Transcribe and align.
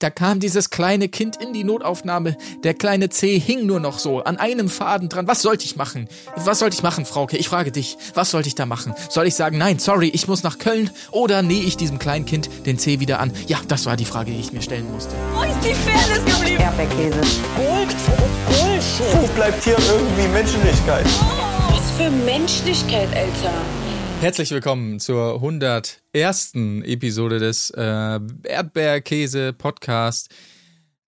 Da 0.00 0.10
kam 0.10 0.38
dieses 0.38 0.70
kleine 0.70 1.08
Kind 1.08 1.42
in 1.42 1.52
die 1.52 1.64
Notaufnahme. 1.64 2.36
Der 2.62 2.72
kleine 2.72 3.08
C 3.08 3.36
hing 3.36 3.66
nur 3.66 3.80
noch 3.80 3.98
so 3.98 4.22
an 4.22 4.36
einem 4.36 4.68
Faden 4.68 5.08
dran. 5.08 5.26
Was 5.26 5.42
sollte 5.42 5.64
ich 5.64 5.74
machen? 5.74 6.08
Was 6.36 6.60
sollte 6.60 6.76
ich 6.76 6.84
machen, 6.84 7.04
Frauke? 7.04 7.36
Ich 7.36 7.48
frage 7.48 7.72
dich. 7.72 7.98
Was 8.14 8.30
sollte 8.30 8.46
ich 8.46 8.54
da 8.54 8.64
machen? 8.64 8.94
Soll 9.10 9.26
ich 9.26 9.34
sagen, 9.34 9.58
nein, 9.58 9.80
sorry, 9.80 10.08
ich 10.08 10.28
muss 10.28 10.44
nach 10.44 10.58
Köln? 10.58 10.90
Oder 11.10 11.42
nähe 11.42 11.64
ich 11.64 11.76
diesem 11.76 11.98
kleinen 11.98 12.26
Kind 12.26 12.48
den 12.64 12.78
C 12.78 13.00
wieder 13.00 13.18
an? 13.18 13.32
Ja, 13.48 13.58
das 13.66 13.86
war 13.86 13.96
die 13.96 14.04
Frage, 14.04 14.30
die 14.30 14.38
ich 14.38 14.52
mir 14.52 14.62
stellen 14.62 14.88
musste. 14.92 15.16
Wo 15.34 15.42
ist 15.42 15.58
die 15.64 15.74
Fairness 15.74 16.24
geblieben? 16.24 16.62
Erdbeerkäse. 16.62 17.20
Gold, 17.56 17.96
Bullshit. 18.46 19.20
Wo 19.20 19.26
bleibt 19.34 19.64
hier 19.64 19.76
irgendwie 19.78 20.28
Menschlichkeit? 20.28 21.06
Was 21.70 21.90
für 21.96 22.08
Menschlichkeit, 22.08 23.08
Alter. 23.16 23.52
Herzlich 24.20 24.50
willkommen 24.50 24.98
zur 24.98 25.34
101. 25.34 26.52
Episode 26.82 27.38
des 27.38 27.70
äh, 27.70 28.18
Erdbeerkäse-Podcast, 28.42 30.34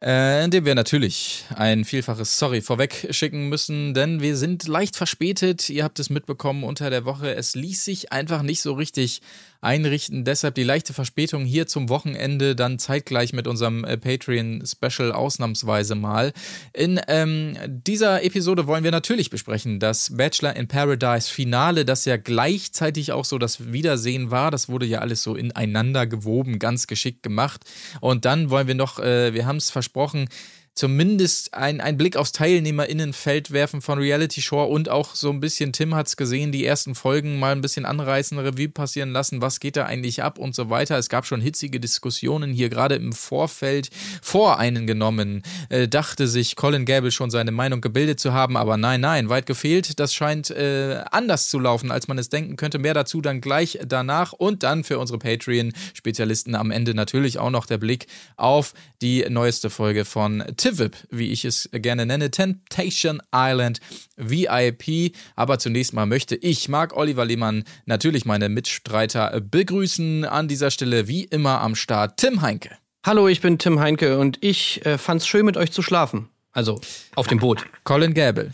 äh, 0.01 0.45
in 0.45 0.53
dem 0.53 0.65
wir 0.65 0.77
natürlich 0.77 1.45
ein 1.57 1.85
vielfaches 1.85 2.39
Sorry 2.39 2.61
vorweg 2.61 3.09
schicken 3.11 3.49
müssen, 3.49 3.95
denn 3.95 4.21
wir 4.21 4.37
sind 4.37 4.69
leicht 4.69 4.95
verspätet. 4.95 5.69
Ihr 5.71 5.83
habt 5.83 5.99
es 5.99 6.09
mitbekommen 6.09 6.63
unter 6.63 6.89
der 6.89 7.05
Woche. 7.05 7.35
Es 7.35 7.57
ließ 7.57 7.85
sich 7.85 8.13
einfach 8.13 8.43
nicht 8.43 8.63
so 8.63 8.75
richtig 8.75 9.23
einrichten. 9.61 10.25
Deshalb 10.25 10.55
die 10.55 10.63
leichte 10.63 10.93
Verspätung 10.93 11.45
hier 11.45 11.67
zum 11.67 11.89
Wochenende, 11.89 12.57
dann 12.57 12.79
zeitgleich 12.79 13.33
mit 13.33 13.47
unserem 13.47 13.85
äh, 13.85 13.97
Patreon-Special 13.97 15.13
ausnahmsweise 15.13 15.95
mal. 15.95 16.33
In 16.73 17.01
ähm, 17.09 17.57
dieser 17.67 18.25
Episode 18.25 18.67
wollen 18.67 18.85
wir 18.85 18.91
natürlich 18.91 19.31
besprechen 19.31 19.81
das 19.81 20.17
Bachelor 20.17 20.57
in 20.57 20.69
Paradise 20.69 21.31
Finale, 21.31 21.85
das 21.85 22.05
ja 22.05 22.17
gleichzeitig 22.17 23.13
auch 23.13 23.25
so 23.25 23.39
das 23.39 23.73
Wiedersehen 23.73 24.31
war. 24.31 24.51
Das 24.51 24.69
wurde 24.69 24.87
ja 24.87 25.01
alles 25.01 25.23
so 25.23 25.35
ineinander 25.35 26.07
gewoben, 26.07 26.59
ganz 26.59 26.87
geschickt 26.87 27.23
gemacht. 27.23 27.65
Und 28.01 28.25
dann 28.25 28.51
wollen 28.51 28.67
wir 28.67 28.75
noch, 28.75 28.99
äh, 28.99 29.35
wir 29.35 29.47
haben 29.47 29.57
es 29.57 29.71
versprochen, 29.71 30.29
zumindest 30.75 31.53
ein, 31.53 31.81
Blick 31.99 32.17
aufs 32.17 32.33
TeilnehmerInnenfeld 32.33 33.51
werfen 33.51 33.83
von 33.83 33.99
Reality 33.99 34.41
Show 34.41 34.63
und 34.65 34.89
auch 34.89 35.15
so 35.15 35.31
ein 35.31 35.41
bisschen, 35.41 35.73
Tim 35.73 35.95
hat 35.95 36.07
es 36.07 36.17
gesehen, 36.17 36.53
die 36.53 36.65
ersten 36.65 36.95
Folgen 36.95 37.39
mal 37.39 37.53
ein 37.53 37.61
bisschen 37.61 37.85
anreißen, 37.85 38.39
Revue 38.39 38.69
passieren 38.69 39.11
lassen, 39.11 39.43
was 39.43 39.61
geht 39.61 39.77
da 39.77 39.87
eigentlich 39.87 40.23
ab 40.23 40.39
und 40.39 40.55
so 40.55 40.71
weiter. 40.71 40.97
Es 40.97 41.09
gab 41.09 41.27
schon 41.27 41.41
hitzige 41.41 41.81
Diskussionen 41.81 42.53
hier 42.53 42.69
gerade 42.69 42.95
im 42.95 43.13
Vorfeld 43.13 43.91
vor 44.23 44.59
einen 44.59 44.87
genommen. 44.87 45.43
Äh, 45.69 45.89
dachte 45.89 46.29
sich 46.29 46.57
Colin 46.57 46.87
Gable 46.87 47.11
schon 47.11 47.31
seine 47.31 47.51
Meinung 47.51 47.81
gebildet 47.81 48.21
zu 48.21 48.33
haben, 48.33 48.57
aber 48.57 48.77
nein, 48.77 49.01
nein, 49.01 49.29
weit 49.29 49.47
gefehlt. 49.47 49.99
Das 49.99 50.15
scheint 50.15 50.51
äh, 50.51 51.03
anders 51.11 51.49
zu 51.49 51.59
laufen, 51.59 51.91
als 51.91 52.09
man 52.09 52.19
es 52.19 52.29
denken 52.29 52.57
könnte. 52.57 52.79
Mehr 52.79 52.95
dazu 52.95 53.21
dann 53.21 53.41
gleich 53.41 53.79
danach 53.85 54.33
und 54.33 54.63
dann 54.63 54.85
für 54.85 54.99
unsere 54.99 55.19
Patreon-Spezialisten 55.19 56.55
am 56.55 56.71
Ende 56.71 56.95
natürlich 56.95 57.39
auch 57.39 57.51
noch 57.51 57.67
der 57.67 57.79
Blick 57.79 58.07
auf 58.37 58.73
die 59.03 59.27
neueste 59.29 59.69
Folge 59.69 60.05
von 60.05 60.45
TIVIP, 60.61 60.95
wie 61.09 61.33
ich 61.33 61.47
es 61.47 61.71
gerne 61.73 62.05
nenne, 62.05 62.31
Temptation 62.31 63.23
Island 63.35 63.81
VIP. 64.19 65.17
Aber 65.35 65.59
zunächst 65.59 65.95
mal 65.95 66.05
möchte 66.05 66.37
ich, 66.37 66.69
Marc 66.69 66.95
Oliver 66.95 67.25
Lehmann, 67.25 67.65
natürlich 67.87 68.27
meine 68.27 68.51
Mitstreiter 68.51 69.41
begrüßen. 69.41 70.27
An 70.27 70.49
dieser 70.49 70.71
Stelle 70.71 71.09
wie 71.09 71.25
immer 71.25 71.63
am 71.63 71.75
Start 71.75 72.19
Tim 72.19 72.43
Heinke. 72.43 72.77
Hallo, 73.07 73.27
ich 73.27 73.41
bin 73.41 73.57
Tim 73.57 73.81
Heinke 73.81 74.19
und 74.19 74.37
ich 74.43 74.85
äh, 74.85 74.99
fand's 74.99 75.27
schön 75.27 75.47
mit 75.47 75.57
euch 75.57 75.73
zu 75.73 75.81
schlafen. 75.81 76.29
Also 76.53 76.79
auf 77.17 77.27
dem 77.27 77.39
Boot. 77.39 77.65
Colin 77.85 78.13
Gable. 78.13 78.51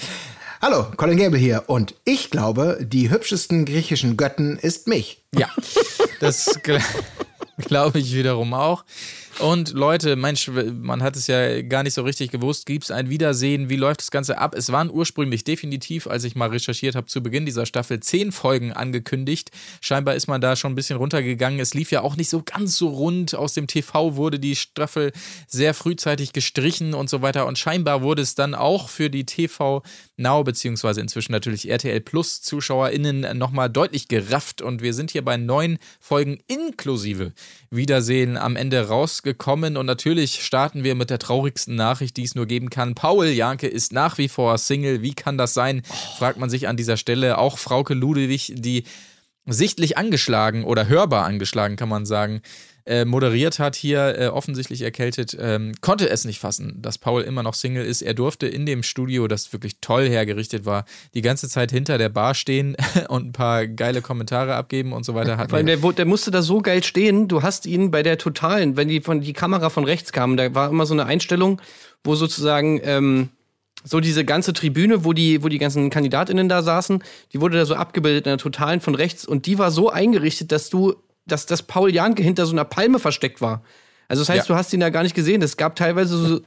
Hallo, 0.63 0.85
Colin 0.97 1.19
Gable 1.19 1.41
hier 1.41 1.65
und 1.67 1.97
ich 2.05 2.31
glaube, 2.31 2.79
die 2.81 3.11
hübschesten 3.11 3.65
griechischen 3.65 4.17
Götten 4.17 4.59
ist 4.59 4.87
mich. 4.87 5.25
Ja, 5.35 5.51
das 6.21 6.61
gl 6.63 6.79
glaube 7.59 7.99
ich 7.99 8.15
wiederum 8.15 8.55
auch. 8.55 8.85
Und 9.39 9.75
Leute, 9.75 10.17
Mensch, 10.17 10.49
man 10.49 11.03
hat 11.03 11.15
es 11.15 11.27
ja 11.27 11.61
gar 11.61 11.83
nicht 11.83 11.93
so 11.93 12.03
richtig 12.03 12.31
gewusst. 12.31 12.65
Gibt 12.65 12.85
es 12.85 12.91
ein 12.91 13.11
Wiedersehen? 13.11 13.69
Wie 13.69 13.77
läuft 13.77 14.01
das 14.01 14.11
Ganze 14.11 14.39
ab? 14.39 14.55
Es 14.57 14.73
waren 14.73 14.91
ursprünglich 14.91 15.45
definitiv, 15.45 16.07
als 16.07 16.25
ich 16.25 16.37
mal 16.37 16.49
recherchiert 16.49 16.95
habe, 16.95 17.07
zu 17.07 17.23
Beginn 17.23 17.45
dieser 17.45 17.67
Staffel 17.67 18.01
zehn 18.01 18.33
Folgen 18.33 18.73
angekündigt. 18.73 19.51
Scheinbar 19.83 20.15
ist 20.15 20.27
man 20.27 20.41
da 20.41 20.57
schon 20.57 20.73
ein 20.73 20.75
bisschen 20.75 20.97
runtergegangen. 20.97 21.61
Es 21.61 21.75
lief 21.75 21.91
ja 21.91 22.01
auch 22.01 22.17
nicht 22.17 22.31
so 22.31 22.43
ganz 22.43 22.79
so 22.79 22.89
rund. 22.89 23.35
Aus 23.35 23.53
dem 23.53 23.67
TV 23.67 24.17
wurde 24.17 24.41
die 24.41 24.57
Staffel 24.57 25.13
sehr 25.47 25.75
frühzeitig 25.75 26.33
gestrichen 26.33 26.95
und 26.95 27.11
so 27.11 27.21
weiter. 27.21 27.47
Und 27.47 27.59
scheinbar 27.59 28.01
wurde 28.01 28.23
es 28.23 28.37
dann 28.37 28.55
auch 28.55 28.89
für 28.89 29.11
die 29.11 29.27
TV 29.27 29.83
Now, 30.17 30.45
beziehungsweise 30.45 31.03
inzwischen 31.03 31.33
natürlich 31.33 31.69
RTL 31.69 32.01
Plus 32.01 32.41
ZuschauerInnen 32.41 33.37
nochmal 33.37 33.69
deutlich 33.69 34.09
gerafft. 34.09 34.63
Und 34.63 34.81
wir 34.81 34.95
sind 34.95 35.11
hier 35.11 35.23
bei 35.23 35.37
neun 35.37 35.77
Folgen 36.01 36.39
inklusive 36.47 37.35
Wiedersehen 37.71 38.39
am 38.39 38.57
Ende 38.57 38.89
rausgekommen. 39.27 39.77
Und 39.77 39.87
natürlich 39.87 40.45
starten 40.45 40.85
wir 40.85 40.95
mit 40.95 41.11
der 41.11 41.19
traurigsten 41.19 41.75
Nachricht, 41.75 42.17
die 42.17 42.25
es 42.25 42.35
nur 42.35 42.47
geben 42.47 42.71
kann. 42.71 42.95
Paul 42.95 43.27
Janke 43.27 43.67
ist 43.67 43.93
nach 43.93 44.19
wie 44.19 44.29
vor 44.29 44.57
Single. 44.59 45.03
Wie 45.03 45.15
kann 45.15 45.39
das 45.39 45.55
sein? 45.55 45.83
Fragt 46.19 46.39
man 46.39 46.51
sich 46.51 46.69
an 46.69 46.77
dieser 46.77 46.97
Stelle. 46.97 47.39
Auch 47.39 47.59
Frauke 47.59 47.95
Ludewig, 47.95 48.53
die 48.57 48.85
sichtlich 49.47 49.97
angeschlagen 49.99 50.65
oder 50.65 50.89
hörbar 50.89 51.25
angeschlagen, 51.25 51.77
kann 51.77 51.89
man 51.89 52.07
sagen, 52.07 52.41
äh, 52.87 53.05
moderiert 53.05 53.59
hat, 53.59 53.75
hier 53.77 54.19
äh, 54.19 54.27
offensichtlich 54.29 54.83
erkältet, 54.83 55.37
ähm, 55.41 55.73
konnte 55.81 56.09
es 56.09 56.25
nicht 56.25 56.39
fassen, 56.39 56.81
dass 56.81 56.99
Paul 56.99 57.23
immer 57.23 57.43
noch 57.43 57.55
Single 57.55 57.85
ist. 57.85 58.01
Er 58.01 58.15
durfte 58.15 58.47
in 58.47 58.65
dem 58.65 58.83
Studio, 58.83 59.27
das 59.27 59.53
wirklich 59.53 59.81
toll 59.81 60.09
hergerichtet 60.09 60.65
war, 60.65 60.85
die 61.13 61.23
ganze 61.23 61.49
Zeit 61.49 61.71
hinter 61.73 61.99
der 61.99 62.09
Bar 62.09 62.35
stehen 62.35 62.77
und 63.09 63.27
ein 63.27 63.33
paar 63.33 63.67
geile 63.67 64.03
Kommentare 64.03 64.55
abgeben 64.55 64.93
und 64.93 65.05
so 65.05 65.15
weiter. 65.15 65.37
Hat 65.37 65.51
Weil 65.51 65.65
der, 65.65 65.77
der 65.79 66.05
musste 66.05 66.31
da 66.31 66.43
so 66.43 66.61
geil 66.61 66.85
stehen, 66.85 67.29
du 67.29 67.43
hast 67.43 67.67
ihn 67.67 67.91
bei 67.91 68.03
der 68.03 68.19
totalen, 68.19 68.77
wenn 68.77 68.89
die, 68.89 69.01
von, 69.01 69.21
die 69.21 69.33
Kamera 69.33 69.69
von 69.71 69.85
rechts 69.85 70.13
kam, 70.13 70.37
da 70.37 70.55
war 70.55 70.71
immer 70.71 70.87
so 70.87 70.95
eine 70.95 71.07
Einstellung, 71.07 71.61
wo 72.05 72.15
sozusagen 72.15 72.81
ähm, 72.85 73.31
so 73.85 74.01
diese 74.01 74.25
ganze 74.25 74.53
Tribüne, 74.53 75.05
wo 75.05 75.13
die, 75.13 75.43
wo 75.43 75.49
die 75.49 75.59
ganzen 75.59 75.91
KandidatInnen 75.91 76.49
da 76.49 76.63
saßen, 76.63 77.03
die 77.33 77.41
wurde 77.41 77.59
da 77.59 77.65
so 77.65 77.75
abgebildet 77.75 78.27
in 78.27 78.31
der 78.31 78.39
Totalen 78.39 78.81
von 78.81 78.95
rechts 78.95 79.25
und 79.25 79.47
die 79.47 79.59
war 79.59 79.71
so 79.71 79.91
eingerichtet, 79.91 80.51
dass 80.53 80.71
du, 80.71 80.95
dass, 81.27 81.47
dass 81.47 81.63
Paul 81.63 81.93
Janke 81.93 82.23
hinter 82.23 82.47
so 82.47 82.53
einer 82.53 82.65
Palme 82.65 82.99
versteckt 82.99 83.41
war. 83.41 83.63
Also 84.09 84.23
das 84.23 84.29
heißt, 84.29 84.49
ja. 84.49 84.55
du 84.55 84.59
hast 84.59 84.73
ihn 84.73 84.81
da 84.81 84.91
gar 84.91 85.03
nicht 85.03 85.17
gesehen. 85.17 85.43
Es 85.43 85.57
gab 85.57 85.75
teilweise 85.75 86.17
so 86.17 86.41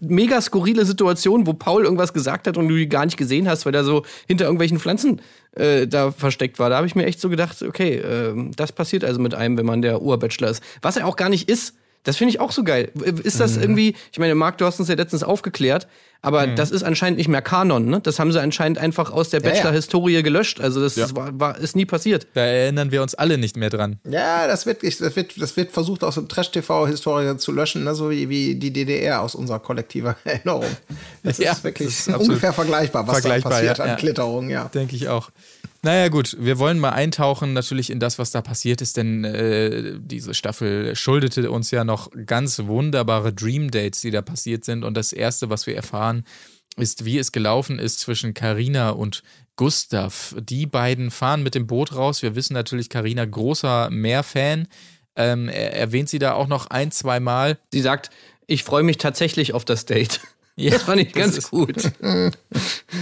mega 0.00 0.40
skurrile 0.40 0.84
Situationen, 0.84 1.46
wo 1.46 1.54
Paul 1.54 1.84
irgendwas 1.84 2.12
gesagt 2.12 2.46
hat 2.46 2.58
und 2.58 2.68
du 2.68 2.76
die 2.76 2.88
gar 2.88 3.06
nicht 3.06 3.16
gesehen 3.16 3.48
hast, 3.48 3.64
weil 3.64 3.74
er 3.74 3.84
so 3.84 4.04
hinter 4.26 4.44
irgendwelchen 4.44 4.78
Pflanzen 4.78 5.22
äh, 5.52 5.86
da 5.86 6.10
versteckt 6.10 6.58
war. 6.58 6.68
Da 6.68 6.76
habe 6.76 6.86
ich 6.86 6.94
mir 6.94 7.06
echt 7.06 7.20
so 7.20 7.30
gedacht, 7.30 7.62
okay, 7.62 7.94
äh, 7.94 8.34
das 8.54 8.72
passiert 8.72 9.02
also 9.02 9.18
mit 9.18 9.34
einem, 9.34 9.56
wenn 9.56 9.64
man 9.64 9.80
der 9.80 10.02
Urbachelor 10.02 10.50
ist. 10.50 10.62
Was 10.82 10.96
er 10.96 11.06
auch 11.06 11.16
gar 11.16 11.30
nicht 11.30 11.48
ist. 11.48 11.74
Das 12.06 12.16
finde 12.16 12.30
ich 12.30 12.40
auch 12.40 12.52
so 12.52 12.62
geil. 12.62 12.92
Ist 13.24 13.40
das 13.40 13.56
mhm. 13.56 13.62
irgendwie, 13.62 13.96
ich 14.12 14.18
meine, 14.20 14.36
Marc, 14.36 14.58
du 14.58 14.64
hast 14.64 14.78
uns 14.78 14.88
ja 14.88 14.94
letztens 14.94 15.24
aufgeklärt, 15.24 15.88
aber 16.22 16.46
mhm. 16.46 16.54
das 16.54 16.70
ist 16.70 16.84
anscheinend 16.84 17.18
nicht 17.18 17.26
mehr 17.26 17.42
Kanon, 17.42 17.86
ne? 17.86 18.00
Das 18.00 18.20
haben 18.20 18.30
sie 18.30 18.40
anscheinend 18.40 18.78
einfach 18.78 19.10
aus 19.10 19.30
der 19.30 19.40
Bachelor-Historie 19.40 20.22
gelöscht. 20.22 20.60
Also 20.60 20.80
das 20.80 20.94
ja. 20.94 21.08
war, 21.16 21.38
war, 21.38 21.58
ist 21.58 21.74
nie 21.74 21.84
passiert. 21.84 22.28
Da 22.34 22.42
erinnern 22.42 22.92
wir 22.92 23.02
uns 23.02 23.16
alle 23.16 23.38
nicht 23.38 23.56
mehr 23.56 23.70
dran. 23.70 23.98
Ja, 24.08 24.46
das 24.46 24.66
wird, 24.66 24.84
das 24.84 25.16
wird, 25.16 25.40
das 25.40 25.56
wird 25.56 25.72
versucht 25.72 26.04
aus 26.04 26.14
dem 26.14 26.28
Trash-TV-Historie 26.28 27.36
zu 27.38 27.50
löschen, 27.50 27.82
ne? 27.82 27.94
so 27.96 28.08
wie, 28.08 28.28
wie 28.28 28.54
die 28.54 28.72
DDR 28.72 29.20
aus 29.20 29.34
unserer 29.34 29.58
kollektiven 29.58 30.14
Erinnerung. 30.24 30.64
Das 31.24 31.38
ja, 31.38 31.52
ist 31.52 31.64
wirklich 31.64 31.88
das 31.88 32.06
ist 32.06 32.16
ungefähr 32.16 32.52
vergleichbar, 32.52 33.06
was 33.06 33.20
vergleichbar, 33.20 33.50
da 33.50 33.56
passiert 33.56 33.78
ja, 33.78 33.84
an 33.84 33.96
Klitterung, 33.96 34.48
ja. 34.48 34.64
Denke 34.66 34.94
ich 34.94 35.08
auch. 35.08 35.30
Naja, 35.86 36.08
gut, 36.08 36.36
wir 36.40 36.58
wollen 36.58 36.80
mal 36.80 36.90
eintauchen 36.90 37.52
natürlich 37.52 37.90
in 37.90 38.00
das, 38.00 38.18
was 38.18 38.32
da 38.32 38.42
passiert 38.42 38.82
ist, 38.82 38.96
denn 38.96 39.22
äh, 39.22 39.92
diese 40.00 40.34
Staffel 40.34 40.96
schuldete 40.96 41.48
uns 41.48 41.70
ja 41.70 41.84
noch 41.84 42.10
ganz 42.26 42.58
wunderbare 42.58 43.32
Dream 43.32 43.70
Dates, 43.70 44.00
die 44.00 44.10
da 44.10 44.20
passiert 44.20 44.64
sind. 44.64 44.82
Und 44.82 44.96
das 44.96 45.12
Erste, 45.12 45.48
was 45.48 45.68
wir 45.68 45.76
erfahren, 45.76 46.24
ist, 46.76 47.04
wie 47.04 47.18
es 47.18 47.30
gelaufen 47.30 47.78
ist 47.78 48.00
zwischen 48.00 48.34
Karina 48.34 48.90
und 48.90 49.22
Gustav. 49.54 50.34
Die 50.40 50.66
beiden 50.66 51.12
fahren 51.12 51.44
mit 51.44 51.54
dem 51.54 51.68
Boot 51.68 51.94
raus. 51.94 52.20
Wir 52.20 52.34
wissen 52.34 52.54
natürlich, 52.54 52.88
Karina 52.88 53.24
großer 53.24 53.88
Meerfan. 53.88 54.66
Ähm, 55.14 55.48
er 55.48 55.72
erwähnt 55.74 56.08
sie 56.08 56.18
da 56.18 56.32
auch 56.32 56.48
noch 56.48 56.66
ein, 56.66 56.90
zwei 56.90 57.20
Mal. 57.20 57.60
Sie 57.70 57.80
sagt, 57.80 58.10
ich 58.48 58.64
freue 58.64 58.82
mich 58.82 58.98
tatsächlich 58.98 59.54
auf 59.54 59.64
das 59.64 59.86
Date. 59.86 60.20
Ja, 60.56 60.70
das 60.70 60.84
fand 60.84 61.02
ich 61.02 61.12
ganz 61.12 61.50
gut. 61.50 61.76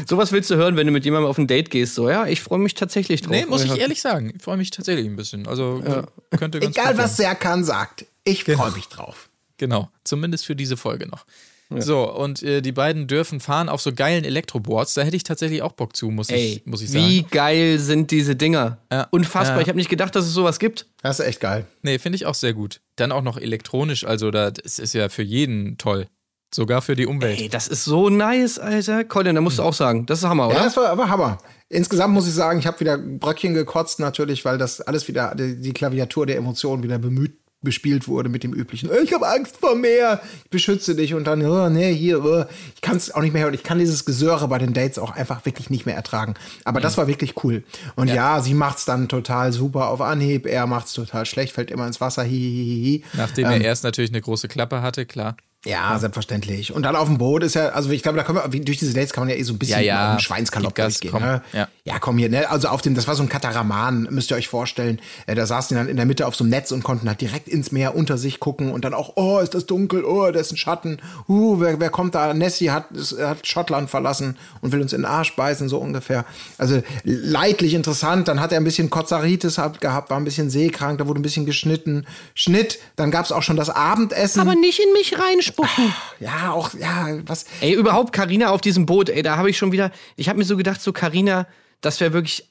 Sowas 0.09 0.33
willst 0.33 0.51
du 0.51 0.57
hören, 0.57 0.77
wenn 0.77 0.89
du 0.89 0.93
mit 0.93 1.05
jemandem 1.05 1.31
auf 1.31 1.39
ein 1.39 1.47
Date 1.47 1.71
gehst. 1.71 1.95
So, 1.95 2.11
ja, 2.11 2.27
ich 2.27 2.41
freue 2.41 2.59
mich 2.59 2.75
tatsächlich 2.75 3.23
drauf. 3.23 3.31
Nee, 3.31 3.47
muss 3.47 3.65
ich 3.65 3.79
ehrlich 3.79 4.01
sagen. 4.01 4.33
Ich 4.35 4.43
freue 4.43 4.57
mich 4.57 4.71
tatsächlich 4.73 5.07
ein 5.07 5.15
bisschen. 5.15 5.47
Also 5.47 5.81
ja. 5.87 6.05
könnte 6.37 6.59
ganz 6.59 6.77
Egal, 6.77 6.99
was 6.99 7.17
Serkan 7.17 7.63
sagt. 7.63 8.07
Ich 8.25 8.45
freue 8.45 8.57
genau. 8.57 8.71
mich 8.71 8.89
drauf. 8.89 9.29
Genau, 9.57 9.89
zumindest 10.03 10.47
für 10.47 10.57
diese 10.57 10.77
Folge 10.77 11.07
noch. 11.07 11.25
Ja. 11.71 11.81
So, 11.81 12.13
und 12.13 12.43
äh, 12.43 12.61
die 12.61 12.73
beiden 12.73 13.07
dürfen 13.07 13.41
fahren 13.41 13.69
auf 13.69 13.81
so 13.81 13.93
geilen 13.93 14.25
Elektroboards. 14.25 14.95
Da 14.95 15.03
hätte 15.03 15.17
ich 15.17 15.25
tatsächlich 15.25 15.63
auch 15.63 15.73
Bock 15.73 15.97
zu, 15.97 16.11
muss, 16.11 16.29
Ey, 16.31 16.57
ich, 16.57 16.67
muss 16.67 16.83
ich 16.83 16.91
sagen. 16.91 17.05
Wie 17.05 17.23
geil 17.23 17.79
sind 17.79 18.11
diese 18.11 18.37
Dinger? 18.37 18.79
Ja. 18.93 19.07
Unfassbar. 19.11 19.57
Ja. 19.57 19.63
Ich 19.63 19.69
habe 19.69 19.79
nicht 19.79 19.89
gedacht, 19.89 20.15
dass 20.15 20.27
es 20.27 20.33
sowas 20.33 20.59
gibt. 20.59 20.87
Das 21.03 21.21
ist 21.21 21.27
echt 21.27 21.41
geil. 21.41 21.67
Nee, 21.83 21.99
finde 21.99 22.17
ich 22.17 22.27
auch 22.27 22.35
sehr 22.35 22.53
gut. 22.53 22.81
Dann 22.97 23.13
auch 23.13 23.23
noch 23.23 23.39
elektronisch, 23.39 24.05
also 24.05 24.31
das 24.31 24.79
ist 24.79 24.93
ja 24.93 25.09
für 25.09 25.23
jeden 25.23 25.79
toll. 25.79 26.07
Sogar 26.55 26.83
für 26.83 26.95
die 26.95 27.07
Umwelt. 27.07 27.41
Ey, 27.41 27.49
das 27.49 27.67
ist 27.67 27.85
so 27.85 28.11
nice, 28.11 28.61
Alter. 28.61 29.03
Colin, 29.03 29.35
da 29.35 29.41
musst 29.41 29.59
du 29.59 29.65
auch 29.65 29.75
sagen, 29.75 30.07
das 30.07 30.21
ist 30.21 30.25
Hammer, 30.25 30.47
oder? 30.47 30.55
Ja, 30.55 30.63
das 30.63 30.77
war, 30.77 30.97
war 30.97 31.09
Hammer. 31.09 31.39
Insgesamt 31.69 32.15
muss 32.15 32.29
ich 32.29 32.35
sagen, 32.35 32.61
ich 32.61 32.69
habe 32.69 32.79
wieder 32.79 32.97
Bröckchen 32.97 33.55
gekotzt 33.55 33.99
natürlich, 33.99 34.45
weil 34.45 34.57
das 34.57 34.81
alles 34.81 35.09
wieder, 35.09 35.35
die, 35.35 35.73
Klaviatur 35.73 36.27
der 36.27 36.37
Emotionen 36.37 36.85
wieder 36.85 36.99
bemüht 36.99 37.41
bespielt 37.61 38.07
wurde 38.09 38.29
mit 38.29 38.45
dem 38.45 38.53
üblichen, 38.53 38.91
ich 39.03 39.15
habe 39.15 39.27
Angst 39.27 39.57
vor 39.57 39.75
Meer, 39.75 40.21
ich 40.45 40.51
beschütze 40.51 40.95
dich 40.95 41.15
und 41.15 41.25
dann, 41.25 41.45
oh, 41.47 41.71
nee, 41.71 41.95
hier, 41.95 42.23
oh. 42.23 42.45
ich 42.75 42.83
kann 42.83 42.99
es 42.99 43.11
auch 43.11 43.23
nicht 43.23 43.33
mehr 43.33 43.45
hören, 43.45 43.55
ich 43.55 43.63
kann 43.63 43.79
dieses 43.79 44.05
Gesöre 44.05 44.47
bei 44.49 44.59
den 44.59 44.75
Dates 44.75 44.99
auch 44.99 45.13
einfach 45.13 45.47
wirklich 45.47 45.71
nicht 45.71 45.87
mehr 45.87 45.97
ertragen. 45.97 46.35
Aber 46.65 46.81
das 46.81 46.99
war 46.99 47.07
wirklich 47.07 47.43
cool. 47.43 47.65
Und 47.97 48.09
ja, 48.09 48.43
sie 48.43 48.53
macht's 48.53 48.85
dann 48.85 49.09
total 49.09 49.55
super 49.55 49.89
auf 49.89 50.03
Anhieb, 50.03 50.45
er 50.45 50.67
macht's 50.67 50.93
total 50.93 51.25
schlecht, 51.25 51.55
fällt 51.55 51.71
immer 51.71 51.87
ins 51.87 52.03
Wasser, 52.03 52.23
hihihihi. 52.23 53.03
Nachdem 53.15 53.47
er 53.47 53.63
erst 53.63 53.83
natürlich 53.83 54.11
eine 54.11 54.21
große 54.21 54.47
Klappe 54.47 54.83
hatte, 54.83 55.07
klar. 55.07 55.37
Ja, 55.65 55.99
selbstverständlich. 55.99 56.73
Und 56.73 56.83
dann 56.83 56.95
auf 56.97 57.09
dem 57.09 57.19
Boot 57.19 57.43
ist 57.43 57.55
ja, 57.55 57.69
also 57.71 57.91
ich 57.91 58.03
glaube, 58.03 58.19
da 58.19 58.25
können 58.25 58.39
wir, 58.39 58.53
wie- 58.53 58.61
durch 58.61 58.79
diese 58.79 58.93
Dates 58.93 59.13
kann 59.13 59.23
man 59.23 59.31
ja 59.31 59.37
eh 59.37 59.43
so 59.43 59.53
ein 59.55 59.59
bisschen 59.59 59.81
Ja, 59.81 59.85
ja. 59.85 60.11
auf 60.11 60.17
den 60.17 60.21
Schweinskalop 60.21 60.75
Gib 60.75 60.85
Gas, 60.85 60.93
durchgehen. 60.95 61.11
komm. 61.13 61.23
Ne? 61.23 61.43
Ja. 61.53 61.69
ja, 61.85 61.99
komm 61.99 62.19
hier, 62.19 62.29
ne? 62.29 62.51
Also 62.51 62.69
auf 62.69 62.83
dem, 62.83 62.95
das 62.95 63.07
war 63.09 63.15
so 63.15 63.23
ein 63.23 63.29
Kataraman, 63.29 64.09
müsst 64.11 64.31
ihr 64.31 64.37
euch 64.37 64.49
vorstellen. 64.49 65.01
Äh, 65.27 65.35
da 65.35 65.47
saßen 65.47 65.75
die 65.75 65.79
dann 65.81 65.89
in 65.89 65.97
der 65.97 66.07
Mitte 66.07 66.27
auf 66.27 66.37
so 66.37 66.45
einem 66.45 66.51
Netz 66.51 66.71
und 66.73 66.83
konnten 66.83 67.09
halt 67.09 67.21
direkt 67.21 67.49
ins 67.49 67.73
Meer 67.73 67.95
unter 67.97 68.19
sich 68.19 68.41
gucken 68.41 68.71
und 68.73 68.85
dann 68.85 68.95
auch, 68.95 69.13
oh, 69.17 69.39
ist 69.39 69.55
das 69.55 69.67
dunkel, 69.67 70.05
oh, 70.05 70.31
da 70.31 70.39
ist 70.41 70.53
ein 70.53 70.57
Schatten, 70.57 70.99
uh, 71.29 71.61
wer, 71.61 71.81
wer 71.81 71.91
kommt 71.91 72.15
da? 72.15 72.35
Nessie 72.35 72.71
hat, 72.71 72.91
ist, 72.93 73.19
hat 73.19 73.47
Schottland 73.47 73.89
verlassen 73.91 74.37
und 74.61 74.73
will 74.73 74.81
uns 74.83 74.93
in 74.93 75.01
den 75.03 75.07
Arsch 75.07 75.35
beißen, 75.35 75.69
so 75.69 75.79
ungefähr. 75.79 76.25
Also 76.59 76.83
leidlich 77.05 77.75
interessant. 77.75 78.29
Dann 78.29 78.41
hat 78.41 78.53
er 78.53 78.59
ein 78.59 78.65
bisschen 78.65 78.91
Kozaritis 78.91 79.61
gehabt, 79.81 80.11
war 80.11 80.17
ein 80.19 80.25
bisschen 80.25 80.51
seekrank, 80.51 80.99
da 80.99 81.07
wurde 81.07 81.21
ein 81.21 81.23
bisschen 81.23 81.47
geschnitten. 81.47 82.07
Schnitt, 82.35 82.79
dann 82.97 83.11
gab's 83.11 83.33
auch 83.33 83.43
schon 83.43 83.57
das 83.57 83.71
Abendessen. 83.71 84.41
Aber 84.41 84.55
nicht 84.55 84.79
in 84.81 84.93
mich 84.93 85.19
reinspucken. 85.59 85.95
ja, 86.21 86.53
auch, 86.53 86.75
ja, 86.75 87.19
was. 87.27 87.45
Ey, 87.61 87.73
überhaupt 87.75 88.13
Karina 88.13 88.51
auf 88.51 88.61
diesem 88.61 88.87
Boot, 88.87 89.09
ey, 89.09 89.23
da 89.23 89.37
habe 89.37 89.51
ich 89.51 89.59
schon 89.59 89.73
wieder, 89.73 89.91
ich 90.17 90.29
habe 90.29 90.39
mir 90.39 90.45
so 90.45 90.57
gedacht, 90.57 90.81
so 90.81 90.93
Karina, 90.93 91.47
das 91.81 92.01
wäre 92.01 92.13
wirklich, 92.13 92.49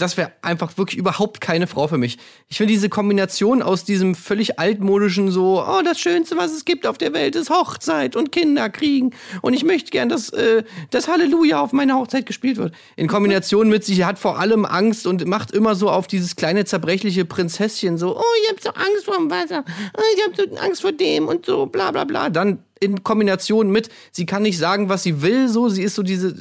das 0.00 0.16
wäre 0.16 0.32
einfach 0.42 0.76
wirklich 0.78 0.98
überhaupt 0.98 1.40
keine 1.40 1.66
Frau 1.66 1.86
für 1.88 1.98
mich. 1.98 2.18
Ich 2.48 2.56
finde 2.56 2.72
diese 2.72 2.88
Kombination 2.88 3.62
aus 3.62 3.84
diesem 3.84 4.14
völlig 4.14 4.58
altmodischen 4.58 5.30
so, 5.30 5.62
oh, 5.62 5.82
das 5.84 6.00
Schönste, 6.00 6.36
was 6.36 6.52
es 6.52 6.64
gibt 6.64 6.86
auf 6.86 6.98
der 6.98 7.12
Welt, 7.12 7.36
ist 7.36 7.50
Hochzeit 7.50 8.16
und 8.16 8.32
Kinder 8.32 8.70
kriegen 8.70 9.10
und 9.42 9.54
ich 9.54 9.64
möchte 9.64 9.90
gern, 9.90 10.08
dass 10.08 10.30
äh, 10.30 10.64
das 10.90 11.08
Halleluja 11.08 11.60
auf 11.60 11.72
meiner 11.72 11.96
Hochzeit 11.96 12.26
gespielt 12.26 12.56
wird. 12.56 12.74
In 12.96 13.08
Kombination 13.08 13.68
mit, 13.68 13.84
sie 13.84 14.04
hat 14.04 14.18
vor 14.18 14.38
allem 14.38 14.64
Angst 14.64 15.06
und 15.06 15.26
macht 15.26 15.50
immer 15.50 15.74
so 15.74 15.90
auf 15.90 16.06
dieses 16.06 16.36
kleine 16.36 16.64
zerbrechliche 16.64 17.24
Prinzesschen 17.24 17.98
so, 17.98 18.16
oh, 18.16 18.22
ich 18.44 18.50
hab 18.50 18.60
so 18.60 18.70
Angst 18.70 19.04
vor 19.04 19.16
dem 19.16 19.30
Wasser, 19.30 19.64
oh, 19.96 20.02
ich 20.16 20.24
hab 20.24 20.36
so 20.36 20.56
Angst 20.56 20.82
vor 20.82 20.92
dem 20.92 21.28
und 21.28 21.46
so, 21.46 21.66
bla 21.66 21.90
bla 21.90 22.04
bla. 22.04 22.30
Dann 22.30 22.58
in 22.80 23.04
Kombination 23.04 23.70
mit, 23.70 23.90
sie 24.10 24.26
kann 24.26 24.42
nicht 24.42 24.58
sagen, 24.58 24.88
was 24.88 25.02
sie 25.02 25.22
will, 25.22 25.48
so, 25.48 25.68
sie 25.68 25.82
ist 25.82 25.94
so 25.94 26.02
diese, 26.02 26.34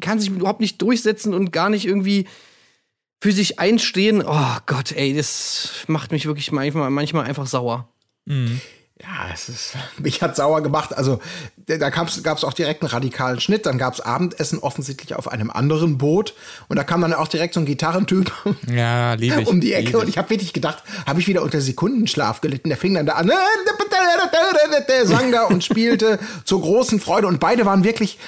kann 0.00 0.20
sich 0.20 0.30
überhaupt 0.30 0.60
nicht 0.60 0.80
durchsetzen 0.80 1.34
und 1.34 1.52
gar 1.52 1.68
nicht 1.68 1.84
irgendwie 1.84 2.26
für 3.20 3.32
sich 3.32 3.58
einstehen. 3.58 4.22
Oh 4.26 4.56
Gott, 4.66 4.92
ey, 4.92 5.14
das 5.14 5.70
macht 5.86 6.12
mich 6.12 6.26
wirklich 6.26 6.52
manchmal, 6.52 6.90
manchmal 6.90 7.24
einfach 7.24 7.46
sauer. 7.46 7.88
Ja, 9.00 9.30
es 9.32 9.48
ist, 9.48 9.76
mich 9.98 10.22
hat 10.22 10.36
sauer 10.36 10.62
gemacht. 10.62 10.96
Also, 10.96 11.20
da 11.68 11.90
gab 11.90 12.08
es 12.08 12.44
auch 12.44 12.52
direkt 12.54 12.82
einen 12.82 12.90
radikalen 12.90 13.40
Schnitt. 13.40 13.66
Dann 13.66 13.76
gab 13.78 13.94
es 13.94 14.00
Abendessen 14.00 14.58
offensichtlich 14.58 15.14
auf 15.14 15.28
einem 15.30 15.50
anderen 15.50 15.98
Boot. 15.98 16.34
Und 16.68 16.76
da 16.76 16.84
kam 16.84 17.02
dann 17.02 17.12
auch 17.12 17.28
direkt 17.28 17.54
so 17.54 17.60
ein 17.60 17.66
Gitarrentyp 17.66 18.32
Ja, 18.66 19.14
ich. 19.14 19.46
um 19.46 19.60
die 19.60 19.74
Ecke. 19.74 19.98
Und 19.98 20.08
ich 20.08 20.16
habe 20.18 20.30
wirklich 20.30 20.52
gedacht, 20.52 20.82
habe 21.06 21.20
ich 21.20 21.26
wieder 21.28 21.42
unter 21.42 21.60
Sekundenschlaf 21.60 22.40
gelitten. 22.40 22.68
Der 22.70 22.78
fing 22.78 22.94
dann 22.94 23.06
da 23.06 23.14
an, 23.14 23.30
der 24.88 25.06
sang 25.06 25.32
da 25.32 25.44
und 25.44 25.64
spielte 25.64 26.18
zur 26.44 26.60
großen 26.60 27.00
Freude. 27.00 27.26
Und 27.26 27.40
beide 27.40 27.66
waren 27.66 27.84
wirklich 27.84 28.18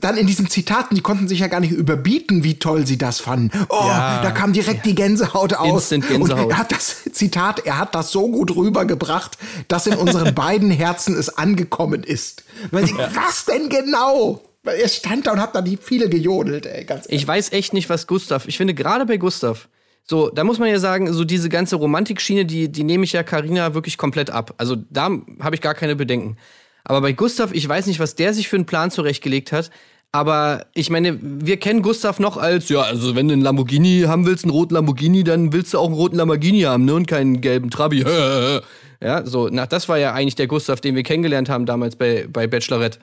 dann 0.00 0.16
in 0.16 0.26
diesen 0.26 0.48
Zitaten, 0.50 0.96
die 0.96 1.00
konnten 1.00 1.28
sich 1.28 1.38
ja 1.40 1.46
gar 1.46 1.60
nicht 1.60 1.70
überbieten, 1.72 2.42
wie 2.42 2.58
toll 2.58 2.86
sie 2.86 2.98
das 2.98 3.20
fanden. 3.20 3.50
Oh, 3.68 3.84
Ja. 3.86 4.20
da 4.22 4.30
kam 4.32 4.52
direkt 4.52 4.84
die 4.84 4.94
Gänsehaut 4.96 5.54
aus. 5.54 5.92
Instant 5.92 6.08
Gänsehaut. 6.08 6.44
Und 6.44 6.50
er 6.50 6.58
hat 6.58 6.72
das 6.72 7.04
Zitat, 7.12 7.60
er 7.66 7.78
hat 7.78 7.94
das 7.94 8.10
so 8.10 8.28
gut 8.30 8.54
rübergebracht, 8.56 9.38
dass 9.68 9.86
in 9.86 9.94
unseren 9.94 10.34
beiden 10.34 10.70
Herzen 10.72 11.16
es 11.16 11.28
angekommen 11.36 12.02
ist. 12.02 12.42
Weil 12.70 12.86
sie, 12.86 12.94
was 12.94 13.44
denn 13.46 13.68
genau? 13.68 14.40
Weil 14.62 14.78
er 14.78 14.88
stand 14.88 15.26
da 15.26 15.32
und 15.32 15.40
hat 15.40 15.54
da 15.54 15.62
die 15.62 15.76
viele 15.76 16.08
gejodelt, 16.08 16.66
ey, 16.66 16.84
ganz 16.84 17.06
Ich 17.08 17.26
weiß 17.26 17.52
echt 17.52 17.72
nicht, 17.72 17.88
was 17.88 18.06
Gustav, 18.06 18.46
ich 18.46 18.56
finde 18.56 18.74
gerade 18.74 19.06
bei 19.06 19.16
Gustav, 19.16 19.68
so, 20.04 20.28
da 20.28 20.44
muss 20.44 20.58
man 20.58 20.68
ja 20.68 20.78
sagen, 20.78 21.12
so 21.12 21.24
diese 21.24 21.48
ganze 21.48 21.76
Romantikschiene, 21.76 22.44
die, 22.44 22.70
die 22.70 22.84
nehme 22.84 23.04
ich 23.04 23.12
ja 23.12 23.22
Karina 23.22 23.74
wirklich 23.74 23.96
komplett 23.96 24.30
ab. 24.30 24.54
Also 24.58 24.76
da 24.90 25.10
habe 25.40 25.54
ich 25.54 25.60
gar 25.60 25.74
keine 25.74 25.94
Bedenken. 25.94 26.36
Aber 26.84 27.00
bei 27.00 27.12
Gustav, 27.12 27.52
ich 27.52 27.68
weiß 27.68 27.86
nicht, 27.86 28.00
was 28.00 28.16
der 28.16 28.34
sich 28.34 28.48
für 28.48 28.56
einen 28.56 28.66
Plan 28.66 28.90
zurechtgelegt 28.90 29.52
hat. 29.52 29.70
Aber 30.12 30.66
ich 30.74 30.90
meine, 30.90 31.18
wir 31.22 31.58
kennen 31.58 31.82
Gustav 31.82 32.18
noch 32.18 32.36
als, 32.36 32.68
ja, 32.68 32.80
also 32.80 33.14
wenn 33.14 33.28
du 33.28 33.34
einen 33.34 33.42
Lamborghini 33.42 34.02
haben 34.08 34.26
willst, 34.26 34.44
einen 34.44 34.50
roten 34.50 34.74
Lamborghini, 34.74 35.22
dann 35.22 35.52
willst 35.52 35.72
du 35.72 35.78
auch 35.78 35.86
einen 35.86 35.94
roten 35.94 36.16
Lamborghini 36.16 36.62
haben, 36.62 36.84
ne? 36.84 36.94
Und 36.94 37.06
keinen 37.06 37.40
gelben 37.40 37.70
Trabi. 37.70 38.04
Ja, 39.02 39.24
so, 39.24 39.48
na, 39.50 39.66
das 39.66 39.88
war 39.88 39.98
ja 39.98 40.12
eigentlich 40.12 40.34
der 40.34 40.46
Gustav, 40.46 40.80
den 40.80 40.94
wir 40.94 41.02
kennengelernt 41.02 41.48
haben 41.48 41.64
damals 41.66 41.96
bei, 41.96 42.26
bei 42.30 42.46
Bachelorette. 42.46 42.98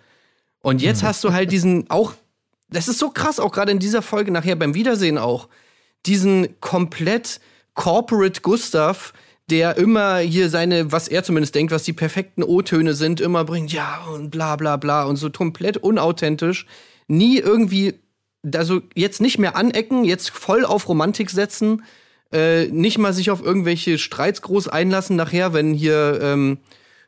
Und 0.61 0.81
jetzt 0.81 1.03
hast 1.03 1.23
du 1.23 1.33
halt 1.33 1.51
diesen 1.51 1.89
auch, 1.89 2.13
das 2.69 2.87
ist 2.87 2.99
so 2.99 3.09
krass, 3.09 3.39
auch 3.39 3.51
gerade 3.51 3.71
in 3.71 3.79
dieser 3.79 4.01
Folge 4.01 4.31
nachher 4.31 4.55
beim 4.55 4.73
Wiedersehen 4.73 5.17
auch, 5.17 5.47
diesen 6.05 6.59
komplett 6.59 7.39
corporate 7.73 8.41
Gustav, 8.41 9.13
der 9.49 9.77
immer 9.77 10.17
hier 10.17 10.49
seine, 10.49 10.91
was 10.91 11.07
er 11.07 11.23
zumindest 11.23 11.55
denkt, 11.55 11.71
was 11.71 11.83
die 11.83 11.93
perfekten 11.93 12.43
O-Töne 12.43 12.93
sind, 12.93 13.21
immer 13.21 13.45
bringt, 13.45 13.71
ja 13.71 14.03
und 14.13 14.29
bla 14.29 14.55
bla 14.55 14.77
bla 14.77 15.05
und 15.05 15.15
so 15.15 15.29
komplett 15.29 15.77
unauthentisch, 15.77 16.65
nie 17.07 17.37
irgendwie, 17.37 17.95
also 18.53 18.81
jetzt 18.93 19.21
nicht 19.21 19.37
mehr 19.37 19.55
anecken, 19.55 20.03
jetzt 20.03 20.29
voll 20.31 20.65
auf 20.65 20.89
Romantik 20.89 21.29
setzen, 21.29 21.83
äh, 22.31 22.65
nicht 22.67 22.97
mal 22.97 23.13
sich 23.13 23.31
auf 23.31 23.43
irgendwelche 23.43 23.97
Streits 23.97 24.41
groß 24.41 24.67
einlassen 24.67 25.15
nachher, 25.15 25.53
wenn 25.53 25.73
hier 25.73 26.19
ähm, 26.21 26.57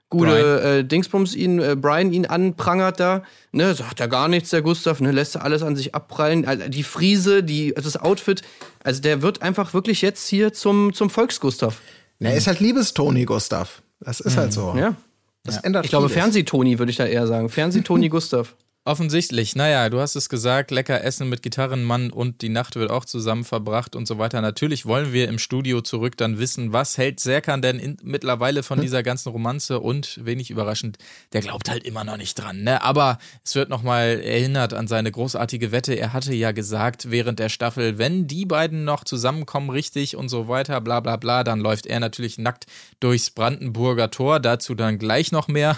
gute 0.10 0.62
äh, 0.80 0.84
Dingsbums 0.84 1.36
ihn, 1.36 1.60
äh, 1.60 1.76
Brian 1.80 2.12
ihn 2.12 2.26
anprangert 2.26 3.00
da, 3.00 3.24
ne, 3.52 3.76
sagt 3.76 4.00
er 4.00 4.08
gar 4.08 4.28
nichts, 4.28 4.50
der 4.50 4.62
Gustav, 4.62 5.00
ne, 5.02 5.12
lässt 5.12 5.36
er 5.36 5.44
alles 5.44 5.62
an 5.62 5.76
sich 5.76 5.94
abprallen, 5.94 6.46
Al- 6.48 6.70
die 6.70 6.84
Friese, 6.84 7.44
die, 7.44 7.74
das 7.76 7.96
Outfit, 7.98 8.42
also 8.84 9.02
der 9.02 9.22
wird 9.22 9.42
einfach 9.44 9.74
wirklich 9.74 10.02
jetzt 10.02 10.28
hier 10.28 10.52
zum, 10.54 10.94
zum 10.94 11.10
Volksgustav. 11.10 11.80
Na, 12.20 12.30
er 12.30 12.38
ist 12.38 12.48
halt 12.48 12.60
Liebestoni, 12.60 13.26
Gustav. 13.26 13.82
Das 14.00 14.20
ist 14.20 14.36
halt 14.38 14.52
so. 14.54 14.74
Ja. 14.78 14.96
Das 15.44 15.58
ändert 15.58 15.86
Ich 15.86 15.92
glaube, 15.92 16.10
vieles. 16.10 16.22
Fernseh-Toni 16.24 16.80
würde 16.80 16.90
ich 16.90 16.98
da 16.98 17.06
eher 17.06 17.28
sagen. 17.28 17.50
Fernseh-Toni 17.50 18.10
Gustav. 18.10 18.56
Offensichtlich. 18.90 19.56
Naja, 19.56 19.88
du 19.92 20.00
hast 20.00 20.16
es 20.16 20.30
gesagt, 20.30 20.72
lecker 20.72 21.04
essen 21.04 21.30
mit 21.30 21.44
Gitarrenmann 21.44 22.10
und 22.10 22.42
die 22.42 22.50
Nacht 22.50 22.76
wird 22.76 22.90
auch 22.90 23.06
zusammen 23.06 23.44
verbracht 23.44 23.96
und 23.96 24.08
so 24.08 24.18
weiter. 24.18 24.42
Natürlich 24.42 24.88
wollen 24.88 25.14
wir 25.14 25.28
im 25.28 25.38
Studio 25.38 25.82
zurück 25.82 26.18
dann 26.18 26.40
wissen, 26.40 26.74
was 26.74 26.98
hält 26.98 27.20
Serkan 27.20 27.62
denn 27.62 27.78
in, 27.78 27.98
mittlerweile 28.02 28.64
von 28.64 28.82
dieser 28.82 29.04
ganzen 29.04 29.30
Romanze 29.30 29.80
und 29.80 30.26
wenig 30.26 30.50
überraschend, 30.50 30.98
der 31.34 31.42
glaubt 31.42 31.70
halt 31.70 31.84
immer 31.84 32.04
noch 32.04 32.18
nicht 32.18 32.34
dran. 32.34 32.64
Ne? 32.64 32.82
Aber 32.82 33.20
es 33.46 33.54
wird 33.54 33.70
nochmal 33.70 34.22
erinnert 34.24 34.74
an 34.74 34.88
seine 34.88 35.12
großartige 35.12 35.72
Wette. 35.72 35.94
Er 35.94 36.12
hatte 36.12 36.34
ja 36.34 36.52
gesagt 36.52 37.12
während 37.12 37.38
der 37.38 37.50
Staffel, 37.50 38.00
wenn 38.00 38.26
die 38.26 38.48
beiden 38.48 38.86
noch 38.86 39.04
zusammenkommen 39.04 39.70
richtig 39.70 40.16
und 40.16 40.30
so 40.30 40.48
weiter, 40.48 40.82
bla 40.82 41.00
bla 41.00 41.18
bla, 41.18 41.44
dann 41.44 41.60
läuft 41.60 41.86
er 41.86 42.00
natürlich 42.00 42.40
nackt 42.40 42.66
durchs 43.00 43.30
Brandenburger 43.30 44.10
Tor. 44.10 44.40
Dazu 44.40 44.74
dann 44.74 44.98
gleich 44.98 45.32
noch 45.32 45.48
mehr. 45.48 45.78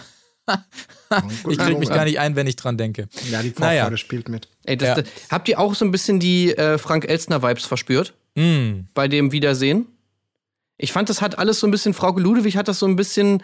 Ich 1.49 1.57
krieg 1.57 1.77
mich 1.79 1.89
gar 1.89 2.05
nicht 2.05 2.19
ein, 2.19 2.35
wenn 2.35 2.47
ich 2.47 2.55
dran 2.55 2.77
denke. 2.77 3.07
Ja, 3.29 3.41
die 3.41 3.49
Vorfreude 3.51 3.81
Naja. 3.83 3.97
spielt 3.97 4.29
mit. 4.29 4.47
Ey, 4.65 4.77
das, 4.77 4.87
Ja. 4.89 4.95
das, 4.95 5.05
habt 5.29 5.47
ihr 5.49 5.59
auch 5.59 5.75
so 5.75 5.85
ein 5.85 5.91
bisschen 5.91 6.19
die 6.19 6.55
äh, 6.57 6.77
Frank 6.77 7.05
Elstner-Vibes 7.05 7.65
verspürt? 7.65 8.13
Bei 8.93 9.07
dem 9.09 9.31
Wiedersehen? 9.33 9.87
Ich 10.77 10.93
fand, 10.93 11.09
das 11.09 11.21
hat 11.21 11.37
alles 11.37 11.59
so 11.59 11.67
ein 11.67 11.71
bisschen, 11.71 11.93
Frau 11.93 12.17
Ludewig 12.17 12.55
hat 12.57 12.67
das 12.67 12.79
so 12.79 12.85
ein 12.87 12.95
bisschen 12.95 13.43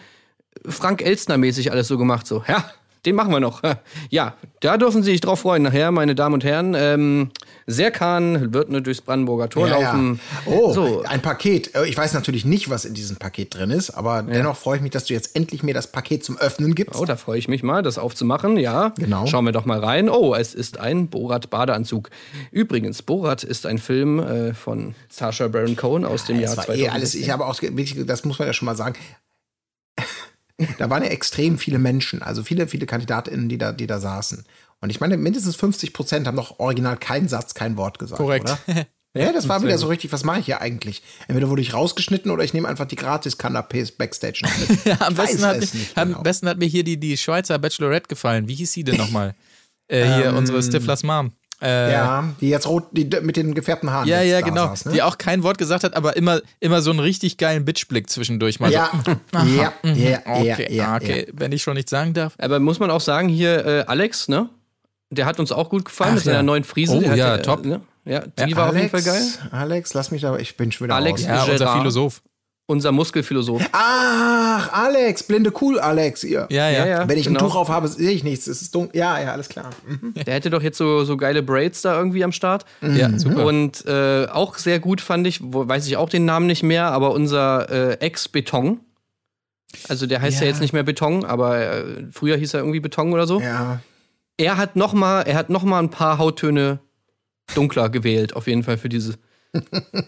Frank 0.66 1.02
Elstner-mäßig 1.02 1.72
alles 1.72 1.88
so 1.88 1.98
gemacht. 1.98 2.26
So, 2.26 2.44
ja, 2.48 2.72
den 3.06 3.16
machen 3.16 3.32
wir 3.32 3.40
noch. 3.40 3.62
Ja, 4.10 4.36
da 4.62 4.78
dürfen 4.78 5.04
Sie 5.04 5.12
sich 5.12 5.22
drauf 5.22 5.42
freuen. 5.42 5.64
Nachher, 5.64 5.92
meine 5.92 6.16
Damen 6.16 6.34
und 6.36 6.44
Herren, 6.44 6.74
ähm, 6.78 7.32
Serkan 7.66 8.54
wird 8.54 8.70
nur 8.70 8.82
durchs 8.82 9.02
Brandenburger 9.02 9.50
Tor 9.50 9.68
Ja, 9.68 9.80
laufen. 9.80 10.20
ja. 10.46 10.52
Oh, 10.54 10.72
so. 10.74 11.04
ein 11.04 11.22
Paket. 11.22 11.76
Äh, 11.76 11.86
Ich 11.88 11.98
weiß 11.98 12.14
natürlich 12.14 12.46
nicht, 12.46 12.70
was 12.70 12.86
in 12.86 12.94
diesem 12.94 13.18
Paket 13.18 13.54
drin 13.56 13.70
ist, 13.72 13.90
aber 13.92 14.24
dennoch 14.24 14.56
freue 14.56 14.78
ich 14.78 14.82
mich, 14.82 14.92
dass 14.92 15.06
du 15.06 15.14
jetzt 15.14 15.36
endlich 15.36 15.64
mir 15.64 15.74
das 15.74 15.92
Paket 15.92 16.24
zum 16.24 16.38
Öffnen 16.38 16.74
gibst. 16.76 17.00
Oh, 17.00 17.06
da 17.06 17.16
freue 17.18 17.38
ich 17.38 17.48
mich 17.48 17.64
mal, 17.64 17.82
das 17.84 17.98
aufzumachen. 17.98 18.58
Ja, 18.58 18.94
Genau. 18.98 19.26
Schauen 19.28 19.46
wir 19.46 19.52
doch 19.52 19.66
mal 19.66 19.80
rein. 19.80 20.10
Oh, 20.10 20.34
es 20.36 20.54
ist 20.54 20.80
ein 20.80 21.10
Borat-Badeanzug. 21.10 22.10
Übrigens, 22.52 23.02
Borat 23.04 23.44
ist 23.44 23.66
ein 23.66 23.78
Film 23.80 24.20
äh, 24.20 24.54
von 24.54 24.96
Sacha 25.10 25.48
Baron 25.50 25.76
Cohen 25.76 26.06
aus 26.06 26.26
dem 26.26 26.40
Jahr 26.40 26.56
das 26.56 26.68
war 26.70 26.76
2000. 26.76 26.86
eh 26.88 26.90
alles, 26.90 27.16
ich 27.16 27.30
habe 27.30 27.46
auch, 27.46 27.60
das 28.06 28.24
muss 28.26 28.40
man 28.40 28.48
ja 28.48 28.54
schon 28.54 28.66
mal 28.66 28.76
sagen. 28.76 28.96
Da 30.78 30.90
waren 30.90 31.04
ja 31.04 31.10
extrem 31.10 31.58
viele 31.58 31.80
Menschen, 31.80 32.22
also 32.22 32.44
viele, 32.44 32.68
viele 32.68 32.86
KandidatInnen, 32.86 33.50
die 33.50 33.58
da, 33.58 33.72
die 33.72 33.88
da 33.88 34.00
saßen. 34.00 34.46
Und 34.80 34.90
ich 34.90 35.00
meine, 35.00 35.18
mindestens 35.18 35.56
50 35.56 35.94
Prozent 35.94 36.28
haben 36.28 36.36
doch 36.38 36.60
original 36.60 36.98
keinen 36.98 37.28
Satz, 37.28 37.54
kein 37.54 37.78
Wort 37.78 38.00
gesagt. 38.00 38.18
Korrekt. 38.18 38.56
Ja, 39.16 39.34
das 39.34 39.50
war 39.50 39.64
wieder 39.64 39.80
so 39.80 39.88
richtig, 39.88 40.12
was 40.12 40.24
mache 40.24 40.42
ich 40.42 40.46
hier 40.46 40.62
eigentlich? 40.62 41.02
Entweder 41.28 41.50
wurde 41.50 41.64
ich 41.64 41.74
rausgeschnitten 41.74 42.30
oder 42.30 42.44
ich 42.44 42.54
nehme 42.54 42.68
einfach 42.68 42.86
die 42.86 42.98
Gratis-Kanapés 42.98 43.98
Backstage 43.98 44.42
noch 44.44 44.58
mit. 44.60 44.78
Ja, 44.86 44.98
am 45.02 45.16
besten 45.16 45.44
hat, 45.44 45.68
am 45.96 46.10
genau. 46.10 46.22
besten 46.22 46.48
hat 46.48 46.60
mir 46.60 46.68
hier 46.68 46.84
die, 46.84 47.00
die 47.00 47.18
Schweizer 47.18 47.58
Bachelorette 47.58 48.10
gefallen. 48.10 48.48
Wie 48.48 48.54
hieß 48.54 48.74
sie 48.74 48.84
denn 48.84 48.98
nochmal? 48.98 49.34
äh, 49.88 50.04
hier, 50.04 50.26
Ähm, 50.26 50.38
unsere 50.38 50.62
Stiflers 50.62 51.02
Mom. 51.02 51.32
Äh, 51.62 51.92
Ja, 51.92 52.24
die 52.40 52.50
jetzt 52.50 52.68
rot, 52.68 52.86
die 52.92 53.10
mit 53.22 53.36
den 53.36 53.54
gefärbten 53.56 53.90
Haaren. 53.90 54.08
Ja, 54.08 54.22
ja, 54.22 54.42
da 54.42 54.46
genau. 54.48 54.68
saß, 54.68 54.86
ne? 54.86 54.92
Die 54.94 55.02
auch 55.02 55.18
kein 55.18 55.42
Wort 55.44 55.58
gesagt 55.58 55.84
hat, 55.84 55.96
aber 55.96 56.16
immer, 56.16 56.40
immer 56.60 56.82
so 56.82 56.92
einen 56.92 57.00
richtig 57.00 57.38
geilen 57.38 57.66
Bitchblick 57.66 58.10
zwischendurch 58.10 58.60
mal. 58.60 58.72
ja, 58.72 58.90
ja, 59.34 59.42
ja, 59.44 59.74
so. 59.84 59.90
ja, 59.90 60.20
Okay, 60.26 60.68
ja, 60.74 60.96
okay. 60.96 61.28
Wenn 61.34 61.52
ich 61.52 61.64
schon 61.64 61.74
nicht 61.76 61.90
sagen 61.90 62.14
darf. 62.14 62.34
Aber 62.38 62.60
muss 62.60 62.80
man 62.80 62.92
auch 62.92 63.02
sagen, 63.02 63.28
hier 63.30 63.66
äh, 63.66 63.84
Alex, 63.88 64.28
ne? 64.28 64.50
Der 65.10 65.26
hat 65.26 65.40
uns 65.40 65.52
auch 65.52 65.70
gut 65.70 65.86
gefallen 65.86 66.12
Ach 66.12 66.16
mit 66.16 66.24
seiner 66.26 66.38
ja. 66.38 66.44
neuen 66.44 66.64
Frise. 66.64 66.96
Oh 66.98 67.00
Der 67.00 67.12
hat, 67.12 67.18
ja, 67.18 67.36
äh, 67.38 67.42
top. 67.42 67.66
Ne? 67.66 67.82
Ja, 68.06 68.22
die 68.40 68.52
Ja, 68.52 68.58
war 68.58 68.70
auf 68.70 68.76
jeden 68.76 68.90
Fall 68.90 69.02
geil. 69.02 69.16
Alex, 69.16 69.40
Alex, 69.52 69.94
lass 69.94 70.12
mich 70.12 70.22
da, 70.22 70.38
ich 70.38 70.58
bin 70.58 70.72
schon 70.72 70.86
wieder 70.86 70.96
Alex- 70.96 71.24
raus. 71.28 71.48
Ja, 71.48 71.52
unser. 71.54 71.74
Philosoph. 71.78 72.22
Unser 72.70 72.92
Muskelphilosoph. 72.92 73.64
Ach, 73.72 74.74
Alex, 74.74 75.24
blinde 75.24 75.54
cool, 75.62 75.80
Alex, 75.80 76.26
ihr. 76.26 76.48
Ja, 76.50 76.70
ja. 76.70 76.80
Ja, 76.80 76.86
ja. 76.86 77.08
Wenn 77.08 77.18
ich 77.18 77.26
ein 77.26 77.34
genau. 77.34 77.48
Tuch 77.48 77.56
auf 77.56 77.70
habe, 77.70 77.88
sehe 77.88 78.12
ich 78.12 78.26
nichts. 78.26 78.46
Es 78.46 78.62
ist 78.62 78.76
dunkel. 78.76 79.00
Ja, 79.00 79.18
ja, 79.22 79.32
alles 79.32 79.48
klar. 79.48 79.70
Mhm. 79.88 80.14
Der 80.14 80.34
hätte 80.34 80.50
doch 80.50 80.62
jetzt 80.62 80.78
so, 80.78 81.06
so 81.06 81.16
geile 81.16 81.44
Braids 81.44 81.82
da 81.82 81.98
irgendwie 81.98 82.26
am 82.26 82.34
Start. 82.34 82.66
Ja, 82.82 83.18
super. 83.18 83.46
Und 83.46 83.86
äh, 83.86 84.28
auch 84.28 84.58
sehr 84.58 84.80
gut 84.80 85.00
fand 85.00 85.26
ich, 85.28 85.40
wo, 85.42 85.66
weiß 85.66 85.88
ich 85.88 85.96
auch 85.96 86.10
den 86.10 86.26
Namen 86.26 86.46
nicht 86.46 86.62
mehr, 86.62 86.92
aber 86.92 87.12
unser 87.12 87.70
äh, 87.70 87.94
Ex-Beton. 88.06 88.82
Also 89.88 90.06
der 90.06 90.22
heißt 90.22 90.42
ja. 90.42 90.44
Ja. 90.44 90.52
jetzt 90.52 90.60
nicht 90.60 90.74
mehr 90.74 90.84
Beton, 90.84 91.24
aber 91.24 91.58
äh, 91.60 91.84
früher 92.12 92.36
hieß 92.36 92.54
er 92.54 92.60
irgendwie 92.60 92.82
Beton 92.82 93.14
oder 93.14 93.28
so. 93.28 93.40
Ja. 93.40 93.80
Er 94.36 94.58
hat 94.58 94.76
noch 94.76 94.92
mal, 94.92 95.22
er 95.22 95.36
hat 95.36 95.50
noch 95.50 95.64
mal 95.64 95.80
ein 95.80 95.90
paar 95.90 96.18
Hauttöne 96.18 96.80
dunkler 97.56 97.90
gewählt, 97.90 98.36
auf 98.36 98.48
jeden 98.48 98.64
Fall 98.64 98.78
für 98.78 98.90
dieses 98.90 99.18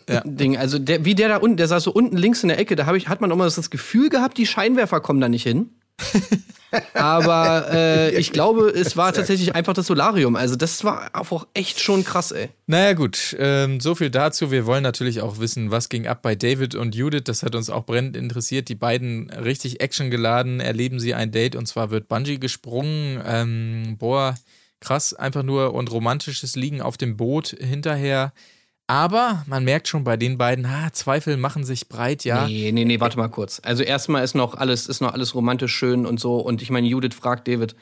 Ja. 0.10 0.22
Ding. 0.26 0.58
Also 0.58 0.80
der, 0.80 1.06
wie 1.06 1.16
der 1.16 1.30
da 1.30 1.38
unten, 1.38 1.58
der 1.58 1.68
saß 1.68 1.84
so 1.84 1.92
unten 1.92 2.18
links 2.18 2.44
in 2.44 2.50
der 2.50 2.60
Ecke, 2.60 2.76
da 2.76 2.94
ich, 2.94 3.08
hat 3.08 3.22
man 3.22 3.30
mal 3.38 3.50
das 3.50 3.70
Gefühl 3.70 4.10
gehabt, 4.10 4.38
die 4.38 4.46
Scheinwerfer 4.46 5.00
kommen 5.02 5.22
da 5.22 5.30
nicht 5.30 5.44
hin. 5.44 5.70
Aber 6.94 7.68
äh, 7.72 8.18
ich 8.18 8.32
glaube, 8.32 8.70
es 8.70 8.96
war 8.96 9.12
tatsächlich 9.12 9.56
einfach 9.56 9.74
das 9.74 9.88
Solarium. 9.88 10.36
Also 10.36 10.56
das 10.56 10.84
war 10.84 11.10
auch 11.14 11.48
echt 11.54 11.80
schon 11.80 12.04
krass, 12.04 12.32
ey. 12.32 12.50
Naja, 12.68 12.94
gut. 12.94 13.36
Ähm, 13.40 13.80
so 13.80 13.96
viel 13.96 14.10
dazu. 14.10 14.52
Wir 14.52 14.66
wollen 14.66 14.84
natürlich 14.84 15.22
auch 15.22 15.40
wissen, 15.40 15.72
was 15.72 15.90
ging 15.90 16.08
ab 16.08 16.22
bei 16.22 16.36
David 16.36 16.76
und 16.76 16.96
Judith. 16.96 17.24
Das 17.26 17.44
hat 17.44 17.56
uns 17.56 17.70
auch 17.70 17.86
brennend 17.86 18.16
interessiert. 18.16 18.70
Die 18.70 18.76
beiden 18.76 19.32
richtig 19.32 19.82
actiongeladen 19.82 20.60
erleben 20.60 21.00
sie 21.00 21.14
ein 21.14 21.32
Date 21.32 21.56
und 21.56 21.68
zwar 21.68 21.90
wird 21.90 22.08
Bungee 22.08 22.38
gesprungen. 22.38 23.22
Ähm, 23.26 23.96
boah, 23.98 24.36
krass, 24.80 25.14
einfach 25.14 25.44
nur 25.44 25.74
und 25.74 25.92
romantisches 25.92 26.56
Liegen 26.56 26.82
auf 26.82 26.98
dem 26.98 27.18
Boot 27.18 27.56
hinterher. 27.60 28.32
Aber 28.90 29.44
man 29.46 29.64
merkt 29.66 29.88
schon 29.88 30.04
bei 30.04 30.18
den 30.18 30.40
beiden, 30.40 30.68
ha, 30.72 30.92
Zweifel 30.92 31.38
machen 31.38 31.64
sich 31.64 31.90
breit, 31.90 32.24
ja. 32.24 32.48
Nee, 32.48 32.72
nee, 32.74 32.86
nee, 32.86 33.00
warte 33.00 33.20
mal 33.20 33.28
kurz. 33.28 33.62
Also 33.64 33.84
erstmal 33.84 34.24
ist 34.24 34.34
noch 34.34 34.56
alles, 34.56 34.88
ist 34.88 35.00
noch 35.00 35.14
alles 35.14 35.36
romantisch 35.36 35.76
schön 35.76 36.08
und 36.08 36.20
so. 36.20 36.38
Und 36.38 36.64
ich 36.64 36.72
meine, 36.72 36.88
Judith 36.88 37.14
fragt 37.14 37.48
David, 37.48 37.76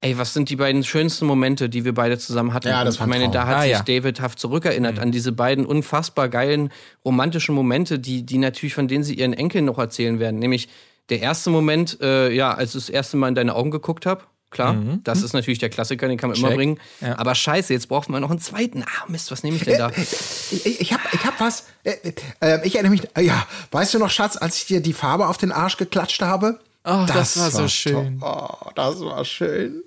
ey, 0.00 0.18
was 0.18 0.34
sind 0.34 0.50
die 0.50 0.56
beiden 0.56 0.82
schönsten 0.82 1.26
Momente, 1.26 1.68
die 1.68 1.84
wir 1.84 1.94
beide 1.94 2.18
zusammen 2.18 2.52
hatten? 2.54 2.66
Ja, 2.66 2.82
das 2.82 2.96
Und 2.96 3.00
war 3.02 3.06
ich 3.06 3.14
ein 3.14 3.20
meine, 3.20 3.32
da 3.32 3.46
hat 3.46 3.56
Ah, 3.58 3.62
sich 3.62 3.70
ja. 3.70 3.82
David 3.84 4.20
haft 4.20 4.40
zurückerinnert 4.40 4.98
an 4.98 5.12
diese 5.12 5.30
beiden 5.30 5.64
unfassbar 5.64 6.28
geilen 6.28 6.72
romantischen 7.04 7.54
Momente, 7.54 8.00
die, 8.00 8.26
die 8.26 8.38
natürlich, 8.38 8.74
von 8.74 8.88
denen 8.88 9.04
sie 9.04 9.14
ihren 9.14 9.34
Enkeln 9.34 9.64
noch 9.64 9.78
erzählen 9.78 10.18
werden. 10.18 10.40
Nämlich 10.40 10.68
der 11.08 11.20
erste 11.20 11.50
Moment, 11.50 12.00
äh, 12.00 12.32
ja, 12.32 12.52
als 12.52 12.70
ich 12.74 12.86
das 12.86 12.90
erste 12.90 13.16
Mal 13.16 13.28
in 13.28 13.36
deine 13.36 13.54
Augen 13.54 13.70
geguckt 13.70 14.06
habe. 14.06 14.22
Klar, 14.52 14.76
das 15.02 15.22
ist 15.22 15.32
natürlich 15.32 15.58
der 15.58 15.70
Klassiker, 15.70 16.06
den 16.08 16.18
kann 16.18 16.28
man 16.28 16.38
immer 16.38 16.48
Check. 16.48 16.56
bringen. 16.56 16.78
Ja. 17.00 17.18
Aber 17.18 17.34
scheiße, 17.34 17.72
jetzt 17.72 17.88
brauchen 17.88 18.12
wir 18.12 18.20
noch 18.20 18.30
einen 18.30 18.38
zweiten. 18.38 18.82
Ah, 18.82 19.06
Mist, 19.08 19.30
was 19.30 19.42
nehme 19.42 19.56
ich 19.56 19.64
denn 19.64 19.78
da? 19.78 19.90
Ich, 19.90 20.66
ich, 20.66 20.80
ich 20.82 20.92
hab, 20.92 21.00
ich 21.12 21.24
hab 21.24 21.40
was. 21.40 21.66
Äh, 21.84 21.94
äh, 22.40 22.66
ich 22.66 22.74
erinnere 22.74 22.92
mich. 22.92 23.08
Äh, 23.16 23.22
ja, 23.22 23.46
weißt 23.70 23.94
du 23.94 23.98
noch, 23.98 24.10
Schatz, 24.10 24.36
als 24.36 24.58
ich 24.58 24.66
dir 24.66 24.80
die 24.80 24.92
Farbe 24.92 25.26
auf 25.26 25.38
den 25.38 25.52
Arsch 25.52 25.78
geklatscht 25.78 26.20
habe? 26.20 26.60
Oh, 26.84 27.06
das, 27.06 27.38
war 27.38 27.50
so 27.50 27.58
toll. 27.60 27.68
schön. 27.70 28.18
Oh, 28.20 28.48
das 28.74 29.00
war 29.00 29.24
schön. 29.24 29.84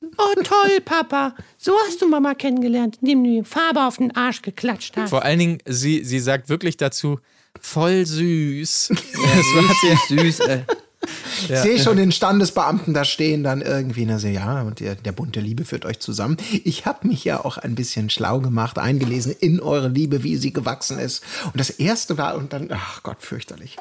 Oh, 0.00 0.42
toll, 0.42 0.80
Papa. 0.84 1.34
So 1.56 1.72
hast 1.86 2.02
du 2.02 2.08
Mama 2.08 2.34
kennengelernt, 2.34 2.98
indem 3.00 3.22
du 3.22 3.30
die 3.30 3.44
Farbe 3.44 3.84
auf 3.86 3.98
den 3.98 4.14
Arsch 4.16 4.42
geklatscht 4.42 4.96
hast. 4.96 5.10
Vor 5.10 5.22
allen 5.22 5.38
Dingen, 5.38 5.58
sie, 5.64 6.04
sie 6.04 6.18
sagt 6.18 6.48
wirklich 6.48 6.76
dazu, 6.76 7.20
voll 7.60 8.04
süß. 8.04 8.88
das 8.88 8.98
war 8.98 9.74
sehr, 9.80 9.96
Süß, 10.08 10.40
ey. 10.40 10.64
Ich 11.00 11.56
sehe 11.56 11.78
schon 11.78 11.96
den 11.96 12.10
Standesbeamten 12.10 12.92
da 12.92 13.04
stehen, 13.04 13.44
dann 13.44 13.60
irgendwie, 13.60 14.04
na 14.04 14.18
so, 14.18 14.26
ja, 14.26 14.62
und 14.62 14.80
der, 14.80 14.96
der 14.96 15.12
Bund 15.12 15.36
der 15.36 15.42
Liebe 15.42 15.64
führt 15.64 15.84
euch 15.84 16.00
zusammen. 16.00 16.36
Ich 16.64 16.86
habe 16.86 17.06
mich 17.06 17.24
ja 17.24 17.44
auch 17.44 17.56
ein 17.58 17.74
bisschen 17.74 18.10
schlau 18.10 18.40
gemacht, 18.40 18.78
eingelesen 18.78 19.32
in 19.38 19.60
eure 19.60 19.88
Liebe, 19.88 20.24
wie 20.24 20.36
sie 20.36 20.52
gewachsen 20.52 20.98
ist. 20.98 21.22
Und 21.44 21.58
das 21.58 21.70
erste 21.70 22.18
war, 22.18 22.36
und 22.36 22.52
dann, 22.52 22.68
ach 22.72 23.02
Gott, 23.02 23.18
fürchterlich. 23.20 23.76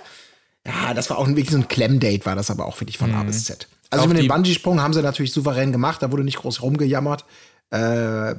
Ja, 0.66 0.94
das 0.94 1.10
war 1.10 1.18
auch 1.18 1.28
wirklich 1.28 1.50
so 1.50 1.58
ein 1.58 1.68
Klemmdate, 1.68 2.26
war 2.26 2.36
das 2.36 2.52
aber 2.52 2.66
auch, 2.66 2.76
finde 2.76 2.92
ich, 2.92 2.98
von 2.98 3.14
A 3.14 3.24
bis 3.24 3.46
Z. 3.46 3.68
Also 3.90 4.08
mit 4.08 4.18
dem 4.18 4.28
Bungee-Sprung 4.28 4.82
haben 4.82 4.94
sie 4.94 5.02
natürlich 5.02 5.32
souverän 5.32 5.72
gemacht, 5.72 6.02
da 6.02 6.12
wurde 6.12 6.24
nicht 6.24 6.38
groß 6.38 6.62
rumgejammert. 6.62 7.26
Äh, 7.70 8.36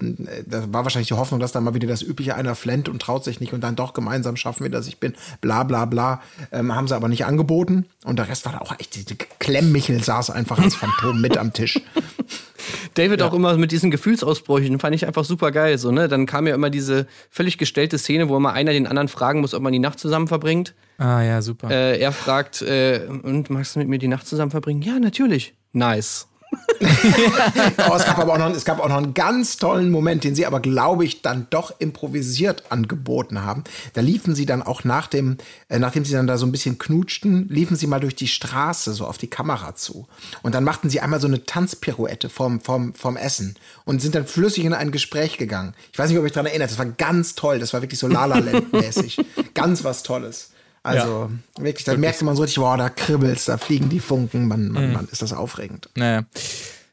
da 0.46 0.72
war 0.72 0.84
wahrscheinlich 0.84 1.08
die 1.08 1.14
Hoffnung, 1.14 1.38
dass 1.38 1.52
dann 1.52 1.62
mal 1.62 1.74
wieder 1.74 1.86
das 1.86 2.00
übliche 2.00 2.34
einer 2.34 2.54
flennt 2.54 2.88
und 2.88 3.02
traut 3.02 3.24
sich 3.24 3.40
nicht 3.40 3.52
und 3.52 3.60
dann 3.60 3.76
doch 3.76 3.92
gemeinsam 3.92 4.36
schaffen 4.36 4.62
wir, 4.62 4.70
dass 4.70 4.86
ich 4.86 5.00
bin, 5.00 5.14
bla 5.42 5.64
bla 5.64 5.84
bla. 5.84 6.22
Ähm, 6.50 6.74
haben 6.74 6.88
sie 6.88 6.96
aber 6.96 7.08
nicht 7.08 7.26
angeboten. 7.26 7.84
Und 8.04 8.18
der 8.18 8.28
Rest 8.28 8.46
war 8.46 8.52
da 8.52 8.58
auch 8.58 8.78
echt, 8.78 8.96
Klemmmichel 9.38 10.02
saß 10.02 10.30
einfach 10.30 10.58
als 10.58 10.74
Phantom 10.74 11.20
mit 11.20 11.36
am 11.36 11.52
Tisch. 11.52 11.78
David 12.94 13.22
auch 13.22 13.34
immer 13.34 13.56
mit 13.56 13.70
diesen 13.70 13.90
Gefühlsausbrüchen, 13.90 14.78
fand 14.78 14.94
ich 14.94 15.06
einfach 15.06 15.24
super 15.24 15.52
geil. 15.52 15.78
So, 15.78 15.90
ne? 15.90 16.08
Dann 16.08 16.26
kam 16.26 16.46
ja 16.46 16.54
immer 16.54 16.70
diese 16.70 17.06
völlig 17.30 17.58
gestellte 17.58 17.98
Szene, 17.98 18.28
wo 18.28 18.36
immer 18.36 18.52
einer 18.52 18.72
den 18.72 18.86
anderen 18.86 19.08
fragen 19.08 19.40
muss, 19.40 19.54
ob 19.54 19.62
man 19.62 19.72
die 19.72 19.78
Nacht 19.78 19.98
zusammen 19.98 20.28
verbringt. 20.28 20.74
ah 20.98 21.22
ja, 21.22 21.42
super. 21.42 21.70
Äh, 21.70 21.98
er 22.00 22.12
fragt, 22.12 22.62
äh, 22.62 23.06
und 23.22 23.50
magst 23.50 23.74
du 23.74 23.78
mit 23.80 23.88
mir 23.88 23.98
die 23.98 24.08
Nacht 24.08 24.26
zusammen 24.26 24.50
verbringen? 24.50 24.82
Ja, 24.82 24.98
natürlich. 24.98 25.54
Nice. 25.72 26.28
Oh, 27.90 27.94
es 27.96 28.04
gab 28.04 28.18
aber 28.18 28.34
auch 28.34 28.38
noch, 28.38 28.50
es 28.50 28.64
gab 28.64 28.80
auch 28.80 28.88
noch 28.88 28.96
einen 28.96 29.14
ganz 29.14 29.56
tollen 29.56 29.90
Moment, 29.90 30.24
den 30.24 30.34
sie 30.34 30.46
aber, 30.46 30.60
glaube 30.60 31.04
ich, 31.04 31.22
dann 31.22 31.46
doch 31.50 31.72
improvisiert 31.78 32.70
angeboten 32.70 33.42
haben. 33.42 33.64
Da 33.94 34.00
liefen 34.00 34.34
sie 34.34 34.46
dann 34.46 34.62
auch 34.62 34.84
nach 34.84 35.06
dem, 35.06 35.38
äh, 35.68 35.78
nachdem 35.78 36.04
sie 36.04 36.12
dann 36.12 36.26
da 36.26 36.38
so 36.38 36.46
ein 36.46 36.52
bisschen 36.52 36.78
knutschten, 36.78 37.48
liefen 37.48 37.76
sie 37.76 37.86
mal 37.86 38.00
durch 38.00 38.14
die 38.14 38.28
Straße 38.28 38.92
so 38.92 39.06
auf 39.06 39.18
die 39.18 39.28
Kamera 39.28 39.74
zu. 39.74 40.06
Und 40.42 40.54
dann 40.54 40.64
machten 40.64 40.90
sie 40.90 41.00
einmal 41.00 41.20
so 41.20 41.26
eine 41.26 41.44
Tanzpirouette 41.44 42.28
vom, 42.28 42.60
vom, 42.60 42.94
vom 42.94 43.16
Essen 43.16 43.56
und 43.84 44.02
sind 44.02 44.14
dann 44.14 44.26
flüssig 44.26 44.64
in 44.64 44.74
ein 44.74 44.90
Gespräch 44.90 45.38
gegangen. 45.38 45.74
Ich 45.92 45.98
weiß 45.98 46.10
nicht, 46.10 46.18
ob 46.18 46.24
euch 46.24 46.32
daran 46.32 46.46
erinnert, 46.46 46.70
das 46.70 46.78
war 46.78 46.86
ganz 46.86 47.34
toll, 47.34 47.58
das 47.58 47.72
war 47.72 47.82
wirklich 47.82 48.00
so 48.00 48.08
Lala-Land-mäßig. 48.08 49.24
ganz 49.54 49.84
was 49.84 50.02
Tolles. 50.02 50.50
Also 50.82 51.30
wirklich, 51.58 51.84
da 51.84 51.96
merkte 51.96 52.24
man 52.24 52.34
so 52.36 52.42
richtig, 52.42 52.58
wow, 52.62 52.76
da 52.76 52.88
kribbelt's, 52.88 53.44
da 53.46 53.58
fliegen 53.58 53.88
die 53.88 54.00
Funken, 54.00 54.48
man, 54.48 54.68
man, 54.68 54.92
man 54.92 55.08
ist 55.10 55.22
das 55.22 55.32
aufregend. 55.32 55.88
Naja. 55.94 56.24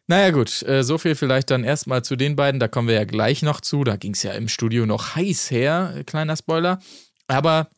Naja, 0.07 0.29
gut, 0.31 0.61
äh, 0.63 0.83
so 0.83 0.97
viel 0.99 1.15
vielleicht 1.15 1.49
dann 1.49 1.63
erstmal 1.63 2.03
zu 2.03 2.15
den 2.15 2.35
beiden. 2.35 2.59
Da 2.59 2.67
kommen 2.67 2.87
wir 2.87 2.95
ja 2.95 3.05
gleich 3.05 3.41
noch 3.41 3.59
zu. 3.61 3.83
Da 3.83 3.95
ging 3.95 4.13
es 4.13 4.21
ja 4.21 4.33
im 4.33 4.47
Studio 4.49 4.85
noch 4.85 5.15
heiß 5.15 5.49
her, 5.49 6.03
kleiner 6.05 6.35
Spoiler. 6.37 6.79
Aber 7.27 7.69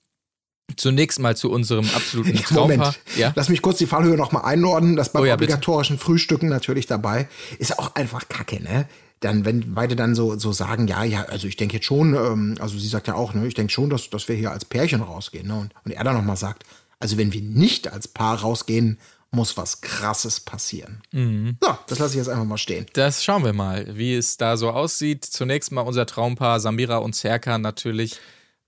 zunächst 0.75 1.19
mal 1.19 1.37
zu 1.37 1.49
unserem 1.49 1.89
absoluten 1.95 2.35
Traumpaar. 2.43 2.67
Moment, 2.77 2.99
Ja? 3.15 3.31
lass 3.35 3.47
mich 3.47 3.61
kurz 3.61 3.77
die 3.77 3.85
Fallhöhe 3.85 4.17
noch 4.17 4.33
mal 4.33 4.41
einordnen. 4.41 4.97
Das 4.97 5.13
beim 5.13 5.21
Oh 5.21 5.25
ja, 5.25 5.37
bitte. 5.37 5.53
obligatorischen 5.53 5.97
Frühstücken 5.97 6.49
natürlich 6.49 6.85
dabei. 6.85 7.29
Ist 7.59 7.79
auch 7.79 7.95
einfach 7.95 8.27
kacke, 8.27 8.61
ne? 8.61 8.87
Dann, 9.19 9.45
wenn 9.45 9.73
beide 9.73 9.95
dann 9.95 10.13
so, 10.13 10.37
so 10.37 10.51
sagen, 10.51 10.87
ja, 10.87 11.03
ja, 11.03 11.23
also 11.23 11.47
ich 11.47 11.55
denke 11.55 11.75
jetzt 11.75 11.85
schon, 11.85 12.13
ähm, 12.13 12.55
also 12.59 12.77
sie 12.77 12.87
sagt 12.87 13.07
ja 13.07 13.15
auch, 13.15 13.33
ne, 13.33 13.47
ich 13.47 13.55
denke 13.55 13.73
schon, 13.73 13.89
dass, 13.89 14.09
dass 14.09 14.27
wir 14.27 14.35
hier 14.35 14.51
als 14.51 14.65
Pärchen 14.65 15.01
rausgehen. 15.01 15.47
Ne? 15.47 15.55
Und, 15.55 15.73
und 15.85 15.91
er 15.91 16.03
dann 16.03 16.15
noch 16.15 16.23
mal 16.23 16.35
sagt, 16.35 16.63
also 16.99 17.17
wenn 17.17 17.33
wir 17.33 17.41
nicht 17.41 17.91
als 17.91 18.07
Paar 18.07 18.41
rausgehen, 18.41 18.99
muss 19.31 19.57
was 19.57 19.81
Krasses 19.81 20.39
passieren. 20.39 21.01
Mhm. 21.11 21.57
So, 21.61 21.77
das 21.87 21.99
lasse 21.99 22.13
ich 22.13 22.17
jetzt 22.17 22.29
einfach 22.29 22.45
mal 22.45 22.57
stehen. 22.57 22.85
Das 22.93 23.23
schauen 23.23 23.43
wir 23.43 23.53
mal, 23.53 23.97
wie 23.97 24.15
es 24.15 24.37
da 24.37 24.57
so 24.57 24.69
aussieht. 24.71 25.25
Zunächst 25.25 25.71
mal 25.71 25.81
unser 25.81 26.05
Traumpaar 26.05 26.59
Samira 26.59 26.97
und 26.97 27.15
Serkan 27.15 27.61
natürlich. 27.61 28.19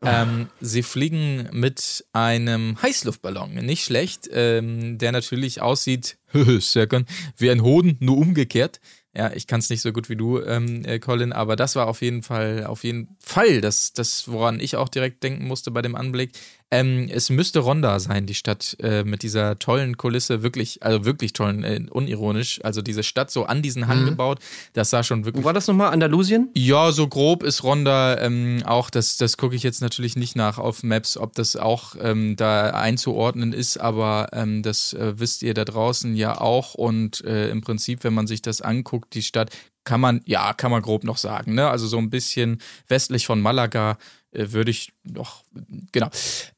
Ähm, 0.02 0.48
sie 0.62 0.82
fliegen 0.82 1.50
mit 1.52 2.06
einem 2.14 2.82
Heißluftballon, 2.82 3.56
nicht 3.56 3.84
schlecht, 3.84 4.30
ähm, 4.32 4.98
der 4.98 5.12
natürlich 5.12 5.62
aussieht, 5.62 6.18
Serkan, 6.60 7.06
wie 7.36 7.52
ein 7.52 7.64
Hoden, 7.64 7.98
nur 8.00 8.18
umgekehrt. 8.18 8.80
Ja, 9.16 9.32
ich 9.34 9.48
kann 9.48 9.60
es 9.60 9.72
nicht 9.72 9.82
so 9.82 9.92
gut 9.92 10.08
wie 10.10 10.16
du, 10.16 10.40
ähm, 10.40 10.86
äh, 10.86 11.00
Colin, 11.00 11.34
aber 11.34 11.56
das 11.56 11.76
war 11.76 11.88
auf 11.88 12.02
jeden 12.04 12.22
Fall, 12.22 12.66
auf 12.66 12.84
jeden 12.84 13.18
Fall 13.20 13.60
das, 13.60 13.92
das, 13.92 14.28
woran 14.28 14.60
ich 14.60 14.76
auch 14.76 14.88
direkt 14.88 15.24
denken 15.24 15.48
musste 15.48 15.72
bei 15.72 15.82
dem 15.82 15.96
Anblick. 15.96 16.32
Ähm, 16.72 17.10
es 17.12 17.32
müsste 17.32 17.60
Ronda 17.60 18.00
sein, 18.00 18.28
die 18.28 18.36
Stadt 18.36 18.78
äh, 18.80 19.04
mit 19.04 19.24
dieser 19.24 19.58
tollen 19.58 19.98
Kulisse, 19.98 20.44
wirklich, 20.44 20.84
also 20.84 21.04
wirklich 21.04 21.34
tollen, 21.34 21.64
äh, 21.64 21.82
unironisch. 21.90 22.60
Also 22.64 22.84
diese 22.84 23.02
Stadt 23.02 23.32
so 23.32 23.46
an 23.46 23.64
diesen 23.64 23.88
Hang 23.88 24.06
gebaut, 24.06 24.40
das 24.74 24.92
sah 24.92 25.02
schon 25.02 25.26
wirklich 25.26 25.44
Wo 25.44 25.48
war 25.48 25.54
das 25.54 25.68
nochmal? 25.68 25.92
Andalusien? 25.92 26.50
ja, 26.54 26.92
so 26.92 27.08
grob 27.08 27.42
ist 27.44 27.64
Ronda 27.64 28.20
ähm, 28.20 28.62
auch, 28.66 28.92
das, 28.92 29.18
das 29.18 29.38
gucke 29.38 29.56
ich 29.56 29.64
jetzt 29.64 29.82
natürlich 29.82 30.16
nicht 30.16 30.36
nach 30.36 30.60
auf 30.60 30.84
Maps, 30.84 31.18
ob 31.18 31.34
das 31.34 31.56
auch 31.56 31.96
ähm, 32.00 32.36
da 32.36 32.70
einzuordnen 32.70 33.52
ist, 33.54 33.78
aber 33.78 34.28
ähm, 34.34 34.62
das 34.62 34.94
äh, 34.94 35.14
wisst 35.18 35.42
ihr 35.42 35.56
da 35.56 35.66
draußen 35.66 36.16
ja 36.16 36.40
auch 36.40 36.76
und 36.76 37.24
äh, 37.26 37.50
im 37.50 37.62
Prinzip, 37.62 38.04
wenn 38.04 38.14
man 38.14 38.28
sich 38.28 38.44
das 38.44 38.62
anguckt, 38.62 39.16
die 39.16 39.24
Stadt, 39.24 39.50
kann 39.86 40.02
man, 40.02 40.22
ja, 40.26 40.54
kann 40.54 40.70
man 40.70 40.84
grob 40.84 41.04
noch 41.04 41.18
sagen. 41.18 41.56
Ne? 41.56 41.68
Also 41.68 41.88
so 41.88 41.98
ein 41.98 42.12
bisschen 42.12 42.62
westlich 42.88 43.26
von 43.26 43.42
Malaga 43.42 43.98
würde 44.32 44.72
ich 44.72 44.92
noch, 45.04 45.44
genau. 45.92 46.08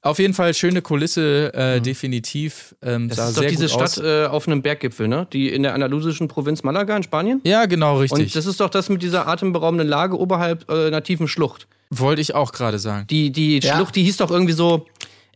Auf 0.01 0.19
jeden 0.19 0.33
Fall 0.33 0.53
schöne 0.53 0.81
Kulisse, 0.81 1.53
äh, 1.53 1.79
definitiv. 1.81 2.75
Ähm, 2.81 3.03
Mhm. 3.03 3.07
Das 3.09 3.17
sah 3.17 3.27
ist 3.29 3.37
doch 3.37 3.41
sehr 3.41 3.49
diese 3.51 3.63
gut 3.67 3.71
Stadt 3.71 3.97
aus. 3.97 4.03
äh, 4.03 4.25
auf 4.25 4.47
einem 4.47 4.61
Berggipfel, 4.61 5.07
ne? 5.07 5.27
Die 5.31 5.49
in 5.49 5.63
der 5.63 5.73
andalusischen 5.73 6.27
Provinz 6.27 6.63
Malaga 6.63 6.95
in 6.97 7.03
Spanien. 7.03 7.41
Ja, 7.45 7.65
genau, 7.65 7.99
richtig. 7.99 8.19
Und 8.19 8.35
das 8.35 8.45
ist 8.45 8.59
doch 8.59 8.69
das 8.69 8.89
mit 8.89 9.01
dieser 9.01 9.27
atemberaubenden 9.27 9.87
Lage 9.87 10.19
oberhalb 10.19 10.69
äh, 10.69 10.87
einer 10.87 11.03
tiefen 11.03 11.27
Schlucht. 11.27 11.67
Wollte 11.89 12.21
ich 12.21 12.35
auch 12.35 12.51
gerade 12.53 12.79
sagen. 12.79 13.05
Die, 13.09 13.31
die 13.31 13.59
Ja. 13.59 13.75
Schlucht, 13.75 13.95
die 13.95 14.03
hieß 14.03 14.17
doch 14.17 14.31
irgendwie 14.31 14.53
so 14.53 14.85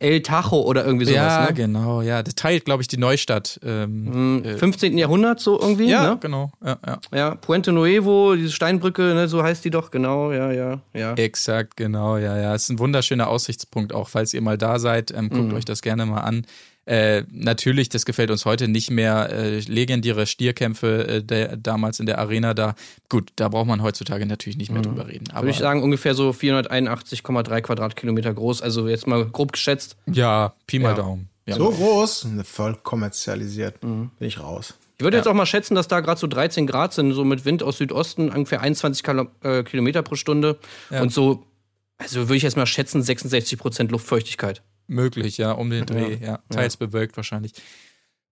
El 0.05 0.21
Tajo 0.21 0.62
oder 0.62 0.85
irgendwie 0.85 1.05
sowas, 1.05 1.17
ja, 1.17 1.45
ne? 1.47 1.53
genau, 1.53 2.01
ja. 2.03 2.21
Das 2.21 2.35
teilt, 2.35 2.65
glaube 2.65 2.83
ich, 2.83 2.88
die 2.88 2.97
Neustadt. 2.97 3.59
Ähm, 3.63 4.43
Im 4.43 4.57
15. 4.57 4.97
Jahrhundert 5.00 5.39
so 5.39 5.59
irgendwie, 5.59 5.89
ja, 5.89 6.12
ne? 6.12 6.17
genau. 6.21 6.51
Ja, 6.63 6.77
ja. 6.85 7.00
Ja, 7.12 7.35
Puente 7.35 7.71
Nuevo, 7.71 8.35
diese 8.35 8.51
Steinbrücke, 8.51 9.01
ne, 9.15 9.27
so 9.27 9.41
heißt 9.41 9.65
die 9.65 9.71
doch, 9.71 9.89
genau, 9.89 10.31
ja, 10.31 10.51
ja, 10.51 10.81
ja. 10.93 11.13
Exakt, 11.15 11.75
genau, 11.75 12.17
ja, 12.17 12.38
ja. 12.38 12.53
Ist 12.53 12.69
ein 12.69 12.77
wunderschöner 12.77 13.27
Aussichtspunkt 13.27 13.93
auch. 13.93 14.07
Falls 14.07 14.31
ihr 14.35 14.41
mal 14.41 14.59
da 14.59 14.77
seid, 14.77 15.12
ähm, 15.12 15.29
guckt 15.29 15.53
euch 15.53 15.65
das 15.65 15.81
gerne 15.81 16.05
mal 16.05 16.21
an. 16.21 16.45
Äh, 16.86 17.24
natürlich, 17.32 17.89
das 17.89 18.06
gefällt 18.06 18.30
uns 18.30 18.46
heute 18.46 18.68
nicht 18.68 18.92
mehr. 18.92 19.30
Äh, 19.32 19.60
legendäre 19.60 20.27
Stierkämpfe 20.27 21.08
äh, 21.08 21.24
der, 21.24 21.58
damals 21.58 22.00
in 22.00 22.06
der 22.06 22.20
Arena 22.20 22.54
da. 22.54 22.75
Gut, 23.10 23.32
da 23.36 23.50
braucht 23.50 23.68
man 23.68 23.82
heutzutage 23.82 24.25
natürlich 24.25 24.58
nicht 24.58 24.72
mehr 24.72 24.84
drüber 24.84 25.08
reden. 25.08 25.25
Aber 25.32 25.44
Würde 25.44 25.51
ich 25.51 25.58
sagen, 25.58 25.82
ungefähr 25.82 26.13
so 26.13 26.30
481,3 26.30 27.62
Quadratkilometer 27.62 28.34
groß, 28.34 28.62
also 28.62 28.88
jetzt 28.88 29.08
mal 29.08 29.25
grob 29.25 29.51
geschätzt. 29.51 29.98
ja, 30.06 30.54
Pi 30.68 30.80
mal 30.80 30.94
Daumen. 30.96 31.30
Ja. 31.48 31.56
So 31.56 31.70
groß, 31.72 32.27
voll 32.44 32.75
kommerzialisiert. 32.75 33.80
Bin 33.82 34.10
ich 34.20 34.39
raus. 34.39 34.75
Ich 34.98 35.04
würde 35.04 35.18
jetzt 35.18 35.27
auch 35.27 35.34
mal 35.34 35.46
schätzen, 35.46 35.75
dass 35.75 35.88
da 35.88 36.00
gerade 36.00 36.20
so 36.20 36.25
13 36.27 36.68
Grad 36.68 36.94
sind, 36.94 37.12
so 37.13 37.25
mit 37.25 37.46
Wind 37.46 37.63
aus 37.63 37.77
Südosten, 37.77 38.30
ungefähr 38.30 38.62
21 38.62 39.04
Kilo, 39.04 39.27
äh, 39.44 39.63
Kilometer 39.63 40.01
pro 40.04 40.15
Stunde. 40.15 40.58
Und 40.89 41.12
so, 41.12 41.46
also 41.98 42.22
würde 42.22 42.38
ich 42.38 42.44
jetzt 42.44 42.58
mal 42.58 42.65
schätzen, 42.65 43.01
66 43.04 43.60
Prozent 43.60 43.92
Luftfeuchtigkeit. 43.92 44.62
Möglich, 44.88 45.38
ja, 45.38 45.51
um 45.51 45.70
den 45.70 45.86
Dreh, 45.86 46.18
ja. 46.22 46.39
Teils 46.50 46.77
bewölkt 46.77 47.18
wahrscheinlich. 47.18 47.54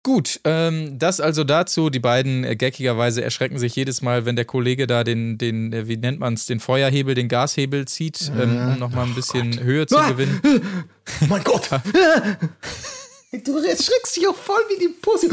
Gut, 0.04 0.40
ähm, 0.42 0.98
das 0.98 1.20
also 1.20 1.44
dazu. 1.44 1.88
Die 1.88 2.00
beiden 2.00 2.42
äh, 2.42 2.56
geckigerweise 2.56 3.22
erschrecken 3.22 3.58
sich 3.58 3.76
jedes 3.76 4.02
Mal, 4.02 4.26
wenn 4.26 4.34
der 4.34 4.44
Kollege 4.44 4.88
da 4.88 5.04
den, 5.04 5.38
den 5.38 5.72
äh, 5.72 5.86
wie 5.86 5.96
nennt 5.96 6.18
man 6.18 6.34
es, 6.34 6.46
den 6.46 6.58
Feuerhebel, 6.58 7.14
den 7.14 7.28
Gashebel 7.28 7.86
zieht, 7.86 8.32
ähm, 8.36 8.72
um 8.72 8.78
nochmal 8.80 9.06
ein 9.06 9.14
bisschen 9.14 9.60
Höhe 9.60 9.86
zu 9.86 9.96
gewinnen. 9.96 10.40
Oh 11.22 11.24
mein 11.28 11.44
Gott! 11.44 11.68
du 11.70 13.58
erschreckst 13.58 14.16
dich 14.16 14.26
auch 14.26 14.34
voll 14.34 14.60
wie 14.70 14.80
die 14.80 14.88
Pussy. 14.88 15.30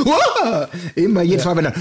Immer 0.94 1.24
jedes 1.24 1.46
Mal, 1.46 1.58
wenn 1.58 1.66
er. 1.66 1.74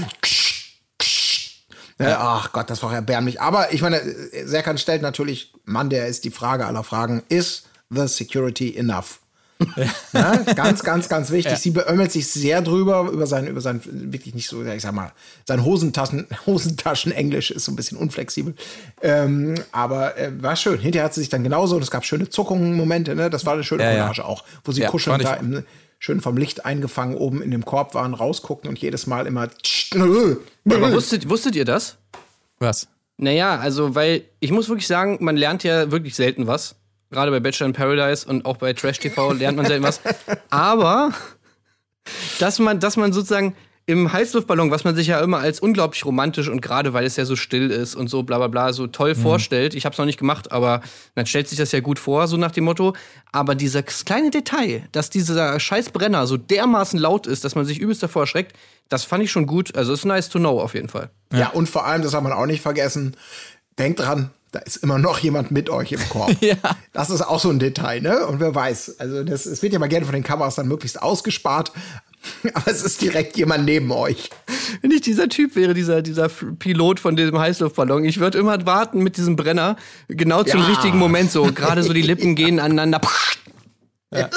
Ja, 1.99 2.17
ach 2.19 2.51
Gott, 2.53 2.69
das 2.71 2.81
war 2.81 2.93
erbärmlich. 2.93 3.39
Aber 3.39 3.71
ich 3.71 3.81
meine, 3.81 4.01
Serkan 4.45 4.79
stellt 4.79 5.03
natürlich, 5.03 5.53
Mann, 5.65 5.91
der 5.91 6.07
ist 6.07 6.23
die 6.23 6.31
Frage 6.31 6.65
aller 6.65 6.83
Fragen, 6.83 7.21
ist 7.29 7.67
the 7.89 8.07
security 8.07 8.75
enough? 8.75 9.19
Ne? 10.13 10.45
Ganz, 10.55 10.83
ganz, 10.83 11.09
ganz 11.09 11.31
wichtig. 11.31 11.57
Sie 11.57 11.71
beömmelt 11.71 12.11
sich 12.11 12.27
sehr 12.27 12.61
drüber, 12.61 13.09
über 13.11 13.27
sein, 13.27 13.47
über 13.47 13.61
sein, 13.61 13.81
wirklich 13.85 14.33
nicht 14.33 14.47
so, 14.47 14.63
ich 14.63 14.81
sag 14.81 14.93
mal, 14.93 15.11
sein 15.45 15.63
Hosentaschen, 15.63 16.27
Hosentaschen-Englisch 16.45 17.51
ist 17.51 17.65
so 17.65 17.71
ein 17.71 17.75
bisschen 17.75 17.97
unflexibel. 17.97 18.55
Ähm, 19.01 19.55
aber 19.71 20.17
äh, 20.17 20.31
war 20.41 20.55
schön. 20.55 20.79
Hinterher 20.79 21.05
hat 21.05 21.13
sie 21.13 21.21
sich 21.21 21.29
dann 21.29 21.43
genauso, 21.43 21.75
und 21.75 21.81
es 21.81 21.91
gab 21.91 22.05
schöne 22.05 22.29
Zuckungen, 22.29 22.73
Momente, 22.75 23.15
ne? 23.15 23.29
Das 23.29 23.45
war 23.45 23.53
eine 23.53 23.63
schöne 23.63 23.83
Ja, 23.83 23.91
ja. 23.91 24.01
Collage 24.01 24.25
auch, 24.25 24.43
wo 24.63 24.71
sie 24.71 24.81
Ja, 24.81 24.89
kuschelnd 24.89 25.23
da 25.23 25.33
im, 25.35 25.63
schön 25.99 26.21
vom 26.21 26.37
Licht 26.37 26.65
eingefangen 26.65 27.15
oben 27.15 27.41
in 27.41 27.51
dem 27.51 27.65
Korb 27.65 27.93
waren, 27.93 28.13
rausguckten 28.13 28.69
und 28.69 28.79
jedes 28.79 29.05
Mal 29.07 29.27
immer. 29.27 29.49
Aber 29.93 30.91
wusstet, 30.93 31.29
wusstet 31.29 31.55
ihr 31.55 31.65
das? 31.65 31.97
Was? 32.59 32.87
Naja, 33.17 33.59
also, 33.59 33.95
weil 33.95 34.23
ich 34.39 34.51
muss 34.51 34.69
wirklich 34.69 34.87
sagen, 34.87 35.17
man 35.19 35.35
lernt 35.35 35.63
ja 35.63 35.91
wirklich 35.91 36.15
selten 36.15 36.47
was. 36.47 36.75
Gerade 37.11 37.31
bei 37.31 37.39
Bachelor 37.39 37.67
in 37.67 37.73
Paradise 37.73 38.27
und 38.27 38.45
auch 38.45 38.57
bei 38.57 38.73
Trash 38.73 38.99
TV 38.99 39.33
lernt 39.33 39.57
man 39.57 39.65
selten 39.65 39.83
was. 39.83 39.99
Aber, 40.49 41.11
dass 42.39 42.59
man, 42.59 42.79
dass 42.79 42.97
man 42.97 43.13
sozusagen 43.13 43.55
im 43.89 44.13
Heißluftballon, 44.13 44.69
was 44.69 44.83
man 44.83 44.95
sich 44.95 45.07
ja 45.07 45.19
immer 45.19 45.39
als 45.39 45.59
unglaublich 45.59 46.05
romantisch 46.05 46.47
und 46.47 46.61
gerade 46.61 46.93
weil 46.93 47.05
es 47.05 47.15
ja 47.15 47.25
so 47.25 47.35
still 47.35 47.71
ist 47.71 47.95
und 47.95 48.07
so 48.07 48.21
bla 48.21 48.37
bla 48.37 48.47
bla 48.47 48.71
so 48.71 48.85
toll 48.85 49.15
vorstellt. 49.15 49.73
Ich 49.73 49.83
habe 49.85 49.93
es 49.93 49.97
noch 49.97 50.05
nicht 50.05 50.19
gemacht, 50.19 50.51
aber 50.51 50.81
man 51.15 51.25
stellt 51.25 51.47
sich 51.47 51.57
das 51.57 51.71
ja 51.71 51.79
gut 51.79 51.97
vor, 51.97 52.27
so 52.27 52.37
nach 52.37 52.51
dem 52.51 52.65
Motto. 52.65 52.93
Aber 53.31 53.55
dieses 53.55 54.05
kleine 54.05 54.29
Detail, 54.29 54.83
dass 54.91 55.09
dieser 55.09 55.59
scheiß 55.59 55.89
Brenner 55.89 56.27
so 56.27 56.37
dermaßen 56.37 56.99
laut 56.99 57.25
ist, 57.25 57.43
dass 57.43 57.55
man 57.55 57.65
sich 57.65 57.79
übelst 57.79 58.03
davor 58.03 58.23
erschreckt, 58.23 58.55
das 58.89 59.05
fand 59.05 59.23
ich 59.23 59.31
schon 59.31 59.47
gut. 59.47 59.75
Also 59.75 59.93
ist 59.93 60.05
nice 60.05 60.29
to 60.29 60.37
know 60.37 60.61
auf 60.61 60.75
jeden 60.75 60.89
Fall. 60.89 61.09
Ja. 61.33 61.49
und 61.49 61.67
vor 61.67 61.87
allem, 61.87 62.03
das 62.03 62.13
hat 62.13 62.21
man 62.21 62.31
auch 62.31 62.45
nicht 62.45 62.61
vergessen, 62.61 63.17
denkt 63.79 64.01
dran, 64.01 64.29
da 64.51 64.59
ist 64.59 64.77
immer 64.77 64.97
noch 64.97 65.19
jemand 65.19 65.51
mit 65.51 65.69
euch 65.69 65.91
im 65.91 66.09
Korb. 66.09 66.35
Ja. 66.41 66.55
Das 66.93 67.09
ist 67.09 67.21
auch 67.21 67.39
so 67.39 67.49
ein 67.49 67.59
Detail, 67.59 68.01
ne? 68.01 68.25
Und 68.25 68.39
wer 68.39 68.53
weiß, 68.55 68.99
also 68.99 69.23
das, 69.23 69.45
es 69.45 69.61
wird 69.61 69.73
ja 69.73 69.79
mal 69.79 69.87
gerne 69.89 70.05
von 70.05 70.13
den 70.13 70.23
Kameras 70.23 70.55
dann 70.55 70.67
möglichst 70.67 71.01
ausgespart, 71.01 71.71
aber 72.53 72.67
es 72.71 72.81
ist 72.81 73.01
direkt 73.01 73.37
jemand 73.37 73.65
neben 73.65 73.91
euch. 73.91 74.29
Wenn 74.81 74.91
ich 74.91 75.01
dieser 75.01 75.29
Typ 75.29 75.55
wäre, 75.55 75.73
dieser, 75.73 76.01
dieser 76.01 76.29
Pilot 76.29 76.99
von 76.99 77.15
diesem 77.15 77.37
Heißluftballon, 77.37 78.03
ich 78.05 78.19
würde 78.19 78.37
immer 78.37 78.65
warten 78.65 79.03
mit 79.03 79.17
diesem 79.17 79.35
Brenner, 79.35 79.75
genau 80.07 80.43
zum 80.43 80.61
Ja. 80.61 80.67
richtigen 80.67 80.97
Moment 80.97 81.31
so. 81.31 81.43
Gerade 81.51 81.83
so 81.83 81.93
die 81.93 82.01
Lippen 82.01 82.35
gehen 82.35 82.59
aneinander. 82.59 83.01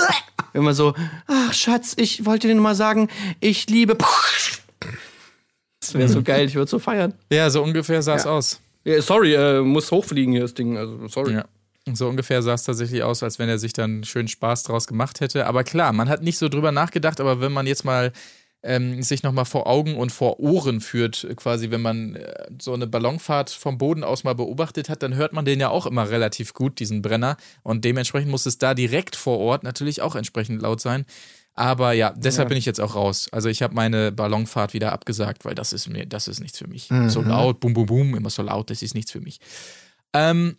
Immer 0.54 0.74
so, 0.74 0.94
ach 1.26 1.54
Schatz, 1.54 1.94
ich 1.96 2.26
wollte 2.26 2.46
dir 2.46 2.54
nur 2.54 2.62
mal 2.62 2.74
sagen, 2.74 3.08
ich 3.40 3.70
liebe. 3.70 3.96
Das 5.80 5.94
wäre 5.94 6.08
so 6.08 6.22
geil, 6.22 6.46
ich 6.46 6.54
würde 6.54 6.70
so 6.70 6.78
feiern. 6.78 7.14
Ja, 7.30 7.48
so 7.48 7.62
ungefähr 7.62 8.02
sah 8.02 8.16
es 8.16 8.26
aus. 8.26 8.60
Ja, 8.84 9.00
sorry, 9.00 9.34
äh, 9.34 9.60
muss 9.60 9.90
hochfliegen 9.90 10.32
hier 10.32 10.42
das 10.42 10.54
Ding, 10.54 10.76
also 10.76 11.06
sorry. 11.08 11.34
Ja. 11.34 11.44
So 11.92 12.08
ungefähr 12.08 12.42
sah 12.42 12.54
es 12.54 12.62
tatsächlich 12.62 13.02
aus, 13.02 13.22
als 13.22 13.38
wenn 13.38 13.48
er 13.48 13.58
sich 13.58 13.72
dann 13.72 14.04
schön 14.04 14.28
Spaß 14.28 14.62
draus 14.62 14.86
gemacht 14.86 15.20
hätte. 15.20 15.46
Aber 15.46 15.64
klar, 15.64 15.92
man 15.92 16.08
hat 16.08 16.22
nicht 16.22 16.38
so 16.38 16.48
drüber 16.48 16.70
nachgedacht, 16.70 17.20
aber 17.20 17.40
wenn 17.40 17.50
man 17.50 17.66
jetzt 17.66 17.84
mal 17.84 18.12
ähm, 18.62 19.02
sich 19.02 19.22
nochmal 19.22 19.44
vor 19.44 19.66
Augen 19.66 19.96
und 19.96 20.12
vor 20.12 20.38
Ohren 20.38 20.80
führt, 20.80 21.24
äh, 21.24 21.34
quasi, 21.34 21.70
wenn 21.70 21.82
man 21.82 22.14
äh, 22.14 22.46
so 22.60 22.72
eine 22.72 22.86
Ballonfahrt 22.86 23.50
vom 23.50 23.78
Boden 23.78 24.04
aus 24.04 24.22
mal 24.22 24.34
beobachtet 24.34 24.88
hat, 24.88 25.02
dann 25.02 25.16
hört 25.16 25.32
man 25.32 25.44
den 25.44 25.58
ja 25.58 25.70
auch 25.70 25.86
immer 25.86 26.08
relativ 26.10 26.54
gut, 26.54 26.78
diesen 26.78 27.02
Brenner. 27.02 27.36
Und 27.64 27.84
dementsprechend 27.84 28.30
muss 28.30 28.46
es 28.46 28.58
da 28.58 28.74
direkt 28.74 29.16
vor 29.16 29.38
Ort 29.38 29.64
natürlich 29.64 30.02
auch 30.02 30.14
entsprechend 30.14 30.62
laut 30.62 30.80
sein. 30.80 31.04
Aber 31.54 31.92
ja, 31.92 32.14
deshalb 32.16 32.48
bin 32.48 32.56
ich 32.56 32.64
jetzt 32.64 32.80
auch 32.80 32.94
raus. 32.94 33.28
Also 33.30 33.48
ich 33.48 33.62
habe 33.62 33.74
meine 33.74 34.10
Ballonfahrt 34.10 34.72
wieder 34.72 34.92
abgesagt, 34.92 35.44
weil 35.44 35.54
das 35.54 35.72
ist 35.72 35.88
mir, 35.88 36.06
das 36.06 36.26
ist 36.28 36.40
nichts 36.40 36.58
für 36.58 36.66
mich. 36.66 36.88
So 37.08 37.20
laut, 37.22 37.60
bum, 37.60 37.74
bum, 37.74 37.86
bum, 37.86 38.14
immer 38.14 38.30
so 38.30 38.42
laut, 38.42 38.70
das 38.70 38.80
ist 38.82 38.94
nichts 38.94 39.10
für 39.12 39.20
mich. 39.20 39.38
Ähm, 40.14 40.56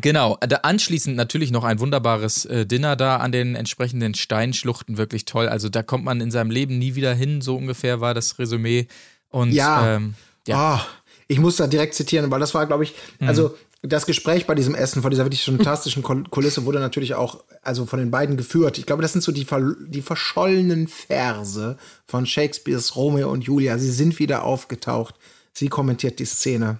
Genau, 0.00 0.36
da 0.40 0.56
anschließend 0.56 1.16
natürlich 1.16 1.50
noch 1.50 1.64
ein 1.64 1.80
wunderbares 1.80 2.44
äh, 2.44 2.66
Dinner 2.66 2.96
da 2.96 3.16
an 3.16 3.32
den 3.32 3.54
entsprechenden 3.54 4.14
Steinschluchten, 4.14 4.98
wirklich 4.98 5.24
toll. 5.24 5.48
Also 5.48 5.70
da 5.70 5.82
kommt 5.82 6.04
man 6.04 6.20
in 6.20 6.30
seinem 6.30 6.50
Leben 6.50 6.78
nie 6.78 6.96
wieder 6.96 7.14
hin, 7.14 7.40
so 7.40 7.56
ungefähr 7.56 8.00
war 8.00 8.12
das 8.12 8.38
Resümee. 8.38 8.88
Und 9.30 9.52
Ja. 9.52 9.96
ähm, 9.96 10.14
ja. 10.46 10.56
Ah, 10.56 10.86
ich 11.28 11.38
muss 11.38 11.56
da 11.56 11.66
direkt 11.66 11.94
zitieren, 11.94 12.30
weil 12.30 12.40
das 12.40 12.54
war, 12.54 12.66
glaube 12.66 12.84
ich, 12.84 12.94
also 13.20 13.56
das 13.82 14.06
Gespräch 14.06 14.46
bei 14.46 14.54
diesem 14.54 14.74
Essen 14.74 15.02
vor 15.02 15.10
dieser 15.10 15.24
wirklich 15.24 15.44
fantastischen 15.44 16.02
Kul- 16.02 16.28
Kulisse 16.28 16.64
wurde 16.64 16.80
natürlich 16.80 17.14
auch 17.14 17.44
also 17.62 17.86
von 17.86 17.98
den 17.98 18.10
beiden 18.10 18.36
geführt. 18.36 18.78
Ich 18.78 18.86
glaube, 18.86 19.02
das 19.02 19.12
sind 19.12 19.22
so 19.22 19.32
die, 19.32 19.44
ver 19.44 19.74
die 19.86 20.02
verschollenen 20.02 20.88
Verse 20.88 21.76
von 22.06 22.26
Shakespeares 22.26 22.96
Romeo 22.96 23.30
und 23.30 23.42
Julia. 23.44 23.78
Sie 23.78 23.90
sind 23.92 24.18
wieder 24.18 24.42
aufgetaucht. 24.44 25.14
Sie 25.52 25.68
kommentiert 25.68 26.18
die 26.18 26.24
Szene. 26.26 26.78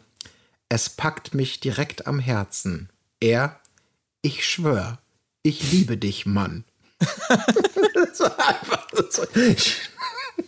Es 0.68 0.88
packt 0.90 1.34
mich 1.34 1.60
direkt 1.60 2.06
am 2.06 2.18
Herzen. 2.18 2.90
Er, 3.20 3.60
ich 4.22 4.44
schwör, 4.44 4.98
ich 5.42 5.70
liebe 5.72 5.96
dich, 5.96 6.26
Mann. 6.26 6.64
das 6.98 8.20
war 8.20 8.38
einfach 8.48 8.86
so. 9.10 9.22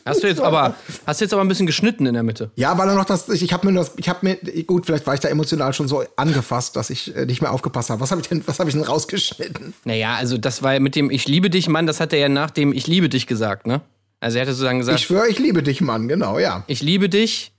Hast 0.05 0.23
du 0.23 0.27
jetzt 0.27 0.41
aber, 0.41 0.75
hast 1.07 1.21
du 1.21 1.25
jetzt 1.25 1.33
aber 1.33 1.43
ein 1.43 1.49
bisschen 1.49 1.67
geschnitten 1.67 2.07
in 2.07 2.15
der 2.15 2.23
Mitte. 2.23 2.51
Ja, 2.57 2.77
weil 2.79 2.89
er 2.89 2.95
noch 2.95 3.05
das, 3.05 3.29
ich, 3.29 3.43
ich 3.43 3.53
habe 3.53 3.67
mir 3.67 3.79
das, 3.79 3.93
ich 3.97 4.09
habe 4.09 4.21
mir, 4.23 4.37
gut, 4.65 4.87
vielleicht 4.87 5.07
war 5.07 5.15
ich 5.15 5.21
da 5.21 5.29
emotional 5.29 5.73
schon 5.73 5.89
so 5.89 6.05
angefasst, 6.17 6.77
dass 6.77 6.91
ich 6.91 7.15
äh, 7.15 7.27
nicht 7.27 7.43
mehr 7.43 7.53
aufgepasst 7.53 7.91
habe. 7.91 8.01
Was 8.01 8.11
habe 8.11 8.21
ich 8.21 8.29
denn, 8.29 8.43
was 8.47 8.59
habe 8.59 8.71
ich 8.71 8.75
denn 8.75 8.85
rausgeschnitten? 8.85 9.75
Naja, 9.85 10.17
also 10.17 10.39
das 10.39 10.63
war 10.63 10.75
ja 10.75 10.81
mit 10.81 10.97
dem 10.97 11.11
Ich 11.11 11.29
liebe 11.29 11.51
dich, 11.51 11.69
Mann, 11.69 11.87
das 11.87 12.01
hat 12.01 12.13
er 12.13 12.19
ja 12.19 12.29
nach 12.29 12.51
dem 12.51 12.73
Ich 12.73 12.87
liebe 12.87 13.09
dich 13.09 13.27
gesagt, 13.27 13.67
ne? 13.67 13.81
Also 14.21 14.39
er 14.39 14.43
hatte 14.43 14.53
sozusagen 14.53 14.79
gesagt, 14.79 14.99
Ich 14.99 15.07
schwöre, 15.07 15.29
ich 15.29 15.39
liebe 15.39 15.63
dich, 15.63 15.81
Mann, 15.81 16.09
genau, 16.09 16.39
ja. 16.39 16.65
ich 16.67 16.83
liebe 16.83 17.09
dich, 17.09 17.53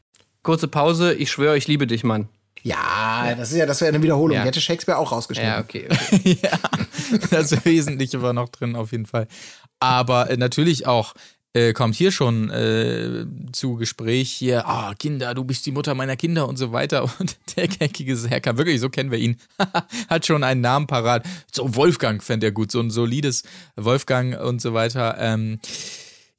kurze 0.43 0.67
Pause, 0.67 1.13
ich 1.13 1.31
schwöre, 1.31 1.57
ich 1.57 1.67
liebe 1.67 1.87
dich, 1.87 2.03
Mann. 2.03 2.27
Ja, 2.63 3.33
das 3.37 3.51
ist 3.51 3.57
ja, 3.57 3.65
das 3.65 3.79
wäre 3.81 3.89
eine 3.89 4.03
Wiederholung. 4.03 4.35
Ja. 4.35 4.41
Die 4.41 4.47
hätte 4.47 4.61
Shakespeare 4.61 4.97
auch 4.97 5.11
rausgeschnitten. 5.11 5.53
Ja, 5.53 5.59
okay. 5.61 5.87
okay. 5.89 6.37
ja, 6.43 6.59
das 7.31 7.63
Wesentliche 7.65 8.21
war 8.21 8.33
noch 8.33 8.49
drin, 8.49 8.75
auf 8.75 8.91
jeden 8.91 9.05
Fall. 9.05 9.27
Aber 9.79 10.29
äh, 10.29 10.37
natürlich 10.37 10.85
auch. 10.87 11.13
Äh, 11.53 11.73
kommt 11.73 11.95
hier 11.95 12.11
schon 12.11 12.51
äh, 12.51 13.25
zu 13.51 13.75
Gespräch 13.75 14.31
hier, 14.31 14.67
ah, 14.67 14.93
Kinder, 14.93 15.33
du 15.33 15.43
bist 15.43 15.65
die 15.65 15.71
Mutter 15.71 15.95
meiner 15.95 16.15
Kinder 16.15 16.47
und 16.47 16.57
so 16.57 16.71
weiter. 16.71 17.03
Und 17.19 17.37
der 17.55 17.67
geckige 17.67 18.15
Serkan, 18.15 18.57
wirklich, 18.57 18.79
so 18.79 18.89
kennen 18.89 19.09
wir 19.09 19.17
ihn, 19.17 19.37
hat 20.09 20.27
schon 20.27 20.43
einen 20.43 20.61
Namen 20.61 20.85
parat. 20.85 21.25
So 21.51 21.75
Wolfgang 21.75 22.21
fände 22.23 22.47
er 22.47 22.51
gut, 22.51 22.71
so 22.71 22.79
ein 22.79 22.91
solides 22.91 23.43
Wolfgang 23.75 24.39
und 24.39 24.61
so 24.61 24.75
weiter. 24.75 25.15
Ähm, 25.17 25.59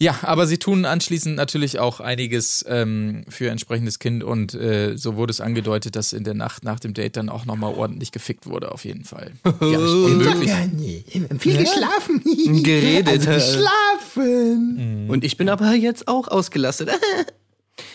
Ja, 0.02 0.18
aber 0.22 0.46
sie 0.46 0.56
tun 0.56 0.86
anschließend 0.86 1.36
natürlich 1.36 1.78
auch 1.78 2.00
einiges 2.00 2.64
ähm, 2.66 3.22
für 3.28 3.50
entsprechendes 3.50 3.98
Kind 3.98 4.24
und 4.24 4.54
äh, 4.54 4.96
so 4.96 5.16
wurde 5.16 5.30
es 5.30 5.42
angedeutet, 5.42 5.94
dass 5.94 6.14
in 6.14 6.24
der 6.24 6.32
Nacht 6.32 6.64
nach 6.64 6.80
dem 6.80 6.94
Date 6.94 7.18
dann 7.18 7.28
auch 7.28 7.44
nochmal 7.44 7.74
ordentlich 7.74 8.10
gefickt 8.10 8.46
wurde, 8.46 8.72
auf 8.72 8.86
jeden 8.86 9.04
Fall. 9.04 9.32
ja, 9.60 10.66
nicht. 10.66 11.18
Viel 11.38 11.58
geschlafen. 11.58 12.22
Geredet. 12.62 13.28
Also 13.28 13.30
geschlafen. 13.30 15.06
Und 15.10 15.22
ich 15.22 15.36
bin 15.36 15.50
aber 15.50 15.74
jetzt 15.74 16.08
auch 16.08 16.28
ausgelastet. 16.28 16.90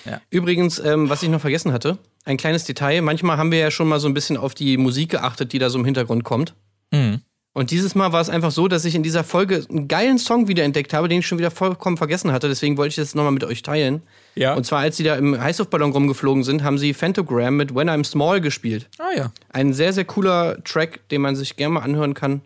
Ja. 0.04 0.22
Übrigens, 0.30 0.80
ähm, 0.80 1.10
was 1.10 1.24
ich 1.24 1.30
noch 1.30 1.42
vergessen 1.42 1.72
hatte, 1.72 1.98
ein 2.26 2.38
kleines 2.38 2.64
Detail. 2.64 3.02
Manchmal 3.02 3.38
haben 3.38 3.52
wir 3.52 3.60
ja 3.60 3.72
schon 3.72 3.88
mal 3.88 4.00
so 4.00 4.08
ein 4.08 4.14
bisschen 4.14 4.38
auf 4.38 4.54
die 4.54 4.78
Musik 4.78 5.10
geachtet, 5.10 5.54
die 5.54 5.60
da 5.60 5.70
so 5.70 5.80
im 5.80 5.86
Hintergrund 5.86 6.24
kommt. 6.24 6.56
Mhm. 6.92 7.22
Und 7.56 7.72
dieses 7.72 7.96
Mal 7.96 8.12
war 8.12 8.20
es 8.20 8.28
einfach 8.28 8.52
so, 8.52 8.68
dass 8.68 8.84
ich 8.84 8.96
in 8.96 9.02
dieser 9.02 9.24
Folge 9.24 9.66
einen 9.70 9.88
geilen 9.88 10.18
Song 10.18 10.50
wiederentdeckt 10.50 10.94
habe, 10.94 11.08
den 11.08 11.20
ich 11.20 11.26
schon 11.26 11.38
wieder 11.38 11.52
vollkommen 11.52 11.96
vergessen 11.96 12.34
hatte. 12.34 12.50
Deswegen 12.50 12.76
wollte 12.76 12.90
ich 12.90 12.96
das 12.98 13.16
nochmal 13.16 13.32
mit 13.32 13.46
euch 13.46 13.64
teilen. 13.64 14.02
Ja. 14.36 14.56
Und 14.56 14.66
zwar, 14.66 14.80
als 14.80 14.98
sie 14.98 15.06
da 15.06 15.16
im 15.16 15.40
Heißluftballon 15.40 15.94
rumgeflogen 15.94 16.44
sind, 16.44 16.64
haben 16.64 16.78
sie 16.78 16.94
Phantogram 16.94 17.56
mit 17.56 17.74
When 17.74 17.90
I'm 17.90 18.04
Small 18.04 18.42
gespielt. 18.42 18.90
Ah 18.98 19.16
ja. 19.16 19.32
Ein 19.54 19.74
sehr, 19.74 19.94
sehr 19.94 20.04
cooler 20.04 20.62
Track, 20.66 21.08
den 21.08 21.22
man 21.22 21.38
sich 21.38 21.56
gerne 21.56 21.76
mal 21.76 21.80
anhören 21.80 22.14
kann. 22.14 22.42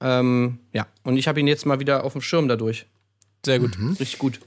Ähm, 0.00 0.60
ja, 0.72 0.86
und 1.02 1.16
ich 1.16 1.26
habe 1.26 1.40
ihn 1.40 1.48
jetzt 1.48 1.66
mal 1.66 1.80
wieder 1.80 2.04
auf 2.04 2.12
dem 2.12 2.22
Schirm 2.22 2.46
dadurch. 2.46 2.86
Sehr 3.44 3.58
gut. 3.58 3.76
Richtig 3.98 4.20
gut. 4.20 4.38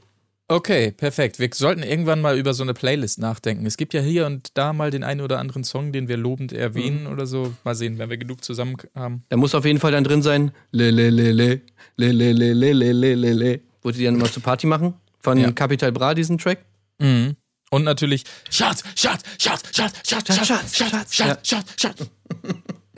Okay, 0.49 0.91
perfekt. 0.91 1.39
Wir 1.39 1.49
sollten 1.53 1.83
irgendwann 1.83 2.21
mal 2.21 2.38
über 2.38 2.53
so 2.53 2.63
eine 2.63 2.73
Playlist 2.73 3.19
nachdenken. 3.19 3.65
Es 3.65 3.75
gibt 3.75 3.93
ja 3.93 3.99
hier 3.99 4.25
und 4.25 4.57
da 4.57 4.71
mal 4.71 4.91
den 4.91 5.03
einen 5.03 5.19
oder 5.19 5.39
anderen 5.39 5.65
Song, 5.65 5.91
den 5.91 6.07
wir 6.07 6.15
lobend 6.15 6.53
erwähnen 6.53 7.07
oder 7.07 7.27
so. 7.27 7.53
Mal 7.65 7.75
sehen, 7.75 7.97
wenn 7.97 8.10
wir 8.10 8.17
genug 8.17 8.45
zusammen 8.45 8.77
haben. 8.95 9.23
Da 9.27 9.36
muss 9.36 9.53
auf 9.55 9.65
jeden 9.65 9.79
Fall 9.79 9.91
dann 9.91 10.05
drin 10.05 10.21
sein. 10.21 10.51
Le, 10.71 10.89
le, 10.89 11.10
le, 11.10 11.31
le, 11.33 11.62
le, 11.97 12.12
le, 12.13 12.31
le, 12.31 12.53
le, 12.53 12.71
le, 12.73 12.91
le, 12.93 13.15
le, 13.15 13.33
le. 13.33 13.60
Wo 13.81 13.91
die 13.91 14.05
dann 14.05 14.15
immer 14.15 14.31
zur 14.31 14.41
Party 14.41 14.67
machen. 14.67 14.93
Von 15.19 15.38
Ja. 15.38 15.51
Capital 15.51 15.91
Bra, 15.91 16.13
diesen 16.13 16.38
Track. 16.38 16.60
Mhm. 16.99 17.36
Und 17.69 17.83
natürlich 17.83 18.23
Schatz, 18.49 18.83
Schatz, 18.95 19.23
Schatz, 19.38 19.63
Schatz, 19.75 19.99
Schatz, 20.07 20.27
Schatz, 20.29 20.47
Schatz, 20.47 20.77
Schatz, 20.77 21.15
Schatz, 21.15 21.49
Schatz, 21.49 21.73
Schatz. 21.77 22.10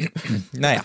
Naja, 0.54 0.84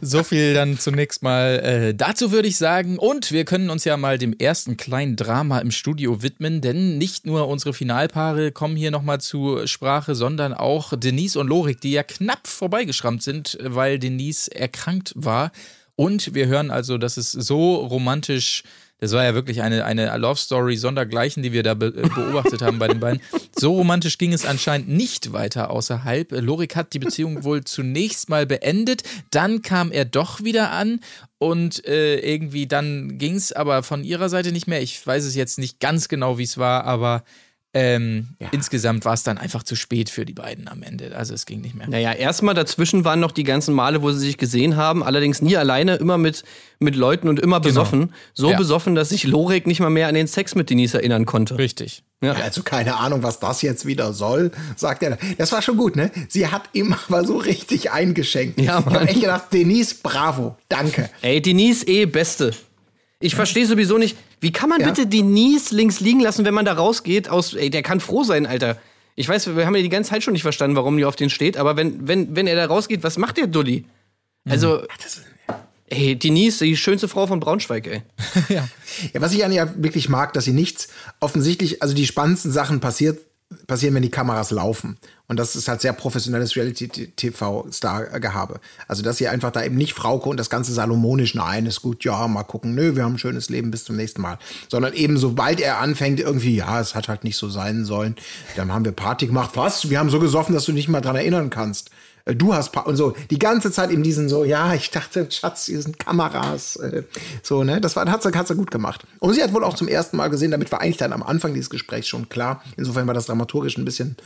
so 0.00 0.22
viel 0.22 0.54
dann 0.54 0.78
zunächst 0.78 1.22
mal 1.22 1.58
äh, 1.60 1.94
dazu 1.94 2.32
würde 2.32 2.48
ich 2.48 2.56
sagen. 2.56 2.98
Und 2.98 3.32
wir 3.32 3.44
können 3.44 3.70
uns 3.70 3.84
ja 3.84 3.96
mal 3.96 4.18
dem 4.18 4.32
ersten 4.32 4.76
kleinen 4.76 5.16
Drama 5.16 5.58
im 5.58 5.70
Studio 5.70 6.22
widmen, 6.22 6.60
denn 6.60 6.98
nicht 6.98 7.26
nur 7.26 7.48
unsere 7.48 7.72
Finalpaare 7.72 8.52
kommen 8.52 8.76
hier 8.76 8.90
nochmal 8.90 9.20
zu 9.20 9.66
Sprache, 9.66 10.14
sondern 10.14 10.54
auch 10.54 10.92
Denise 10.96 11.36
und 11.36 11.48
Lorik, 11.48 11.80
die 11.80 11.92
ja 11.92 12.02
knapp 12.02 12.46
vorbeigeschrammt 12.46 13.22
sind, 13.22 13.58
weil 13.62 13.98
Denise 13.98 14.48
erkrankt 14.48 15.12
war. 15.14 15.52
Und 15.94 16.34
wir 16.34 16.46
hören 16.46 16.70
also, 16.70 16.98
dass 16.98 17.16
es 17.16 17.32
so 17.32 17.76
romantisch 17.76 18.62
das 18.98 19.12
war 19.12 19.24
ja 19.24 19.34
wirklich 19.34 19.62
eine, 19.62 19.84
eine 19.84 20.16
Love 20.16 20.38
Story 20.38 20.76
sondergleichen, 20.76 21.42
die 21.42 21.52
wir 21.52 21.62
da 21.62 21.74
be 21.74 21.86
äh, 21.88 22.08
beobachtet 22.08 22.62
haben 22.62 22.78
bei 22.78 22.88
den 22.88 23.00
beiden. 23.00 23.20
So 23.54 23.74
romantisch 23.74 24.18
ging 24.18 24.32
es 24.32 24.46
anscheinend 24.46 24.88
nicht 24.88 25.32
weiter 25.32 25.70
außerhalb. 25.70 26.32
Lorik 26.32 26.76
hat 26.76 26.92
die 26.92 26.98
Beziehung 26.98 27.44
wohl 27.44 27.64
zunächst 27.64 28.28
mal 28.30 28.46
beendet, 28.46 29.02
dann 29.30 29.62
kam 29.62 29.92
er 29.92 30.04
doch 30.04 30.42
wieder 30.42 30.70
an 30.70 31.00
und 31.38 31.84
äh, 31.86 32.18
irgendwie 32.18 32.66
dann 32.66 33.18
ging 33.18 33.34
es 33.34 33.52
aber 33.52 33.82
von 33.82 34.04
ihrer 34.04 34.28
Seite 34.28 34.52
nicht 34.52 34.66
mehr. 34.66 34.80
Ich 34.80 35.06
weiß 35.06 35.24
es 35.24 35.34
jetzt 35.34 35.58
nicht 35.58 35.80
ganz 35.80 36.08
genau, 36.08 36.38
wie 36.38 36.44
es 36.44 36.56
war, 36.56 36.84
aber 36.84 37.24
ähm, 37.78 38.28
insgesamt 38.52 39.04
war 39.04 39.12
es 39.12 39.22
dann 39.22 39.36
einfach 39.36 39.62
zu 39.62 39.76
spät 39.76 40.08
für 40.08 40.24
die 40.24 40.32
beiden 40.32 40.66
am 40.66 40.82
Ende. 40.82 41.14
Also 41.14 41.34
es 41.34 41.44
ging 41.44 41.60
nicht 41.60 41.74
mehr. 41.74 41.86
Naja, 41.88 42.12
erstmal 42.14 42.54
dazwischen 42.54 43.04
waren 43.04 43.20
noch 43.20 43.32
die 43.32 43.44
ganzen 43.44 43.74
Male, 43.74 44.00
wo 44.00 44.10
sie 44.12 44.20
sich 44.20 44.38
gesehen 44.38 44.76
haben, 44.76 45.04
allerdings 45.04 45.42
nie 45.42 45.56
alleine, 45.58 45.96
immer 45.96 46.16
mit, 46.16 46.42
mit 46.78 46.96
Leuten 46.96 47.28
und 47.28 47.38
immer 47.38 47.60
besoffen. 47.60 48.14
So 48.32 48.50
Ja. 48.52 48.56
besoffen, 48.56 48.94
dass 48.94 49.10
sich 49.10 49.24
Lorek 49.24 49.66
nicht 49.66 49.80
mal 49.80 49.90
mehr 49.90 50.08
an 50.08 50.14
den 50.14 50.26
Sex 50.26 50.54
mit 50.54 50.70
Denise 50.70 50.94
erinnern 50.94 51.26
konnte. 51.26 51.58
Richtig. 51.58 52.02
Also 52.22 52.62
keine 52.62 52.96
Ahnung, 52.96 53.22
was 53.22 53.40
das 53.40 53.60
jetzt 53.60 53.84
wieder 53.84 54.14
soll, 54.14 54.50
sagt 54.74 55.02
er. 55.02 55.18
Das 55.36 55.52
war 55.52 55.60
schon 55.60 55.76
gut, 55.76 55.96
ne? 55.96 56.10
Sie 56.28 56.46
hat 56.46 56.62
ihm 56.72 56.94
aber 57.08 57.24
so 57.26 57.36
richtig 57.36 57.90
eingeschenkt. 57.92 58.58
Ja, 58.58 58.78
ich 58.78 58.84
Mann. 58.86 58.94
habe 58.94 59.08
echt 59.08 59.20
gedacht, 59.20 59.44
Denise, 59.52 59.96
bravo, 60.02 60.56
danke. 60.70 61.10
Ey, 61.20 61.42
Denise 61.42 61.86
eh 61.86 62.06
Beste. 62.06 62.52
Ich 63.26 63.34
verstehe 63.34 63.66
sowieso 63.66 63.98
nicht, 63.98 64.16
wie 64.40 64.52
kann 64.52 64.68
man 64.68 64.80
bitte 64.80 65.04
Denise 65.04 65.74
links 65.74 65.98
liegen 65.98 66.20
lassen, 66.20 66.44
wenn 66.44 66.54
man 66.54 66.64
da 66.64 66.74
rausgeht 66.74 67.28
aus, 67.28 67.54
ey, 67.54 67.70
der 67.70 67.82
kann 67.82 67.98
froh 67.98 68.22
sein, 68.22 68.46
Alter. 68.46 68.78
Ich 69.16 69.28
weiß, 69.28 69.56
wir 69.56 69.66
haben 69.66 69.74
ja 69.74 69.82
die 69.82 69.88
ganze 69.88 70.10
Zeit 70.10 70.22
schon 70.22 70.32
nicht 70.32 70.42
verstanden, 70.42 70.76
warum 70.76 70.96
die 70.96 71.04
auf 71.04 71.16
den 71.16 71.28
steht, 71.28 71.56
aber 71.56 71.76
wenn, 71.76 72.06
wenn, 72.06 72.36
wenn 72.36 72.46
er 72.46 72.54
da 72.54 72.66
rausgeht, 72.66 73.02
was 73.02 73.18
macht 73.18 73.38
der 73.38 73.48
Dulli? 73.48 73.84
Also, 74.48 74.84
ey, 75.88 76.14
Denise, 76.14 76.64
die 76.64 76.76
schönste 76.76 77.08
Frau 77.08 77.26
von 77.26 77.40
Braunschweig, 77.40 77.88
ey. 77.88 78.02
Ja, 78.48 78.68
was 79.14 79.32
ich 79.32 79.44
an 79.44 79.50
ihr 79.50 79.74
wirklich 79.76 80.08
mag, 80.08 80.32
dass 80.32 80.44
sie 80.44 80.52
nichts 80.52 80.86
offensichtlich, 81.18 81.82
also 81.82 81.94
die 81.94 82.06
spannendsten 82.06 82.52
Sachen 82.52 82.78
passiert, 82.78 83.18
passieren, 83.66 83.94
wenn 83.94 84.02
die 84.02 84.10
Kameras 84.10 84.50
laufen. 84.50 84.98
Und 85.28 85.38
das 85.38 85.56
ist 85.56 85.68
halt 85.68 85.80
sehr 85.80 85.92
professionelles 85.92 86.56
Reality-TV-Star-Gehabe. 86.56 88.60
Also, 88.88 89.02
dass 89.02 89.18
sie 89.18 89.28
einfach 89.28 89.50
da 89.50 89.64
eben 89.64 89.76
nicht 89.76 89.94
Frauke 89.94 90.28
und 90.28 90.36
das 90.36 90.50
ganze 90.50 90.72
salomonisch, 90.72 91.34
nein, 91.34 91.66
ist 91.66 91.82
gut, 91.82 92.04
ja, 92.04 92.26
mal 92.28 92.44
gucken, 92.44 92.74
nö, 92.74 92.96
wir 92.96 93.04
haben 93.04 93.14
ein 93.14 93.18
schönes 93.18 93.48
Leben, 93.48 93.70
bis 93.70 93.84
zum 93.84 93.96
nächsten 93.96 94.20
Mal. 94.20 94.38
Sondern 94.68 94.94
eben, 94.94 95.16
sobald 95.16 95.60
er 95.60 95.78
anfängt, 95.78 96.20
irgendwie, 96.20 96.56
ja, 96.56 96.80
es 96.80 96.94
hat 96.94 97.08
halt 97.08 97.24
nicht 97.24 97.36
so 97.36 97.48
sein 97.48 97.84
sollen, 97.84 98.16
dann 98.56 98.72
haben 98.72 98.84
wir 98.84 98.92
Party 98.92 99.26
gemacht. 99.26 99.50
Was? 99.54 99.90
Wir 99.90 99.98
haben 99.98 100.10
so 100.10 100.20
gesoffen, 100.20 100.54
dass 100.54 100.64
du 100.64 100.72
nicht 100.72 100.88
mal 100.88 101.00
dran 101.00 101.16
erinnern 101.16 101.50
kannst. 101.50 101.90
Äh, 102.26 102.34
Du 102.34 102.52
hast 102.52 102.72
Pa- 102.72 102.82
und 102.82 102.96
so 102.96 103.14
die 103.30 103.38
ganze 103.38 103.72
Zeit 103.72 103.90
eben 103.90 104.02
diesen 104.02 104.28
so 104.28 104.44
ja 104.44 104.74
ich 104.74 104.90
dachte 104.90 105.26
Schatz 105.30 105.66
hier 105.66 105.80
sind 105.80 105.98
Kameras 105.98 106.76
äh, 106.76 107.04
so 107.42 107.64
ne? 107.64 107.80
Das 107.80 107.96
war 107.96 108.10
hat 108.10 108.22
sie 108.22 108.32
hat 108.32 108.48
sie 108.48 108.54
gut 108.54 108.70
gemacht. 108.70 109.06
Und 109.20 109.34
sie 109.34 109.42
hat 109.42 109.54
wohl 109.54 109.64
auch 109.64 109.74
zum 109.74 109.88
ersten 109.88 110.16
Mal 110.16 110.28
gesehen 110.28 110.50
damit 110.50 110.70
war 110.70 110.80
eigentlich 110.80 110.98
dann 110.98 111.12
am 111.12 111.22
Anfang 111.22 111.54
dieses 111.54 111.70
Gesprächs 111.70 112.08
schon 112.08 112.28
klar. 112.28 112.62
Insofern 112.76 113.06
war 113.06 113.14
das 113.14 113.26
dramaturgisch 113.26 113.78
ein 113.78 113.84
bisschen 113.84 114.16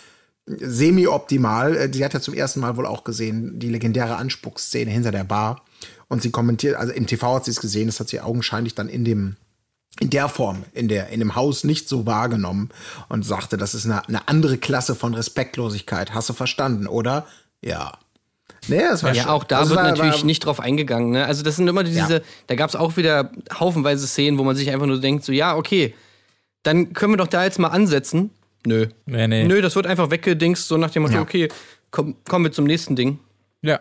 semi-optimal. 0.47 1.77
Äh, 1.77 1.93
sie 1.93 2.05
hat 2.05 2.15
ja 2.15 2.21
zum 2.21 2.35
ersten 2.35 2.61
Mal 2.61 2.77
wohl 2.77 2.87
auch 2.87 3.05
gesehen 3.05 3.59
die 3.59 3.69
legendäre 3.69 4.17
Anspucksszene 4.17 4.91
hinter 4.91 5.13
der 5.13 5.25
Bar. 5.25 5.63
Und 6.09 6.23
sie 6.23 6.31
kommentiert 6.31 6.75
also 6.75 6.93
im 6.93 7.07
TV 7.07 7.37
hat 7.37 7.45
sie 7.45 7.53
es 7.53 7.61
gesehen 7.61 7.87
das 7.87 8.01
hat 8.01 8.09
sie 8.09 8.21
augenscheinlich 8.21 8.75
dann 8.75 8.89
in 8.89 9.05
dem 9.05 9.37
in 9.99 10.09
der 10.09 10.29
Form, 10.29 10.65
in, 10.73 10.87
der, 10.87 11.09
in 11.09 11.19
dem 11.19 11.35
Haus 11.35 11.65
nicht 11.65 11.89
so 11.89 12.07
wahrgenommen 12.07 12.71
und 13.09 13.25
sagte, 13.25 13.57
das 13.57 13.75
ist 13.75 13.87
eine, 13.87 14.07
eine 14.07 14.29
andere 14.29 14.57
Klasse 14.57 14.95
von 14.95 15.15
Respektlosigkeit. 15.15 16.15
Hast 16.15 16.29
du 16.29 16.33
verstanden, 16.33 16.87
oder? 16.87 17.27
Ja. 17.65 17.93
Nee, 18.69 18.79
das 18.81 19.03
war 19.03 19.15
Ja, 19.15 19.23
schon- 19.23 19.31
auch 19.33 19.45
da 19.45 19.61
das 19.61 19.71
wird 19.71 19.79
war- 19.79 19.89
natürlich 19.91 20.19
war, 20.19 20.25
nicht 20.25 20.41
drauf 20.45 20.61
eingegangen. 20.61 21.11
Ne? 21.11 21.25
Also 21.25 21.43
das 21.43 21.57
sind 21.57 21.67
immer 21.69 21.83
diese, 21.83 21.99
Ja. 22.15 22.21
da 22.47 22.55
gab 22.55 22.69
es 22.69 22.77
auch 22.77 22.97
wieder 22.97 23.31
haufenweise 23.59 24.07
Szenen, 24.07 24.39
wo 24.39 24.45
man 24.45 24.55
sich 24.57 24.71
einfach 24.71 24.87
nur 24.87 25.01
denkt, 25.01 25.25
so 25.25 25.33
ja, 25.33 25.57
okay, 25.57 25.95
dann 26.63 26.93
können 26.93 27.15
wir 27.15 27.17
doch 27.17 27.27
da 27.27 27.45
jetzt 27.45 27.59
mal 27.59 27.69
ansetzen. 27.69 28.31
Nö. 28.67 28.87
Nee, 29.07 29.27
nee. 29.29 29.45
Nö, 29.45 29.63
das 29.63 29.75
wird 29.77 29.87
einfach 29.87 30.11
weggedingst, 30.11 30.69
so 30.69 30.77
nach 30.77 30.91
dem 30.91 31.03
Motto, 31.03 31.15
Ja. 31.15 31.23
okay, 31.23 31.49
komm, 31.91 32.17
kommen 32.29 32.45
wir 32.45 32.53
zum 32.53 32.67
nächsten 32.67 32.97
Ding. 32.97 33.19
Ja. 33.63 33.81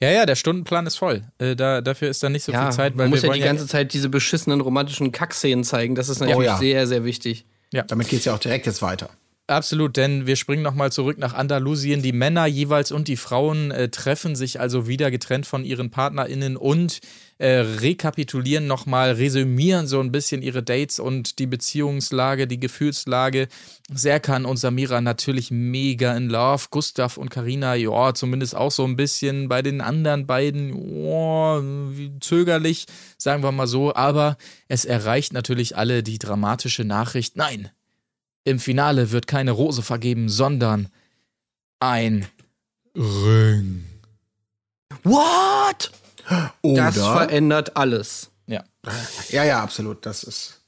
Ja, 0.00 0.10
ja, 0.10 0.26
der 0.26 0.36
Stundenplan 0.36 0.86
ist 0.86 0.94
voll. 0.96 1.24
Äh, 1.38 1.56
da, 1.56 1.80
dafür 1.80 2.08
ist 2.08 2.22
dann 2.22 2.30
nicht 2.30 2.44
so 2.44 2.52
Ja, 2.52 2.62
viel 2.66 2.72
Zeit, 2.76 2.92
weil 2.96 3.06
man 3.06 3.10
muss 3.10 3.22
wir 3.22 3.30
ja 3.30 3.34
die 3.34 3.40
ganze 3.40 3.66
Zeit 3.66 3.92
diese 3.92 4.08
beschissenen 4.08 4.60
romantischen 4.60 5.10
Kackszenen 5.10 5.64
zeigen. 5.64 5.96
Das 5.96 6.08
ist 6.08 6.20
natürlich 6.20 6.38
Oh 6.38 6.42
ja. 6.42 6.56
sehr, 6.58 6.86
sehr 6.86 7.04
wichtig. 7.04 7.44
Damit 7.88 8.08
geht's 8.08 8.24
ja 8.26 8.34
auch 8.34 8.38
direkt 8.38 8.66
jetzt 8.66 8.80
weiter. 8.80 9.10
Absolut, 9.48 9.96
denn 9.96 10.26
wir 10.26 10.34
springen 10.34 10.64
nochmal 10.64 10.90
zurück 10.90 11.18
nach 11.18 11.32
Andalusien. 11.32 12.02
Die 12.02 12.12
Männer 12.12 12.46
jeweils 12.46 12.90
und 12.90 13.06
die 13.06 13.16
Frauen 13.16 13.70
äh, 13.70 13.88
treffen 13.88 14.34
sich 14.34 14.58
also 14.58 14.88
wieder 14.88 15.12
getrennt 15.12 15.46
von 15.46 15.64
ihren 15.64 15.90
PartnerInnen 15.90 16.56
und 16.56 16.98
äh, 17.38 17.58
rekapitulieren 17.58 18.66
nochmal, 18.66 19.12
resümieren 19.12 19.86
so 19.86 20.00
ein 20.00 20.10
bisschen 20.10 20.42
ihre 20.42 20.64
Dates 20.64 20.98
und 20.98 21.38
die 21.38 21.46
Beziehungslage, 21.46 22.48
die 22.48 22.58
Gefühlslage. 22.58 23.46
Serkan 23.88 24.46
und 24.46 24.56
Samira 24.56 25.00
natürlich 25.00 25.52
mega 25.52 26.16
in 26.16 26.28
love. 26.28 26.66
Gustav 26.72 27.16
und 27.16 27.30
Karina, 27.30 27.76
ja, 27.76 28.14
zumindest 28.14 28.56
auch 28.56 28.72
so 28.72 28.84
ein 28.84 28.96
bisschen. 28.96 29.48
Bei 29.48 29.62
den 29.62 29.80
anderen 29.80 30.26
beiden, 30.26 30.74
wie 30.74 32.18
zögerlich, 32.18 32.86
sagen 33.16 33.44
wir 33.44 33.52
mal 33.52 33.68
so. 33.68 33.94
Aber 33.94 34.38
es 34.66 34.84
erreicht 34.84 35.32
natürlich 35.32 35.76
alle 35.76 36.02
die 36.02 36.18
dramatische 36.18 36.82
Nachricht. 36.82 37.36
Nein, 37.36 37.70
im 38.46 38.60
Finale 38.60 39.10
wird 39.10 39.26
keine 39.26 39.50
Rose 39.50 39.82
vergeben, 39.82 40.28
sondern 40.28 40.88
ein 41.80 42.26
Ring. 42.94 43.84
What? 45.02 45.90
Oder? 46.62 46.84
Das 46.84 46.96
verändert 46.96 47.76
alles. 47.76 48.30
Ja. 48.46 48.64
Ja, 49.30 49.44
ja, 49.44 49.62
absolut. 49.62 50.06
Das 50.06 50.22
ist. 50.22 50.60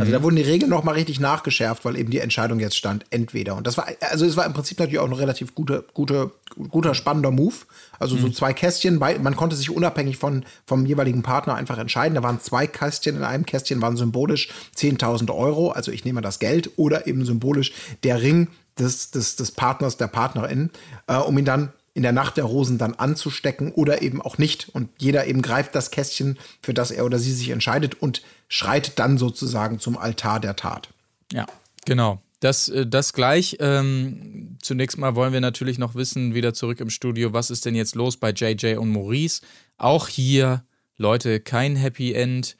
Also 0.00 0.12
da 0.12 0.22
wurden 0.22 0.36
die 0.36 0.42
Regeln 0.42 0.70
noch 0.70 0.82
mal 0.82 0.92
richtig 0.92 1.20
nachgeschärft, 1.20 1.84
weil 1.84 1.96
eben 1.96 2.10
die 2.10 2.18
Entscheidung 2.18 2.58
jetzt 2.58 2.76
stand, 2.76 3.04
entweder. 3.10 3.54
Und 3.54 3.66
das 3.66 3.76
war, 3.76 3.86
also 4.00 4.26
es 4.26 4.36
war 4.36 4.44
im 4.44 4.52
Prinzip 4.52 4.78
natürlich 4.78 4.98
auch 4.98 5.06
ein 5.06 5.12
relativ 5.12 5.54
guter, 5.54 5.84
guter, 5.94 6.32
guter, 6.70 6.94
spannender 6.94 7.30
Move. 7.30 7.54
Also 7.98 8.16
so 8.16 8.28
zwei 8.28 8.52
Kästchen, 8.52 8.98
man 8.98 9.36
konnte 9.36 9.54
sich 9.54 9.70
unabhängig 9.70 10.16
von, 10.16 10.44
vom 10.66 10.86
jeweiligen 10.86 11.22
Partner 11.22 11.54
einfach 11.54 11.78
entscheiden. 11.78 12.16
Da 12.16 12.22
waren 12.22 12.40
zwei 12.40 12.66
Kästchen, 12.66 13.16
in 13.16 13.22
einem 13.22 13.46
Kästchen 13.46 13.80
waren 13.80 13.96
symbolisch 13.96 14.48
10.000 14.76 15.32
Euro, 15.34 15.70
also 15.70 15.92
ich 15.92 16.04
nehme 16.04 16.20
das 16.20 16.38
Geld, 16.38 16.70
oder 16.76 17.06
eben 17.06 17.24
symbolisch 17.24 17.72
der 18.02 18.20
Ring 18.20 18.48
des, 18.78 19.10
des, 19.12 19.36
des 19.36 19.52
Partners, 19.52 19.96
der 19.96 20.08
Partnerin, 20.08 20.70
äh, 21.06 21.16
um 21.16 21.38
ihn 21.38 21.44
dann 21.44 21.72
in 21.96 22.02
der 22.02 22.12
Nacht 22.12 22.36
der 22.36 22.44
Rosen 22.44 22.76
dann 22.76 22.92
anzustecken 22.92 23.72
oder 23.72 24.02
eben 24.02 24.20
auch 24.20 24.36
nicht. 24.36 24.68
Und 24.68 24.90
jeder 24.98 25.26
eben 25.26 25.40
greift 25.40 25.74
das 25.74 25.90
Kästchen, 25.90 26.38
für 26.60 26.74
das 26.74 26.90
er 26.90 27.06
oder 27.06 27.18
sie 27.18 27.32
sich 27.32 27.48
entscheidet 27.48 28.02
und 28.02 28.20
schreitet 28.48 28.98
dann 28.98 29.16
sozusagen 29.16 29.78
zum 29.78 29.96
Altar 29.96 30.38
der 30.38 30.56
Tat. 30.56 30.90
Ja, 31.32 31.46
genau. 31.86 32.20
Das, 32.40 32.68
äh, 32.68 32.86
das 32.86 33.14
gleich. 33.14 33.56
Ähm, 33.60 34.58
zunächst 34.60 34.98
mal 34.98 35.14
wollen 35.14 35.32
wir 35.32 35.40
natürlich 35.40 35.78
noch 35.78 35.94
wissen, 35.94 36.34
wieder 36.34 36.52
zurück 36.52 36.80
im 36.80 36.90
Studio, 36.90 37.32
was 37.32 37.50
ist 37.50 37.64
denn 37.64 37.74
jetzt 37.74 37.94
los 37.94 38.18
bei 38.18 38.30
JJ 38.30 38.76
und 38.76 38.90
Maurice? 38.90 39.40
Auch 39.78 40.06
hier, 40.08 40.64
Leute, 40.98 41.40
kein 41.40 41.76
Happy 41.76 42.12
End. 42.12 42.58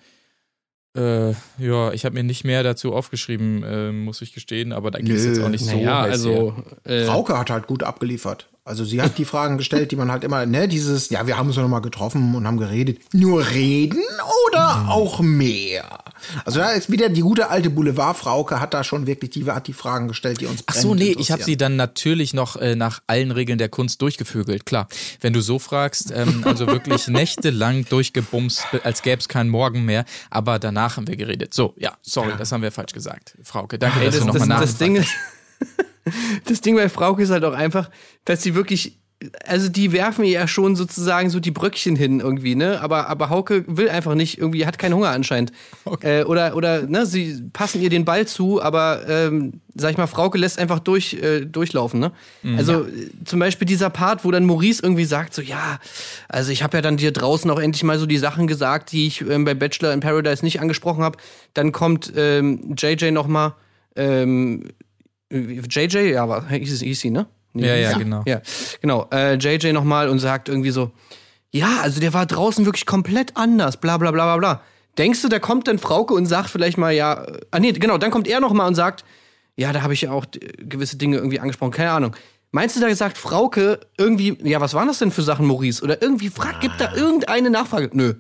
Äh, 0.97 1.33
ja, 1.59 1.93
ich 1.93 2.07
habe 2.07 2.15
mir 2.15 2.25
nicht 2.25 2.45
mehr 2.45 2.63
dazu 2.63 2.95
aufgeschrieben, 2.95 3.63
äh, 3.65 3.93
muss 3.93 4.23
ich 4.23 4.33
gestehen, 4.33 4.73
aber 4.73 4.91
da 4.91 4.99
ging 4.99 5.15
es 5.15 5.27
jetzt 5.27 5.41
auch 5.41 5.51
nicht 5.51 5.63
so. 5.63 5.77
ja, 5.77 6.01
also 6.01 6.57
äh, 6.85 7.05
Frauke 7.05 7.37
hat 7.37 7.51
halt 7.51 7.67
gut 7.67 7.83
abgeliefert. 7.83 8.49
Also 8.67 8.85
sie 8.85 9.01
hat 9.01 9.17
die 9.17 9.25
Fragen 9.25 9.59
gestellt, 9.59 9.93
die 9.93 9.97
man 9.97 10.11
halt 10.11 10.25
immer, 10.25 10.45
ne, 10.45 10.67
dieses, 10.67 11.09
ja, 11.11 11.25
wir 11.29 11.37
haben 11.39 11.47
uns 11.47 11.55
ja 11.55 11.63
noch 11.63 11.69
mal 11.69 11.79
getroffen 11.79 12.35
und 12.35 12.49
haben 12.49 12.57
geredet. 12.59 12.99
Nur 13.15 13.49
reden 13.49 14.03
oder 14.49 14.79
Mhm. 14.79 14.89
auch 14.89 15.21
mehr? 15.21 15.85
Also 16.45 16.59
da 16.59 16.71
ist 16.71 16.91
wieder 16.91 17.09
die 17.09 17.21
gute 17.21 17.49
alte 17.49 17.71
Boulevard-Frauke 17.71 18.59
hat 18.59 18.75
da 18.75 18.83
schon 18.83 19.07
wirklich, 19.07 19.31
die 19.31 19.45
hat 19.49 19.69
die 19.69 19.73
Fragen 19.73 20.09
gestellt, 20.09 20.41
die 20.41 20.47
uns 20.47 20.65
Ach 20.67 20.75
so, 20.75 20.97
nee, 20.97 21.15
ich 21.17 21.31
habe 21.31 21.45
sie 21.45 21.57
dann 21.57 21.77
natürlich 21.77 22.35
noch 22.35 22.57
äh, 22.57 22.75
nach 22.75 23.03
allen 23.07 23.31
Regeln 23.31 23.59
der 23.59 23.69
Kunst 23.69 24.03
durchgevögelt. 24.03 24.67
Klar, 24.67 24.89
wenn 25.21 25.33
du 25.33 25.41
so 25.41 25.61
fragst, 25.61 26.11
ähm, 26.13 26.43
also 26.45 26.67
wirklich 26.67 27.07
nächtelang 27.07 27.85
durchgebumst, 27.89 28.65
als 28.83 29.03
gäbe 29.03 29.21
es 29.21 29.29
keinen 29.29 29.49
Morgen 29.51 29.85
mehr. 29.85 30.05
Aber 30.29 30.59
danach 30.59 30.97
haben 30.97 31.07
wir 31.07 31.17
geredet. 31.17 31.55
So, 31.55 31.73
ja, 31.77 31.93
sorry, 32.03 32.33
das 32.37 32.51
haben 32.51 32.63
wir 32.63 32.73
falsch 32.73 32.93
gesagt. 32.95 33.37
Frauke, 33.45 33.79
danke, 33.79 34.01
dass 34.01 34.17
das, 34.17 34.27
du 34.27 34.33
das, 34.33 34.41
nochmal 34.41 34.61
das 34.61 34.77
Ding 34.77 34.95
nachgefragt 34.95 35.21
ist, 35.61 35.86
das 36.45 36.61
Ding 36.61 36.77
bei 36.77 36.89
Frauke 36.89 37.23
ist 37.23 37.31
halt 37.31 37.45
auch 37.45 37.55
einfach, 37.55 37.91
dass 38.25 38.43
sie 38.43 38.55
wirklich, 38.55 38.99
also 39.47 39.71
die 39.71 39.93
werfen 39.93 40.25
ihr 40.25 40.33
ja 40.33 40.47
schon 40.47 40.77
sozusagen 40.77 41.31
so 41.31 41.41
die 41.41 41.51
Bröckchen 41.51 41.97
hin 41.97 42.21
irgendwie, 42.21 42.55
ne? 42.55 42.81
Aber, 42.83 43.09
aber 43.09 43.31
Hauke 43.31 43.65
will 43.67 43.89
einfach 43.89 44.15
nicht, 44.15 44.37
irgendwie 44.37 44.67
hat 44.67 44.79
keinen 44.79 44.95
Hunger 44.95 45.09
anscheinend. 45.09 45.53
Äh, 46.03 46.25
oder, 46.25 46.55
oder, 46.55 46.83
ne, 46.83 47.07
sie 47.07 47.43
passen 47.53 47.81
ihr 47.81 47.89
den 47.89 48.05
Ball 48.05 48.27
zu, 48.27 48.61
aber, 48.63 49.09
ähm, 49.09 49.63
sag 49.75 49.93
ich 49.93 49.97
mal, 49.97 50.07
Frauke 50.07 50.37
lässt 50.37 50.59
einfach 50.59 50.81
durch, 50.81 51.15
äh, 51.15 51.47
durchlaufen, 51.47 51.99
ne? 51.99 52.13
Also 52.59 52.85
äh, 52.85 53.11
zum 53.25 53.41
Beispiel 53.41 53.67
dieser 53.67 53.89
Part, 53.89 54.25
wo 54.25 54.31
dann 54.31 54.45
Maurice 54.45 54.83
irgendwie 54.83 55.07
sagt, 55.07 55.33
so, 55.33 55.41
ja, 55.41 55.79
also 56.29 56.53
ich 56.53 56.63
habe 56.63 56.77
ja 56.77 56.83
dann 56.83 56.99
dir 56.99 57.13
draußen 57.13 57.51
auch 57.51 57.61
endlich 57.61 57.85
mal 57.85 57.99
so 57.99 58.05
die 58.05 58.19
Sachen 58.19 58.47
gesagt, 58.47 58.93
die 58.93 59.07
ich 59.07 59.23
ähm, 59.23 59.45
bei 59.45 59.55
Bachelor 59.55 59.95
in 59.95 60.01
Paradise 60.01 60.45
nicht 60.45 60.61
angesprochen 60.61 61.03
habe. 61.03 61.19
Dann 61.55 61.73
kommt 61.73 62.13
ähm, 62.17 62.75
JJ 62.77 63.13
noch 63.13 63.27
mal, 63.27 63.55
ähm, 63.97 64.69
JJ, 65.31 66.13
ja, 66.13 66.29
war, 66.29 66.49
hieß, 66.49 66.81
hieß 66.81 67.01
sie, 67.01 67.11
ne? 67.11 67.27
Nee, 67.53 67.67
Ja, 67.69 67.75
ja, 67.75 67.93
sie? 67.93 67.99
genau. 67.99 68.23
Ja, 68.27 68.41
genau. 68.81 69.09
Äh, 69.13 69.35
JJ 69.35 69.73
nochmal 69.73 70.09
und 70.09 70.19
sagt 70.19 70.49
irgendwie 70.49 70.71
so, 70.71 70.93
ja, 71.51 71.79
also 71.83 72.01
der 72.01 72.13
war 72.13 72.27
draußen 72.27 72.65
wirklich 72.67 72.87
komplett 72.87 73.37
anders, 73.37 73.79
bla 73.79 73.97
bla 73.97 74.11
bla 74.11 74.25
bla 74.25 74.37
bla. 74.37 74.63
Denkst 74.99 75.23
du, 75.23 75.29
da 75.29 75.39
kommt 75.39 75.69
dann 75.69 75.79
Frauke 75.79 76.15
und 76.15 76.27
sagt 76.27 76.51
vielleicht 76.51 76.79
mal, 76.79 76.93
ja, 76.93 77.25
äh, 77.25 77.41
ah 77.51 77.59
nee, 77.59 77.73
genau, 77.73 77.99
dann 77.99 78.11
kommt 78.11 78.29
er 78.29 78.41
nochmal 78.41 78.67
und 78.69 78.75
sagt, 78.75 79.05
ja, 79.57 79.73
da 79.73 79.83
habe 79.83 79.95
ich 79.95 80.03
ja 80.03 80.11
auch 80.11 80.27
äh, 80.35 80.39
gewisse 80.65 80.97
Dinge 80.97 81.17
irgendwie 81.17 81.41
angesprochen, 81.41 81.73
keine 81.73 81.91
Ahnung. 81.91 82.15
Meinst 82.53 82.77
du, 82.77 82.81
da 82.81 82.95
sagt 82.95 83.19
Frauke 83.19 83.81
irgendwie, 83.99 84.39
ja, 84.43 84.61
was 84.61 84.73
waren 84.75 84.89
das 84.89 84.99
denn 84.99 85.11
für 85.11 85.23
Sachen, 85.23 85.47
Maurice? 85.47 85.83
Oder 85.83 86.01
irgendwie 86.01 86.29
fragt, 86.29 86.61
gibt 86.61 86.81
da 86.81 86.95
irgendeine 86.95 87.51
Nachfrage? 87.51 87.91
Nö. 87.93 88.15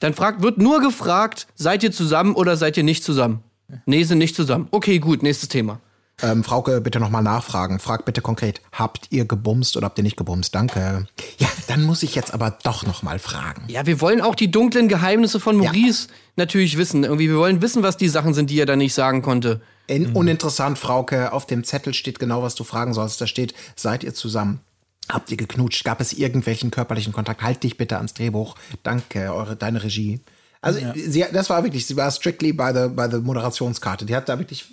Dann 0.00 0.14
fragt, 0.14 0.42
wird 0.42 0.58
nur 0.58 0.80
gefragt, 0.80 1.46
seid 1.54 1.82
ihr 1.82 1.92
zusammen 1.92 2.34
oder 2.34 2.56
seid 2.56 2.76
ihr 2.76 2.82
nicht 2.82 3.04
zusammen? 3.04 3.42
Nee, 3.86 4.02
sind 4.02 4.18
nicht 4.18 4.34
zusammen. 4.34 4.68
Okay, 4.72 4.98
gut, 4.98 5.22
nächstes 5.22 5.48
Thema. 5.48 5.80
Ähm, 6.20 6.44
Frauke, 6.44 6.80
bitte 6.80 7.00
nochmal 7.00 7.22
nachfragen. 7.22 7.78
Frag 7.78 8.04
bitte 8.04 8.20
konkret, 8.20 8.60
habt 8.70 9.06
ihr 9.10 9.24
gebumst 9.24 9.76
oder 9.76 9.86
habt 9.86 9.98
ihr 9.98 10.04
nicht 10.04 10.16
gebumst? 10.16 10.54
Danke. 10.54 11.06
Ja, 11.38 11.48
dann 11.66 11.84
muss 11.84 12.02
ich 12.02 12.14
jetzt 12.14 12.32
aber 12.32 12.56
doch 12.62 12.86
nochmal 12.86 13.18
fragen. 13.18 13.64
Ja, 13.68 13.86
wir 13.86 14.00
wollen 14.00 14.20
auch 14.20 14.34
die 14.34 14.50
dunklen 14.50 14.88
Geheimnisse 14.88 15.40
von 15.40 15.56
Maurice 15.56 16.08
natürlich 16.36 16.76
wissen. 16.76 17.04
Irgendwie, 17.04 17.28
wir 17.28 17.38
wollen 17.38 17.62
wissen, 17.62 17.82
was 17.82 17.96
die 17.96 18.08
Sachen 18.08 18.34
sind, 18.34 18.50
die 18.50 18.60
er 18.60 18.66
da 18.66 18.76
nicht 18.76 18.94
sagen 18.94 19.22
konnte. 19.22 19.62
In, 19.88 20.12
Uninteressant, 20.12 20.78
Frauke, 20.78 21.32
auf 21.32 21.46
dem 21.46 21.64
Zettel 21.64 21.92
steht 21.92 22.18
genau, 22.18 22.42
was 22.42 22.54
du 22.54 22.64
fragen 22.64 22.94
sollst. 22.94 23.20
Da 23.20 23.26
steht, 23.26 23.54
seid 23.74 24.04
ihr 24.04 24.14
zusammen? 24.14 24.60
Habt 25.08 25.30
ihr 25.30 25.36
geknutscht? 25.36 25.84
Gab 25.84 26.00
es 26.00 26.12
irgendwelchen 26.12 26.70
körperlichen 26.70 27.12
Kontakt? 27.12 27.42
Halt 27.42 27.64
dich 27.64 27.76
bitte 27.76 27.96
ans 27.96 28.14
Drehbuch. 28.14 28.54
Danke, 28.84 29.34
eure, 29.34 29.56
deine 29.56 29.82
Regie. 29.82 30.20
Also, 30.60 30.78
sie, 30.94 31.24
das 31.32 31.50
war 31.50 31.64
wirklich, 31.64 31.86
sie 31.86 31.96
war 31.96 32.10
strictly 32.12 32.52
by 32.52 32.70
the, 32.72 32.88
by 32.88 33.08
the 33.10 33.18
Moderationskarte. 33.18 34.06
Die 34.06 34.14
hat 34.14 34.28
da 34.28 34.38
wirklich, 34.38 34.64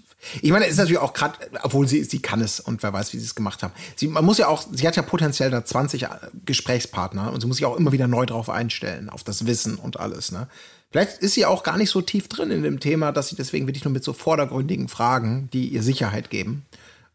ich 0.41 0.51
meine, 0.51 0.65
es 0.65 0.71
ist 0.71 0.77
natürlich 0.77 0.99
auch 0.99 1.13
gerade, 1.13 1.35
obwohl 1.63 1.87
sie, 1.87 2.03
sie 2.03 2.21
kann 2.21 2.41
es 2.41 2.59
und 2.59 2.83
wer 2.83 2.91
weiß, 2.93 3.13
wie 3.13 3.17
sie 3.19 3.25
es 3.25 3.35
gemacht 3.35 3.63
haben. 3.63 3.73
Sie, 3.95 4.07
man 4.07 4.25
muss 4.25 4.37
ja 4.37 4.47
auch, 4.47 4.65
sie 4.71 4.87
hat 4.87 4.95
ja 4.95 5.01
potenziell 5.01 5.49
da 5.49 5.63
20 5.63 6.05
Gesprächspartner 6.45 7.31
und 7.31 7.41
sie 7.41 7.47
muss 7.47 7.57
sich 7.57 7.65
auch 7.65 7.77
immer 7.77 7.91
wieder 7.91 8.07
neu 8.07 8.25
drauf 8.25 8.49
einstellen, 8.49 9.09
auf 9.09 9.23
das 9.23 9.45
Wissen 9.45 9.75
und 9.75 9.99
alles, 9.99 10.31
ne? 10.31 10.47
Vielleicht 10.91 11.19
ist 11.19 11.35
sie 11.35 11.45
auch 11.45 11.61
gar 11.63 11.77
nicht 11.77 11.91
so 11.91 12.01
tief 12.01 12.27
drin 12.29 12.49
in 12.49 12.63
dem 12.63 12.79
Thema, 12.79 13.11
dass 13.11 13.27
sie 13.29 13.35
deswegen 13.35 13.67
wirklich 13.67 13.83
nur 13.85 13.93
mit 13.93 14.03
so 14.03 14.11
vordergründigen 14.11 14.87
Fragen, 14.87 15.47
die 15.53 15.67
ihr 15.67 15.83
Sicherheit 15.83 16.31
geben, 16.31 16.65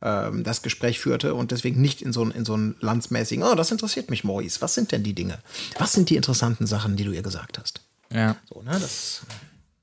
ähm, 0.00 0.44
das 0.44 0.62
Gespräch 0.62 1.00
führte 1.00 1.34
und 1.34 1.50
deswegen 1.50 1.80
nicht 1.80 2.00
in 2.00 2.12
so, 2.12 2.22
einen- 2.22 2.30
in 2.30 2.44
so 2.44 2.54
einen 2.54 2.76
landsmäßigen, 2.80 3.44
oh, 3.44 3.56
das 3.56 3.72
interessiert 3.72 4.10
mich, 4.10 4.22
Maurice. 4.22 4.60
Was 4.62 4.74
sind 4.74 4.92
denn 4.92 5.02
die 5.02 5.12
Dinge? 5.14 5.38
Was 5.76 5.92
sind 5.92 6.08
die 6.08 6.14
interessanten 6.14 6.68
Sachen, 6.68 6.94
die 6.94 7.02
du 7.02 7.10
ihr 7.10 7.22
gesagt 7.22 7.58
hast? 7.58 7.80
Ja. 8.12 8.36
So, 8.48 8.62
ne? 8.62 8.70
Das 8.78 9.22
war 9.26 9.36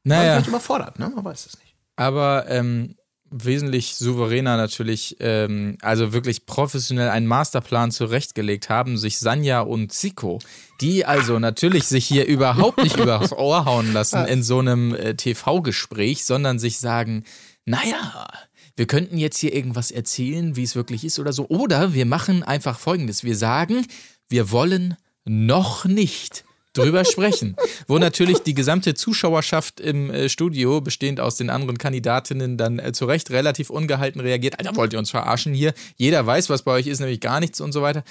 Naja. 0.06 0.34
vielleicht 0.36 0.48
überfordert, 0.48 0.98
ne? 0.98 1.12
Man 1.14 1.26
weiß 1.26 1.46
es 1.48 1.60
nicht. 1.60 1.76
aber 1.98 2.46
ähm, 2.48 2.96
wesentlich 3.32 3.96
souveräner 3.96 4.58
natürlich, 4.58 5.16
ähm, 5.20 5.78
also 5.82 6.14
wirklich 6.14 6.46
professionell 6.46 7.10
einen 7.10 7.28
Masterplan 7.28 7.92
zurechtgelegt 7.92 8.70
haben, 8.70 8.98
sich 8.98 9.20
Sanja 9.20 9.62
und 9.62 9.92
Zico, 9.92 10.40
die 10.82 11.06
also 11.06 11.40
natürlich 11.40 11.86
sich 11.86 12.06
hier 12.06 12.26
überhaupt 12.28 12.84
nicht 12.84 12.98
übers 12.98 13.32
Ohr 13.32 13.66
hauen 13.66 13.94
lassen 13.94 14.26
in 14.26 14.44
so 14.44 14.60
einem 14.60 14.94
äh, 14.94 15.16
TV-Gespräch, 15.16 16.26
sondern 16.26 16.60
sich 16.60 16.80
sagen, 16.80 17.24
naja, 17.66 18.28
wir 18.76 18.88
könnten 18.88 19.18
jetzt 19.18 19.38
hier 19.38 19.54
irgendwas 19.54 19.92
erzählen, 19.92 20.56
wie 20.56 20.64
es 20.64 20.76
wirklich 20.76 21.04
ist 21.04 21.20
oder 21.20 21.34
so. 21.34 21.48
Oder 21.48 21.94
wir 21.94 22.06
machen 22.06 22.44
einfach 22.44 22.80
Folgendes. 22.80 23.24
Wir 23.24 23.36
sagen, 23.36 23.86
wir 24.28 24.52
wollen 24.52 24.98
noch 25.26 25.86
nicht 25.86 26.44
drüber 26.74 27.04
sprechen. 27.06 27.56
Wo 27.88 27.98
natürlich 27.98 28.40
die 28.40 28.54
gesamte 28.54 28.94
Zuschauerschaft 28.94 29.80
im 29.80 30.10
äh, 30.12 30.30
Studio, 30.30 30.82
bestehend 30.82 31.20
aus 31.20 31.36
den 31.36 31.50
anderen 31.50 31.78
Kandidatinnen, 31.78 32.58
dann 32.58 32.80
äh, 32.80 32.92
zu 32.94 33.06
Recht 33.06 33.30
relativ 33.32 33.70
ungehalten 33.70 34.22
reagiert. 34.22 34.60
Alter, 34.60 34.76
wollt 34.76 34.94
ihr 34.94 35.00
uns 35.00 35.12
verarschen 35.12 35.54
hier? 35.54 35.74
Jeder 35.98 36.26
weiß, 36.26 36.50
was 36.50 36.64
bei 36.64 36.72
euch 36.74 36.88
ist, 36.88 37.00
nämlich 37.00 37.20
gar 37.20 37.40
nichts 37.40 37.60
und 37.62 37.72
so 37.72 37.82
weiter. 37.82 38.04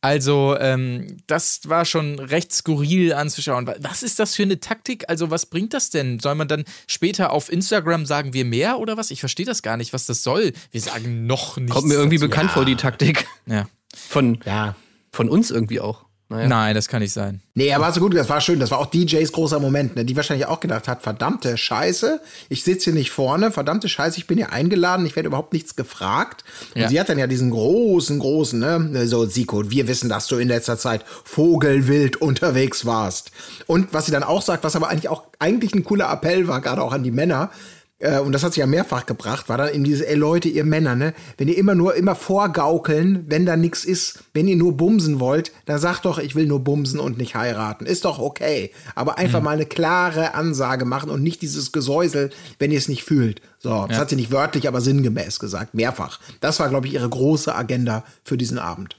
Also, 0.00 0.56
ähm, 0.60 1.16
das 1.26 1.60
war 1.64 1.84
schon 1.84 2.18
recht 2.18 2.52
skurril 2.52 3.12
anzuschauen. 3.14 3.66
Wa- 3.66 3.76
Was 3.80 4.02
ist 4.02 4.18
das 4.18 4.34
für 4.34 4.42
eine 4.42 4.60
Taktik? 4.60 5.04
Also, 5.08 5.30
was 5.30 5.46
bringt 5.46 5.74
das 5.74 5.90
denn? 5.90 6.20
Soll 6.20 6.34
man 6.34 6.48
dann 6.48 6.64
später 6.86 7.32
auf 7.32 7.50
Instagram 7.50 8.06
sagen 8.06 8.32
wir 8.32 8.44
mehr 8.44 8.78
oder 8.78 8.96
was? 8.96 9.10
Ich 9.10 9.20
verstehe 9.20 9.46
das 9.46 9.62
gar 9.62 9.76
nicht, 9.76 9.92
was 9.92 10.06
das 10.06 10.22
soll. 10.22 10.52
Wir 10.70 10.80
sagen 10.80 11.26
noch 11.26 11.56
nichts. 11.56 11.72
Kommt 11.72 11.88
mir 11.88 11.94
irgendwie 11.94 12.16
dazu. 12.18 12.28
bekannt 12.28 12.50
vor, 12.52 12.64
die 12.64 12.76
Taktik. 12.76 13.26
Ja. 13.46 13.66
Von, 13.94 14.38
Ja. 14.44 14.74
von 15.12 15.28
uns 15.28 15.50
irgendwie 15.50 15.80
auch. 15.80 16.04
Naja. 16.30 16.48
Nein, 16.48 16.74
das 16.74 16.88
kann 16.88 17.02
nicht 17.02 17.12
sein. 17.12 17.42
Nee, 17.52 17.72
aber 17.74 17.92
so 17.92 18.00
gut, 18.00 18.14
das 18.16 18.30
war 18.30 18.40
schön. 18.40 18.58
Das 18.58 18.70
war 18.70 18.78
auch 18.78 18.86
DJs 18.86 19.30
großer 19.30 19.60
Moment, 19.60 19.94
ne? 19.94 20.06
die 20.06 20.16
wahrscheinlich 20.16 20.46
auch 20.46 20.58
gedacht 20.60 20.88
hat, 20.88 21.02
verdammte 21.02 21.58
Scheiße, 21.58 22.18
ich 22.48 22.64
sitze 22.64 22.84
hier 22.84 22.92
nicht 22.94 23.10
vorne, 23.10 23.52
verdammte 23.52 23.88
Scheiße, 23.90 24.16
ich 24.18 24.26
bin 24.26 24.38
hier 24.38 24.50
eingeladen, 24.50 25.04
ich 25.04 25.14
werde 25.16 25.26
überhaupt 25.26 25.52
nichts 25.52 25.76
gefragt. 25.76 26.42
Und 26.74 26.80
Ja. 26.80 26.88
sie 26.88 26.98
hat 26.98 27.10
dann 27.10 27.18
ja 27.18 27.26
diesen 27.26 27.50
großen, 27.50 28.18
großen, 28.18 28.58
ne, 28.58 29.06
so 29.06 29.26
Siko, 29.26 29.70
wir 29.70 29.86
wissen, 29.86 30.08
dass 30.08 30.26
du 30.26 30.36
in 30.38 30.48
letzter 30.48 30.78
Zeit 30.78 31.04
vogelwild 31.24 32.16
unterwegs 32.16 32.86
warst. 32.86 33.30
Und 33.66 33.92
was 33.92 34.06
sie 34.06 34.12
dann 34.12 34.22
auch 34.22 34.40
sagt, 34.42 34.64
was 34.64 34.74
aber 34.76 34.88
eigentlich 34.88 35.08
auch 35.10 35.24
eigentlich 35.38 35.74
ein 35.74 35.84
cooler 35.84 36.10
Appell 36.10 36.48
war, 36.48 36.60
gerade 36.62 36.82
auch 36.82 36.92
an 36.92 37.02
die 37.02 37.10
Männer, 37.10 37.50
äh, 37.98 38.18
und 38.18 38.32
das 38.32 38.42
hat 38.42 38.54
sie 38.54 38.60
ja 38.60 38.66
mehrfach 38.66 39.06
gebracht, 39.06 39.48
war 39.48 39.58
dann 39.58 39.72
eben 39.72 39.84
dieses, 39.84 40.02
ey 40.02 40.14
Leute, 40.14 40.48
ihr 40.48 40.64
Männer, 40.64 40.94
ne, 40.94 41.14
wenn 41.38 41.48
ihr 41.48 41.56
immer 41.56 41.74
nur 41.74 41.94
immer 41.94 42.14
vorgaukeln, 42.14 43.24
wenn 43.28 43.46
da 43.46 43.56
nichts 43.56 43.84
ist, 43.84 44.24
wenn 44.32 44.48
ihr 44.48 44.56
nur 44.56 44.76
bumsen 44.76 45.20
wollt, 45.20 45.52
dann 45.66 45.78
sagt 45.78 46.04
doch, 46.04 46.18
ich 46.18 46.34
will 46.34 46.46
nur 46.46 46.60
bumsen 46.60 47.00
und 47.00 47.18
nicht 47.18 47.34
heiraten. 47.34 47.86
Ist 47.86 48.04
doch 48.04 48.18
okay. 48.18 48.70
Aber 48.94 49.18
einfach 49.18 49.40
mal 49.40 49.52
eine 49.52 49.66
klare 49.66 50.34
Ansage 50.34 50.84
machen 50.84 51.10
und 51.10 51.22
nicht 51.22 51.42
dieses 51.42 51.72
Gesäusel, 51.72 52.30
wenn 52.58 52.70
ihr 52.70 52.78
es 52.78 52.88
nicht 52.88 53.04
fühlt. 53.04 53.40
So, 53.58 53.86
das 53.88 53.98
hat 53.98 54.10
sie 54.10 54.16
nicht 54.16 54.32
wörtlich, 54.32 54.68
aber 54.68 54.80
sinngemäß 54.80 55.38
gesagt, 55.38 55.74
mehrfach. 55.74 56.20
Das 56.40 56.60
war, 56.60 56.68
glaube 56.68 56.86
ich, 56.86 56.94
ihre 56.94 57.08
große 57.08 57.54
Agenda 57.54 58.04
für 58.24 58.36
diesen 58.36 58.58
Abend. 58.58 58.96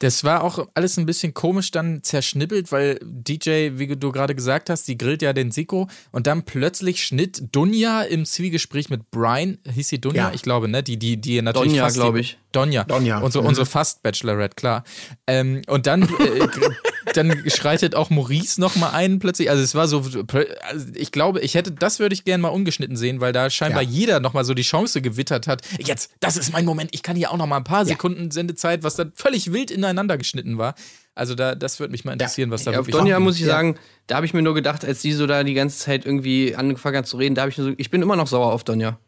Das 0.00 0.24
war 0.24 0.42
auch 0.44 0.66
alles 0.74 0.96
ein 0.98 1.06
bisschen 1.06 1.34
komisch 1.34 1.70
dann 1.70 2.02
zerschnippelt, 2.02 2.70
weil 2.72 2.98
DJ, 3.02 3.70
wie 3.74 3.86
du 3.96 4.12
gerade 4.12 4.34
gesagt 4.34 4.70
hast, 4.70 4.86
die 4.88 4.96
grillt 4.98 5.22
ja 5.22 5.32
den 5.32 5.50
Siko 5.50 5.88
und 6.12 6.26
dann 6.26 6.42
plötzlich 6.44 7.04
schnitt 7.04 7.42
Dunja 7.52 8.02
im 8.02 8.24
Zwiegespräch 8.24 8.90
mit 8.90 9.10
Brian, 9.10 9.58
hieß 9.72 9.88
sie 9.88 10.00
Dunja? 10.00 10.28
Ja. 10.28 10.34
Ich 10.34 10.42
glaube, 10.42 10.68
ne? 10.68 10.82
Die, 10.82 10.98
die, 10.98 11.16
die 11.20 11.40
natürlich 11.42 11.68
Donja, 11.72 11.84
fast 11.84 11.96
die- 11.96 12.00
glaub 12.00 12.16
ich. 12.16 12.38
Donja. 12.52 12.84
Donja. 12.84 13.18
Unsere, 13.18 13.42
Mhm. 13.44 13.48
unsere 13.48 13.66
Fast-Bachelorette, 13.66 14.54
klar. 14.54 14.82
Ähm, 15.26 15.60
und 15.66 15.86
dann 15.86 16.02
äh, 16.02 16.06
gr- 16.46 16.74
dann 17.14 17.42
schreitet 17.50 17.94
auch 17.94 18.10
Maurice 18.10 18.60
noch 18.60 18.76
mal 18.76 18.90
ein 18.90 19.18
plötzlich. 19.18 19.50
Also 19.50 19.62
es 19.62 19.74
war 19.74 19.88
so, 19.88 19.98
also 19.98 20.86
ich 20.94 21.12
glaube, 21.12 21.40
ich 21.40 21.54
hätte, 21.54 21.72
das 21.72 21.98
würde 21.98 22.14
ich 22.14 22.24
gerne 22.24 22.42
mal 22.42 22.48
ungeschnitten 22.48 22.96
sehen, 22.96 23.20
weil 23.20 23.32
da 23.32 23.50
scheinbar 23.50 23.82
Ja. 23.82 23.88
jeder 23.88 24.20
noch 24.20 24.32
mal 24.34 24.44
so 24.44 24.54
die 24.54 24.62
Chance 24.62 25.00
gewittert 25.02 25.46
hat. 25.46 25.62
Jetzt, 25.78 26.10
das 26.20 26.36
ist 26.36 26.52
mein 26.52 26.64
Moment. 26.64 26.90
Ich 26.92 27.02
kann 27.02 27.16
hier 27.16 27.30
auch 27.30 27.36
noch 27.36 27.46
mal 27.46 27.56
ein 27.56 27.64
paar 27.64 27.84
Sekunden 27.86 28.30
Sendezeit, 28.30 28.82
was 28.82 28.96
dann 28.96 29.12
völlig 29.14 29.52
wild 29.52 29.70
ineinander 29.70 30.18
geschnitten 30.18 30.58
war. 30.58 30.74
Also 31.14 31.34
da, 31.34 31.54
das 31.56 31.80
würde 31.80 31.90
mich 31.90 32.04
mal 32.04 32.12
interessieren, 32.12 32.50
was 32.52 32.62
da 32.64 32.70
Ja, 32.72 32.80
auf 32.80 32.86
Donja 32.86 33.18
muss 33.18 33.34
ich 33.36 33.40
Ja. 33.42 33.48
sagen, 33.48 33.76
da 34.06 34.16
habe 34.16 34.26
ich 34.26 34.34
mir 34.34 34.42
nur 34.42 34.54
gedacht, 34.54 34.84
als 34.84 35.02
die 35.02 35.12
so 35.12 35.26
da 35.26 35.42
die 35.42 35.54
ganze 35.54 35.78
Zeit 35.78 36.06
irgendwie 36.06 36.54
angefangen 36.54 36.96
hat 36.98 37.06
zu 37.08 37.16
reden, 37.16 37.34
da 37.34 37.42
habe 37.42 37.50
ich 37.50 37.58
mir 37.58 37.64
so, 37.64 37.72
ich 37.76 37.90
bin 37.90 38.02
immer 38.02 38.14
noch 38.16 38.28
sauer 38.28 38.52
auf 38.52 38.62
Donja. 38.62 38.98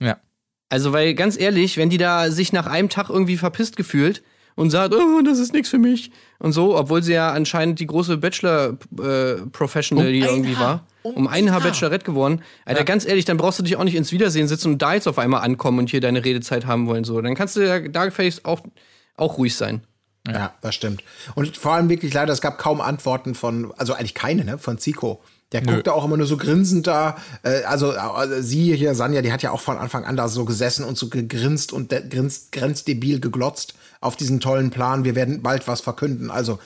Ja. 0.00 0.18
Also, 0.70 0.92
weil 0.92 1.14
ganz 1.14 1.38
ehrlich, 1.38 1.76
wenn 1.76 1.90
die 1.90 1.98
da 1.98 2.30
sich 2.30 2.52
nach 2.52 2.66
einem 2.66 2.88
Tag 2.88 3.08
irgendwie 3.10 3.36
verpisst 3.36 3.76
gefühlt 3.76 4.22
und 4.58 4.70
sagt, 4.70 4.92
oh, 4.92 5.22
das 5.24 5.38
ist 5.38 5.52
nichts 5.52 5.68
für 5.68 5.78
mich 5.78 6.10
und 6.40 6.50
so, 6.52 6.76
obwohl 6.76 7.00
sie 7.00 7.12
ja 7.12 7.30
anscheinend 7.30 7.78
die 7.78 7.86
große 7.86 8.16
Bachelor-Professional, 8.16 10.06
Um 10.06 10.12
die 10.12 10.22
ein 10.24 10.28
irgendwie 10.28 10.56
Haar. 10.56 10.66
war, 10.66 10.86
Um 11.04 11.14
um 11.14 11.28
ein 11.28 11.52
Haar 11.52 11.62
Haar. 11.62 11.70
Bachelorette 11.70 12.04
geworden. 12.04 12.42
Alter, 12.64 12.82
ganz 12.82 13.06
ehrlich, 13.06 13.24
dann 13.24 13.36
brauchst 13.36 13.60
du 13.60 13.62
dich 13.62 13.76
auch 13.76 13.84
nicht 13.84 13.94
ins 13.94 14.10
Wiedersehen 14.10 14.48
sitzen 14.48 14.72
und 14.72 14.82
da 14.82 14.94
jetzt 14.94 15.06
auf 15.06 15.18
einmal 15.18 15.42
ankommen 15.42 15.78
und 15.78 15.90
hier 15.90 16.00
deine 16.00 16.24
Redezeit 16.24 16.66
haben 16.66 16.88
wollen. 16.88 17.04
So, 17.04 17.20
dann 17.20 17.36
kannst 17.36 17.54
du 17.54 17.60
ja 17.60 17.78
da 17.78 18.04
gefälligst 18.06 18.44
auch, 18.44 18.60
auch 19.16 19.38
ruhig 19.38 19.54
sein. 19.54 19.82
Ja, 20.26 20.52
das 20.60 20.74
stimmt. 20.74 21.04
Und 21.36 21.56
vor 21.56 21.74
allem 21.74 21.88
wirklich 21.88 22.12
leider, 22.12 22.32
es 22.32 22.40
gab 22.40 22.58
kaum 22.58 22.80
Antworten 22.80 23.36
von, 23.36 23.72
also 23.76 23.92
eigentlich 23.94 24.14
keine, 24.14 24.44
ne, 24.44 24.58
von 24.58 24.76
Zico. 24.78 25.22
Der 25.52 25.62
guckt 25.62 25.86
da 25.86 25.92
auch 25.92 26.04
immer 26.04 26.16
nur 26.18 26.26
so 26.26 26.36
grinsend 26.36 26.86
da. 26.86 27.16
Äh, 27.42 27.62
also, 27.64 27.92
also 27.92 28.42
sie 28.42 28.76
hier, 28.76 28.94
Sanja, 28.94 29.22
die 29.22 29.32
hat 29.32 29.42
ja 29.42 29.50
auch 29.50 29.60
von 29.62 29.78
Anfang 29.78 30.04
an 30.04 30.14
da 30.16 30.28
so 30.28 30.44
gesessen 30.44 30.84
und 30.84 30.98
so 30.98 31.08
gegrinst 31.08 31.72
und 31.72 31.88
grinst, 32.10 32.52
grenzdebil 32.52 33.18
geglotzt 33.20 33.74
auf 34.00 34.16
diesen 34.16 34.40
tollen 34.40 34.70
Plan. 34.70 35.04
Wir 35.04 35.14
werden 35.14 35.42
bald 35.42 35.66
was 35.66 35.80
verkünden. 35.80 36.30
Also 36.30 36.58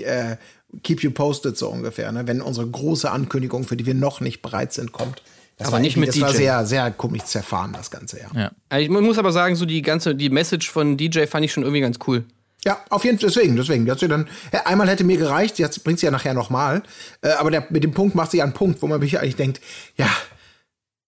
äh, 0.00 0.36
keep 0.82 1.02
you 1.02 1.10
posted 1.10 1.56
so 1.56 1.68
ungefähr, 1.70 2.12
ne? 2.12 2.26
wenn 2.26 2.42
unsere 2.42 2.66
große 2.66 3.10
Ankündigung, 3.10 3.64
für 3.64 3.76
die 3.76 3.86
wir 3.86 3.94
noch 3.94 4.20
nicht 4.20 4.42
bereit 4.42 4.72
sind, 4.74 4.92
kommt. 4.92 5.22
Das 5.56 5.68
Aber 5.68 5.76
war 5.76 5.80
nicht 5.80 5.96
mit 5.96 6.10
Das 6.10 6.20
war 6.20 6.30
DJ. 6.32 6.36
sehr, 6.36 6.66
sehr 6.66 6.90
komisch 6.90 7.24
zerfahren, 7.24 7.72
das 7.72 7.90
Ganze, 7.90 8.18
ja. 8.20 8.26
Ja. 8.38 8.50
Also 8.68 8.84
Ich 8.84 8.90
mu- 8.90 9.00
muss 9.00 9.16
aber 9.16 9.32
sagen, 9.32 9.56
so 9.56 9.64
die 9.64 9.80
ganze, 9.80 10.14
die 10.14 10.28
Message 10.28 10.70
von 10.70 10.98
DJ 10.98 11.24
fand 11.24 11.46
ich 11.46 11.52
schon 11.52 11.62
irgendwie 11.62 11.80
ganz 11.80 11.98
cool. 12.06 12.24
Ja, 12.66 12.80
auf 12.90 13.04
jeden 13.04 13.18
Fall, 13.18 13.28
deswegen, 13.28 13.54
deswegen. 13.56 13.88
Hat 13.90 14.00
sie 14.00 14.08
dann, 14.08 14.28
ja, 14.52 14.66
einmal 14.66 14.88
hätte 14.88 15.04
mir 15.04 15.16
gereicht, 15.16 15.58
jetzt 15.60 15.84
bringt 15.84 16.00
sie 16.00 16.06
ja 16.06 16.10
nachher 16.12 16.34
nochmal. 16.34 16.82
Äh, 17.22 17.30
aber 17.34 17.50
der, 17.52 17.66
mit 17.70 17.84
dem 17.84 17.92
Punkt 17.92 18.16
macht 18.16 18.32
sie 18.32 18.38
ja 18.38 18.44
einen 18.44 18.54
Punkt, 18.54 18.82
wo 18.82 18.88
man 18.88 19.00
sich 19.00 19.18
eigentlich 19.20 19.36
denkt, 19.36 19.60
ja, 19.96 20.08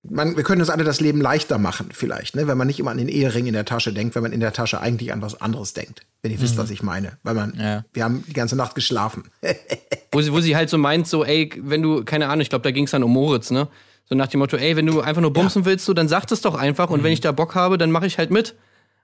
man, 0.09 0.37
wir 0.37 0.45
können 0.45 0.61
uns 0.61 0.71
alle 0.71 0.85
das 0.85 1.01
Leben 1.01 1.21
leichter 1.21 1.59
machen, 1.59 1.89
vielleicht, 1.93 2.37
ne? 2.37 2.47
wenn 2.47 2.57
man 2.57 2.69
nicht 2.69 2.79
immer 2.79 2.93
an 2.93 2.99
den 2.99 3.09
Ehering 3.09 3.47
in 3.47 3.53
der 3.53 3.65
Tasche 3.65 3.93
denkt, 3.93 4.15
wenn 4.15 4.23
man 4.23 4.33
in 4.33 4.41
der 4.41 4.53
Tasche 4.53 4.81
eigentlich 4.81 5.13
an 5.13 5.21
was 5.21 5.41
anderes 5.41 5.75
denkt. 5.75 6.03
Wenn 6.23 6.31
ihr 6.31 6.41
wisst, 6.41 6.57
was 6.57 6.71
ich 6.71 6.83
meine. 6.83 7.19
Weil 7.25 7.35
man, 7.35 7.55
Ja. 7.59 7.85
wir 7.93 8.05
haben 8.05 8.25
die 8.27 8.33
ganze 8.33 8.57
Nacht 8.57 8.75
geschlafen. 8.75 9.25
Wo 10.13 10.23
sie, 10.23 10.33
wo 10.33 10.41
sie 10.41 10.57
halt 10.57 10.71
so 10.71 10.79
meint, 10.79 11.07
so, 11.07 11.23
ey, 11.25 11.51
wenn 11.59 11.83
du, 11.83 12.03
keine 12.05 12.29
Ahnung, 12.29 12.41
ich 12.41 12.49
glaube, 12.49 12.63
da 12.63 12.71
ging 12.71 12.85
es 12.85 12.93
dann 12.93 13.03
um 13.03 13.13
Moritz, 13.13 13.51
ne? 13.51 13.69
So 14.09 14.15
nach 14.15 14.29
dem 14.29 14.39
Motto, 14.39 14.57
ey, 14.57 14.75
wenn 14.75 14.87
du 14.87 15.03
einfach 15.03 15.21
nur 15.21 15.35
bumsen 15.35 15.67
willst, 15.67 15.85
so, 15.85 15.93
dann 15.93 16.09
sag 16.09 16.25
das 16.29 16.41
doch 16.41 16.55
einfach 16.55 16.89
und 16.89 17.03
wenn 17.03 17.13
ich 17.13 17.21
da 17.21 17.31
Bock 17.31 17.55
habe, 17.55 17.77
dann 17.77 17.91
mache 17.91 18.07
ich 18.07 18.17
halt 18.17 18.31
mit. 18.31 18.55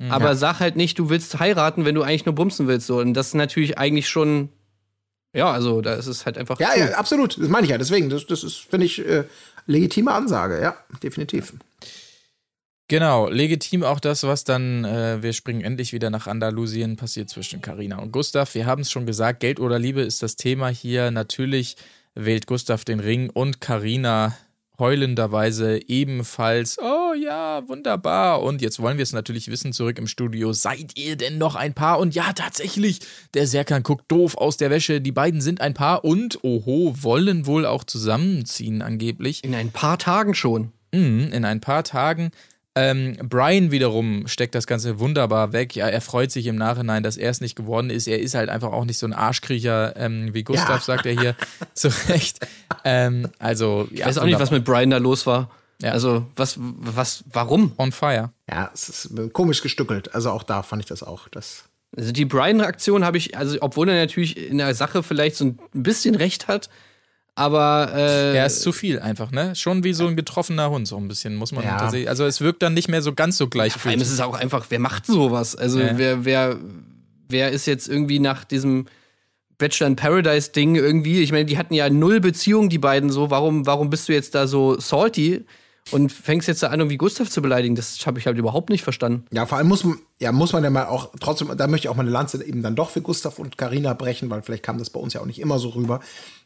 Aber 0.09 0.35
sag 0.37 0.61
halt 0.61 0.77
nicht, 0.77 0.99
du 0.99 1.09
willst 1.09 1.39
heiraten, 1.39 1.85
wenn 1.85 1.95
du 1.95 2.03
eigentlich 2.03 2.27
nur 2.27 2.35
bumsen 2.35 2.67
willst, 2.67 2.87
so. 2.87 2.99
Und 2.99 3.15
das 3.15 3.29
ist 3.29 3.35
natürlich 3.35 3.79
eigentlich 3.79 4.09
schon, 4.09 4.49
ja, 5.35 5.51
also, 5.51 5.81
da 5.81 5.95
ist 5.95 6.07
es 6.07 6.27
halt 6.27 6.39
einfach. 6.39 6.61
ja, 6.61 6.71
cool. 6.75 6.81
ja, 6.81 6.91
absolut. 6.97 7.39
Das 7.39 7.49
meine 7.49 7.65
ich 7.65 7.71
ja. 7.71 7.79
Deswegen, 7.79 8.09
das, 8.09 8.27
das 8.27 8.45
ist, 8.45 8.57
finde 8.57 8.87
ich, 8.87 9.05
äh, 9.05 9.25
legitime 9.67 10.13
Ansage. 10.13 10.61
Ja, 10.61 10.77
definitiv. 11.03 11.55
Genau, 12.89 13.29
legitim 13.29 13.83
auch 13.83 13.99
das, 13.99 14.25
was 14.25 14.45
dann, 14.45 14.85
äh, 14.85 15.23
wir 15.23 15.33
springen 15.33 15.63
endlich 15.63 15.93
wieder 15.93 16.11
nach 16.11 16.27
Andalusien, 16.27 16.97
passiert 16.97 17.31
zwischen 17.31 17.63
Carina 17.63 17.99
und 17.99 18.13
Gustav. 18.13 18.55
Wir 18.55 18.67
haben 18.67 18.83
es 18.83 18.91
schon 18.91 19.07
gesagt, 19.07 19.41
Geld 19.41 19.59
oder 19.59 19.79
Liebe 19.79 20.03
ist 20.03 20.23
das 20.23 20.37
Thema 20.37 20.69
hier. 20.69 21.11
Natürlich 21.11 21.77
wählt 22.15 22.47
Gustav 22.47 22.85
den 22.85 23.01
Ring 23.01 23.31
und 23.31 23.61
Carina 23.61 24.37
heulenderweise 24.79 25.81
ebenfalls. 25.89 26.79
Oh 26.79 27.15
ja, 27.15 27.63
wunderbar. 27.69 28.43
Und 28.43 28.61
jetzt 28.63 28.81
wollen 28.81 28.97
wir 28.99 29.03
es 29.03 29.13
natürlich 29.13 29.49
wissen, 29.49 29.73
zurück 29.73 29.99
im 29.99 30.07
Studio. 30.07 30.53
Seid 30.53 30.97
ihr 30.99 31.17
denn 31.17 31.39
noch 31.39 31.55
ein 31.55 31.75
Paar? 31.75 31.99
Und 32.01 32.15
ja, 32.15 32.33
tatsächlich, 32.33 33.01
der 33.35 33.47
Serkan 33.47 33.83
guckt 33.83 34.05
doof 34.09 34.37
aus 34.37 34.57
der 34.57 34.71
Wäsche. 34.71 35.01
Die 35.01 35.13
beiden 35.13 35.41
sind 35.41 35.61
ein 35.61 35.75
Paar 35.75 36.05
und, 36.05 36.43
oho, 36.43 36.95
wollen 37.01 37.47
wohl 37.47 37.67
auch 37.67 37.85
zusammenziehen 37.85 38.83
angeblich. 38.83 39.45
In 39.45 39.55
ein 39.55 39.71
paar 39.71 39.99
Tagen 39.99 40.35
schon. 40.35 40.73
Mhm, 40.93 41.31
in 41.33 41.45
ein 41.45 41.61
paar 41.61 41.85
Tagen. 41.85 42.31
Ähm, 42.77 43.17
Brian 43.23 43.71
wiederum 43.71 44.27
steckt 44.27 44.57
das 44.57 44.67
Ganze 44.67 44.99
wunderbar 44.99 45.53
weg. 45.53 45.77
Ja, 45.77 45.87
er 45.89 46.01
freut 46.01 46.33
sich 46.33 46.47
im 46.49 46.57
Nachhinein, 46.57 47.05
dass 47.05 47.17
er 47.17 47.31
es 47.31 47.41
nicht 47.41 47.55
geworden 47.55 47.89
ist. 47.89 48.09
Er 48.09 48.19
ist 48.19 48.35
halt 48.35 48.49
einfach 48.49 48.73
auch 48.73 48.85
nicht 48.85 48.99
so 48.99 49.07
ein 49.07 49.13
Arschkriecher, 49.13 49.95
ähm, 49.97 50.35
wie 50.35 50.43
Gustav, 50.43 50.81
Ja. 50.81 50.81
sagt 50.81 51.07
er 51.07 51.13
hier 51.13 51.37
zu 51.75 51.87
Recht. 52.09 52.41
Ähm, 52.85 53.29
also, 53.39 53.89
Ich 53.91 54.05
weiß 54.05 54.19
auch 54.19 54.25
nicht, 54.25 54.39
was 54.39 54.51
mit 54.51 54.65
Brian 54.65 54.91
da 54.91 54.99
los 54.99 55.27
war. 55.27 55.51
Ja. 55.83 55.93
Also, 55.93 56.27
was, 56.37 56.57
was, 56.59 57.25
warum? 57.33 57.73
On 57.79 57.91
fire. 57.93 58.31
Ja, 58.49 58.71
es 58.73 58.89
ist 58.89 59.11
komisch 59.33 59.61
gestückelt. 59.63 60.15
Also 60.15 60.31
auch 60.31 60.43
da 60.45 60.63
fand 60.63 60.83
ich 60.83 60.87
das 60.87 61.03
auch. 61.03 61.29
Das, 61.29 61.65
Also 61.97 62.13
die 62.13 62.25
Brian-Reaktion 62.25 63.05
habe 63.05 63.17
ich, 63.19 63.37
also 63.37 63.59
obwohl 63.61 63.89
er 63.89 63.97
natürlich 64.01 64.37
in 64.51 64.59
der 64.59 64.75
Sache 64.75 65.03
vielleicht 65.03 65.37
so 65.37 65.47
ein 65.47 65.59
bisschen 65.73 66.15
recht 66.15 66.47
hat, 66.47 66.69
aber 67.35 67.91
äh, 67.93 68.37
Er 68.37 68.47
ist 68.47 68.63
zu 68.63 68.71
viel 68.73 69.01
einfach, 69.01 69.33
ne? 69.33 69.57
Schon 69.57 69.83
wie 69.83 69.93
so 69.93 70.07
ein 70.07 70.15
getroffener 70.15 70.71
Hund, 70.71 70.87
so 70.87 70.97
ein 70.97 71.09
bisschen, 71.09 71.35
muss 71.35 71.51
man 71.51 71.65
Ja. 71.65 71.79
tatsächlich. 71.79 72.09
Also, 72.09 72.25
es 72.25 72.41
wirkt 72.41 72.63
dann 72.63 72.75
nicht 72.75 72.89
mehr 72.89 73.03
so 73.03 73.13
ganz 73.13 73.37
so 73.37 73.49
vor 73.51 73.61
allem 73.91 74.01
ist 74.01 74.11
es 74.13 74.21
auch 74.21 74.35
einfach, 74.35 74.67
wer 74.69 74.79
macht 74.79 75.07
sowas? 75.07 75.57
Also 75.57 75.81
Ja. 75.81 75.99
wer, 75.99 76.25
wer, 76.25 76.57
wer 77.29 77.51
ist 77.51 77.67
jetzt 77.67 77.89
irgendwie 77.89 78.21
nach 78.21 78.45
diesem 78.45 78.87
Bachelor 79.59 79.89
in 79.89 79.97
Paradise 79.97 80.53
Ding 80.53 80.75
irgendwie? 80.75 81.23
Ich 81.23 81.33
meine, 81.33 81.45
die 81.45 81.59
hatten 81.59 81.75
ja 81.75 81.89
null 81.91 82.21
Beziehung, 82.21 82.69
die 82.69 82.79
beiden 82.79 83.11
so. 83.11 83.31
Warum, 83.31 83.67
warum 83.67 83.91
bist 83.91 84.09
du 84.09 84.13
jetzt 84.13 84.35
da 84.35 84.47
so 84.47 84.79
salty 84.81 85.45
und 85.91 86.11
fängst 86.11 86.49
jetzt 86.49 86.63
da 86.63 86.69
an, 86.69 86.81
irgendwie 86.81 86.97
Gustav 86.97 87.31
zu 87.31 87.43
beleidigen? 87.43 87.75
Das 87.75 88.05
habe 88.07 88.19
ich 88.19 88.27
halt 88.27 88.39
überhaupt 88.39 88.71
nicht 88.71 88.83
verstanden. 88.83 89.27
Ja, 89.33 89.47
vor 89.47 89.59
allem 89.59 89.69
muss 89.69 89.85
man, 89.85 89.99
ja, 90.21 90.33
muss 90.33 90.53
man 90.53 90.65
ja 90.65 90.71
mal 90.71 90.87
auch 90.87 91.11
trotzdem, 91.21 91.57
da 91.57 91.67
möchte 91.67 91.87
ich 91.87 91.89
auch 91.91 91.97
mal 91.97 92.03
eine 92.03 92.11
Lanze 92.11 92.45
eben 92.45 92.63
dann 92.63 92.77
doch 92.77 92.91
für 92.91 93.03
Gustav 93.03 93.39
und 93.39 93.59
Karina 93.59 93.95
brechen, 93.95 94.31
weil 94.31 94.43
vielleicht 94.43 94.63
kam 94.63 94.79
das 94.79 94.91
bei 94.91 95.01
uns 95.01 95.13
ja 95.13 95.21
auch 95.21 95.27
nicht 95.27 95.41
immer 95.41 95.59
so 95.59 95.71
rüber. 95.71 96.01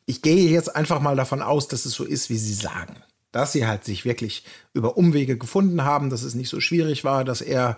Ich 0.07 0.23
gehe 0.23 0.51
jetzt 0.51 0.75
einfach 0.75 1.01
mal 1.01 1.17
davon 1.17 1.43
aus, 1.43 1.69
dass 1.69 1.85
es 1.85 1.93
so 1.93 2.05
ist, 2.05 2.31
wie 2.31 2.39
sie 2.39 2.55
sagen. 2.55 2.97
Dass 3.31 3.53
sie 3.53 3.67
halt 3.67 3.85
sich 3.85 4.05
wirklich 4.07 4.45
über 4.73 4.97
Umwege 4.97 5.37
gefunden 5.37 5.85
haben, 5.85 6.09
dass 6.09 6.23
es 6.23 6.35
nicht 6.35 6.49
so 6.49 6.61
schwierig 6.61 7.05
war, 7.05 7.25
dass 7.25 7.43
er 7.43 7.77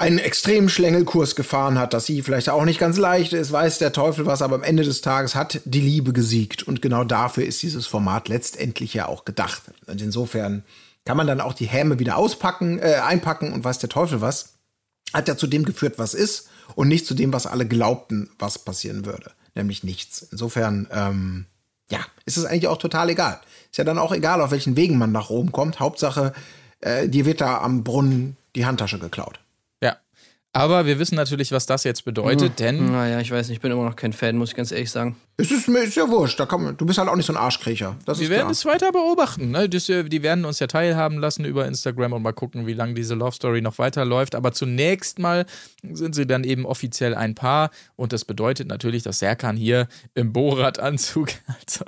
einen 0.00 0.18
extremen 0.18 0.70
Schlängelkurs 0.70 1.36
gefahren 1.36 1.78
hat, 1.78 1.92
dass 1.92 2.06
sie 2.06 2.22
vielleicht 2.22 2.48
auch 2.48 2.64
nicht 2.64 2.80
ganz 2.80 2.96
leicht 2.96 3.34
ist, 3.34 3.52
weiß 3.52 3.78
der 3.78 3.92
Teufel 3.92 4.24
was, 4.24 4.40
aber 4.40 4.54
am 4.54 4.62
Ende 4.62 4.82
des 4.82 5.02
Tages 5.02 5.34
hat 5.34 5.60
die 5.66 5.80
Liebe 5.80 6.14
gesiegt. 6.14 6.62
Und 6.62 6.80
genau 6.80 7.04
dafür 7.04 7.44
ist 7.44 7.62
dieses 7.62 7.86
Format 7.86 8.28
letztendlich 8.28 8.94
ja 8.94 9.06
auch 9.06 9.26
gedacht. 9.26 9.62
Und 9.86 10.00
insofern 10.00 10.64
kann 11.04 11.18
man 11.18 11.26
dann 11.26 11.42
auch 11.42 11.52
die 11.52 11.66
Häme 11.66 11.98
wieder 11.98 12.16
auspacken, 12.16 12.78
äh, 12.78 12.94
einpacken 13.04 13.52
und 13.52 13.62
weiß 13.62 13.78
der 13.78 13.90
Teufel 13.90 14.22
was. 14.22 14.54
Hat 15.12 15.28
ja 15.28 15.36
zu 15.36 15.46
dem 15.46 15.66
geführt, 15.66 15.98
was 15.98 16.14
ist, 16.14 16.48
und 16.76 16.88
nicht 16.88 17.04
zu 17.04 17.14
dem, 17.14 17.32
was 17.32 17.46
alle 17.46 17.66
glaubten, 17.66 18.30
was 18.38 18.58
passieren 18.58 19.04
würde. 19.04 19.32
Nämlich 19.54 19.84
nichts. 19.84 20.26
Insofern, 20.30 20.88
ähm, 20.92 21.44
ja, 21.90 22.00
ist 22.24 22.38
es 22.38 22.46
eigentlich 22.46 22.68
auch 22.68 22.78
total 22.78 23.10
egal. 23.10 23.40
Ist 23.70 23.76
ja 23.76 23.84
dann 23.84 23.98
auch 23.98 24.12
egal, 24.12 24.40
auf 24.40 24.50
welchen 24.50 24.76
Wegen 24.76 24.96
man 24.96 25.12
nach 25.12 25.28
Rom 25.28 25.52
kommt. 25.52 25.78
Hauptsache, 25.78 26.32
äh, 26.80 27.06
dir 27.06 27.26
wird 27.26 27.42
da 27.42 27.60
am 27.60 27.84
Brunnen 27.84 28.38
die 28.54 28.64
Handtasche 28.64 28.98
geklaut. 28.98 29.40
Aber 30.52 30.84
wir 30.84 30.98
wissen 30.98 31.14
natürlich, 31.14 31.52
was 31.52 31.66
das 31.66 31.84
jetzt 31.84 32.04
bedeutet, 32.04 32.58
denn 32.58 32.90
Naja, 32.90 33.20
ich 33.20 33.30
weiß 33.30 33.46
nicht, 33.48 33.58
ich 33.58 33.62
bin 33.62 33.70
immer 33.70 33.84
noch 33.84 33.94
kein 33.94 34.12
Fan, 34.12 34.36
muss 34.36 34.50
ich 34.50 34.56
ganz 34.56 34.72
ehrlich 34.72 34.90
sagen. 34.90 35.14
Es 35.36 35.52
ist 35.52 35.68
mir 35.68 35.78
ist 35.84 35.94
ja 35.94 36.08
wurscht. 36.08 36.40
Da 36.40 36.46
kann 36.46 36.64
man, 36.64 36.76
du 36.76 36.84
bist 36.84 36.98
halt 36.98 37.08
auch 37.08 37.14
nicht 37.14 37.26
so 37.26 37.32
ein 37.32 37.36
Arschkriecher. 37.36 37.96
Das 38.04 38.18
Wir 38.18 38.24
ist 38.24 38.30
werden 38.30 38.40
klar. 38.40 38.50
es 38.50 38.64
weiter 38.64 38.90
beobachten. 38.90 39.52
Ne? 39.52 39.68
Das, 39.68 39.88
äh, 39.88 40.02
die 40.02 40.24
werden 40.24 40.44
uns 40.44 40.58
ja 40.58 40.66
teilhaben 40.66 41.18
lassen 41.18 41.44
über 41.44 41.66
Instagram 41.66 42.14
und 42.14 42.22
mal 42.22 42.32
gucken, 42.32 42.66
wie 42.66 42.72
lange 42.72 42.94
diese 42.94 43.14
Love 43.14 43.30
Story 43.32 43.62
noch 43.62 43.78
weiterläuft. 43.78 44.34
Aber 44.34 44.50
zunächst 44.50 45.20
mal 45.20 45.46
sind 45.84 46.16
sie 46.16 46.26
dann 46.26 46.42
eben 46.42 46.66
offiziell 46.66 47.14
ein 47.14 47.36
Paar. 47.36 47.70
Und 47.94 48.12
das 48.12 48.24
bedeutet 48.24 48.66
natürlich, 48.66 49.04
dass 49.04 49.20
Serkan 49.20 49.56
hier 49.56 49.86
im 50.14 50.32
Borat-Anzug, 50.32 51.28
also 51.64 51.84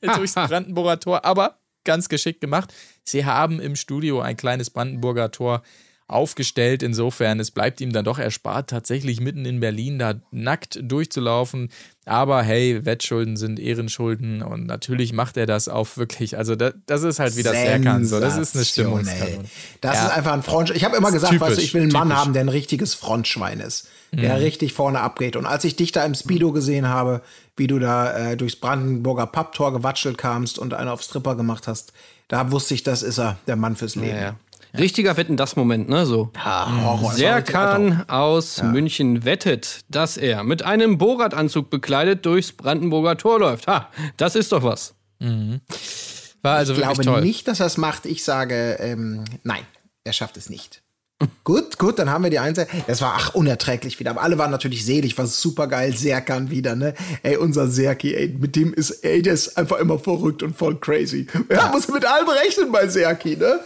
durchs 0.16 0.34
Brandenburger 0.34 1.00
Tor, 1.00 1.24
aber 1.24 1.58
ganz 1.82 2.08
geschickt 2.08 2.40
gemacht. 2.40 2.72
Sie 3.02 3.24
haben 3.24 3.58
im 3.58 3.74
Studio 3.74 4.20
ein 4.20 4.36
kleines 4.36 4.70
Brandenburger 4.70 5.32
Tor 5.32 5.64
aufgestellt. 6.12 6.82
Insofern, 6.82 7.40
es 7.40 7.50
bleibt 7.50 7.80
ihm 7.80 7.92
dann 7.92 8.04
doch 8.04 8.18
erspart, 8.18 8.70
tatsächlich 8.70 9.20
mitten 9.20 9.44
in 9.44 9.60
Berlin 9.60 9.98
da 9.98 10.14
nackt 10.30 10.78
durchzulaufen. 10.82 11.70
Aber 12.04 12.42
hey, 12.42 12.84
Wettschulden 12.84 13.36
sind 13.36 13.60
Ehrenschulden 13.60 14.42
und 14.42 14.66
natürlich 14.66 15.12
macht 15.12 15.36
er 15.36 15.46
das 15.46 15.68
auch 15.68 15.96
wirklich. 15.96 16.36
Also 16.36 16.56
das, 16.56 16.74
das 16.86 17.02
ist 17.04 17.18
halt 17.20 17.36
wie 17.36 17.42
das 17.44 17.52
Serkan 17.52 18.04
so. 18.04 18.18
Das 18.18 18.36
ist 18.36 18.56
eine. 18.56 18.64
Stimmungskanone. 18.64 19.44
Das 19.80 19.96
Ja. 19.96 20.06
ist 20.06 20.12
einfach 20.16 20.32
ein 20.32 20.42
Front. 20.42 20.70
Ich 20.70 20.84
habe 20.84 20.96
immer 20.96 21.12
gesagt, 21.12 21.32
Typisch, 21.32 21.48
weißt 21.48 21.58
du, 21.58 21.62
ich 21.62 21.74
will 21.74 21.82
einen 21.82 21.92
Mann 21.92 22.08
typisch. 22.08 22.18
haben, 22.20 22.32
der 22.32 22.42
ein 22.42 22.48
richtiges 22.48 22.94
Frontschwein 22.94 23.60
ist, 23.60 23.88
Mhm. 24.10 24.20
der 24.22 24.40
richtig 24.40 24.72
vorne 24.72 25.00
abgeht. 25.00 25.36
Und 25.36 25.46
als 25.46 25.62
ich 25.64 25.76
dich 25.76 25.92
da 25.92 26.04
im 26.04 26.14
Speedo 26.14 26.50
gesehen 26.52 26.88
habe, 26.88 27.22
wie 27.56 27.68
du 27.68 27.78
da 27.78 28.32
äh, 28.32 28.36
durchs 28.36 28.56
Brandenburger 28.56 29.26
Papptor 29.26 29.72
gewatschelt 29.72 30.18
kamst 30.18 30.58
und 30.58 30.74
einen 30.74 30.88
auf 30.88 31.02
Stripper 31.02 31.36
gemacht 31.36 31.68
hast, 31.68 31.92
da 32.26 32.50
wusste 32.50 32.74
ich, 32.74 32.82
das 32.82 33.02
ist 33.02 33.18
er, 33.18 33.36
der 33.46 33.56
Mann 33.56 33.76
fürs 33.76 33.94
Leben. 33.94 34.16
Ja, 34.16 34.22
ja. 34.22 34.36
Richtiger 34.78 35.16
Wetten, 35.16 35.36
das 35.36 35.56
Moment, 35.56 35.88
ne? 35.88 36.06
So. 36.06 36.30
Horror. 36.44 37.12
Serkan 37.12 38.04
aus 38.08 38.62
München 38.62 39.24
wettet, 39.24 39.80
dass 39.88 40.16
er 40.16 40.44
mit 40.44 40.62
einem 40.62 40.98
Borat-Anzug 40.98 41.68
bekleidet 41.70 42.24
durchs 42.24 42.52
Brandenburger 42.52 43.16
Tor 43.18 43.38
läuft. 43.40 43.66
Ha, 43.66 43.90
das 44.16 44.34
ist 44.34 44.52
doch 44.52 44.62
was. 44.62 44.94
War 45.20 46.56
also 46.56 46.72
Ich 46.72 46.78
wirklich 46.78 46.98
glaube 47.00 47.18
toll. 47.18 47.20
nicht, 47.22 47.46
dass 47.48 47.60
er 47.60 47.66
es 47.66 47.76
macht. 47.76 48.06
Ich 48.06 48.24
sage, 48.24 48.76
ähm, 48.80 49.24
nein, 49.44 49.62
er 50.04 50.12
schafft 50.12 50.36
es 50.36 50.48
nicht. 50.50 50.82
Gut, 51.44 51.78
gut, 51.78 51.98
dann 51.98 52.10
haben 52.10 52.24
wir 52.24 52.30
die 52.30 52.38
Einzel. 52.38 52.66
Das 52.86 53.00
war 53.00 53.14
ach 53.16 53.34
unerträglich 53.34 53.98
wieder. 54.00 54.10
Aber 54.12 54.22
alle 54.22 54.38
waren 54.38 54.50
natürlich 54.50 54.84
selig, 54.84 55.16
war 55.18 55.26
super 55.26 55.66
geil. 55.66 55.96
Serkan 55.96 56.50
wieder, 56.50 56.74
ne? 56.76 56.94
Ey, 57.22 57.36
unser 57.36 57.68
Serki, 57.68 58.14
ey, 58.14 58.28
mit 58.28 58.56
dem 58.56 58.72
ist, 58.72 58.90
ey, 59.04 59.22
der 59.22 59.34
ist 59.34 59.56
einfach 59.56 59.78
immer 59.78 59.98
verrückt 59.98 60.42
und 60.42 60.56
voll 60.56 60.78
crazy. 60.78 61.26
Ja, 61.50 61.68
muss 61.72 61.88
mit 61.88 62.04
allem 62.04 62.28
rechnen 62.28 62.72
bei 62.72 62.88
Serki, 62.88 63.36
ne? 63.36 63.60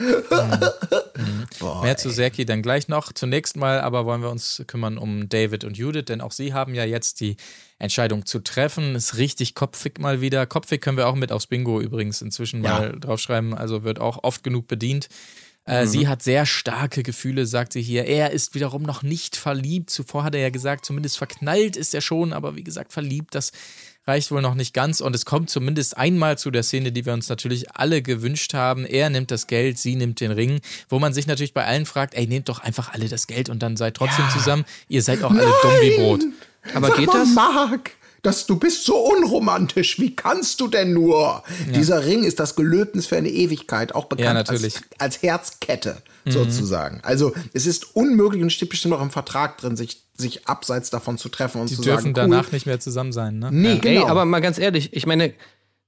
Mehr 1.83 1.97
zu 1.97 2.11
Serki 2.11 2.45
dann 2.45 2.63
gleich 2.63 2.89
noch. 2.89 3.13
Zunächst 3.13 3.57
mal 3.57 3.81
aber 3.81 4.05
wollen 4.07 4.23
wir 4.23 4.31
uns 4.31 4.63
kümmern 4.67 4.99
um 4.99 5.29
David 5.29 5.65
und 5.65 5.77
Judith, 5.77 6.05
denn 6.07 6.21
auch 6.21 6.33
sie 6.33 6.53
haben 6.53 6.75
ja 6.75 6.85
jetzt 6.85 7.21
die 7.21 7.37
Entscheidung 7.79 8.27
zu 8.27 8.41
treffen. 8.41 8.95
Ist 8.95 9.17
richtig 9.17 9.55
kopfig 9.55 9.99
mal 9.99 10.21
wieder. 10.21 10.47
Kopfig 10.47 10.81
können 10.81 10.97
wir 10.97 11.07
auch 11.09 11.15
mit 11.15 11.33
aufs 11.33 11.47
Bingo 11.47 11.81
übrigens 11.81 12.23
inzwischen 12.23 12.63
Ja. 12.65 12.71
mal 12.79 12.99
draufschreiben. 12.99 13.55
Also 13.55 13.85
wird 13.85 14.01
auch 14.01 14.25
oft 14.25 14.43
genug 14.43 14.67
bedient. 14.67 15.09
Äh, 15.67 15.87
Sie 15.87 16.09
hat 16.09 16.23
sehr 16.23 16.47
starke 16.47 17.03
Gefühle, 17.03 17.45
sagt 17.45 17.73
sie 17.73 17.83
hier. 17.83 18.05
Er 18.07 18.31
ist 18.31 18.55
wiederum 18.55 18.83
noch 18.83 19.03
nicht 19.03 19.37
verliebt. 19.37 19.91
Zuvor 19.91 20.25
hat 20.25 20.35
er 20.35 20.41
ja 20.41 20.51
gesagt, 20.51 20.85
zumindest 20.85 21.19
verknallt 21.19 21.77
ist 21.77 21.95
er 21.95 22.01
schon, 22.01 22.33
aber 22.33 22.57
wie 22.57 22.65
gesagt, 22.65 22.93
verliebt, 22.93 23.35
das 23.35 23.53
reicht 24.07 24.31
wohl 24.31 24.41
noch 24.43 24.55
nicht 24.55 24.73
ganz. 24.73 25.01
Und 25.01 25.15
es 25.17 25.25
kommt 25.25 25.51
zumindest 25.51 25.97
einmal 25.97 26.39
zu 26.39 26.53
der 26.53 26.63
Szene, 26.63 26.93
die 26.93 27.05
wir 27.05 27.13
uns 27.13 27.29
natürlich 27.29 27.75
alle 27.75 28.01
gewünscht 28.01 28.55
haben. 28.55 28.87
Er 28.87 29.11
nimmt 29.11 29.33
das 29.33 29.49
Geld, 29.49 29.79
sie 29.79 29.97
nimmt 29.97 30.21
den 30.21 30.31
Ring, 30.31 30.61
wo 30.89 31.01
man 31.01 31.13
sich 31.13 31.27
natürlich 31.27 31.53
bei 31.53 31.65
allen 31.65 31.87
fragt, 31.87 32.15
ey, 32.15 32.29
nehmt 32.29 32.49
doch 32.49 32.61
einfach 32.61 32.93
alle 32.93 33.09
das 33.09 33.27
Geld 33.27 33.49
und 33.49 33.63
dann 33.63 33.77
seid 33.77 33.95
trotzdem 33.95 34.27
zusammen. 34.33 34.65
Ihr 34.89 35.03
seid 35.03 35.25
auch 35.25 35.33
alle 35.33 35.53
dumm 35.63 35.73
wie 35.81 35.97
Brot. 35.97 36.21
Aber 36.75 36.89
Sag 36.89 36.97
geht 36.99 37.07
mal, 37.09 37.19
das? 37.19 37.35
Marc, 37.35 37.91
dass 38.27 38.45
du 38.47 38.57
bist 38.57 38.85
so 38.85 38.97
unromantisch. 38.97 40.01
Wie 40.01 40.17
kannst 40.17 40.61
du 40.61 40.67
denn 40.67 40.93
nur? 40.93 41.45
Dieser 41.75 42.05
Ring 42.05 42.25
ist 42.25 42.41
das 42.41 42.57
Gelöbnis 42.57 43.07
für 43.07 43.17
eine 43.17 43.29
Ewigkeit, 43.29 43.95
auch 43.95 44.07
bekannt 44.07 44.35
natürlich. 44.35 44.75
Mhm. 44.75 44.81
als, 44.99 45.15
als 45.17 45.23
Herzkette 45.23 46.03
sozusagen. 46.29 47.01
Also 47.05 47.33
es 47.53 47.67
ist 47.67 47.95
unmöglich 47.95 48.43
und 48.43 48.51
steht 48.51 48.69
bestimmt 48.71 48.95
auch 48.95 49.01
im 49.03 49.11
Vertrag 49.13 49.59
drin, 49.59 49.77
sich, 49.77 50.03
sich 50.17 50.49
abseits 50.49 50.91
davon 50.91 51.19
zu 51.19 51.29
treffen 51.29 51.61
und 51.61 51.71
Die 51.71 51.77
zu 51.77 51.83
dürfen 51.83 52.15
sagen, 52.15 52.15
danach 52.15 52.47
cool, 52.47 52.55
nicht 52.55 52.67
mehr 52.67 52.81
zusammen 52.81 53.13
sein, 53.13 53.39
ne? 53.39 53.51
Nee, 53.53 53.79
genau. 53.79 54.05
Ey, 54.05 54.11
aber 54.11 54.25
mal 54.25 54.41
ganz 54.41 54.59
ehrlich, 54.59 54.93
ich 54.93 55.07
meine, 55.07 55.33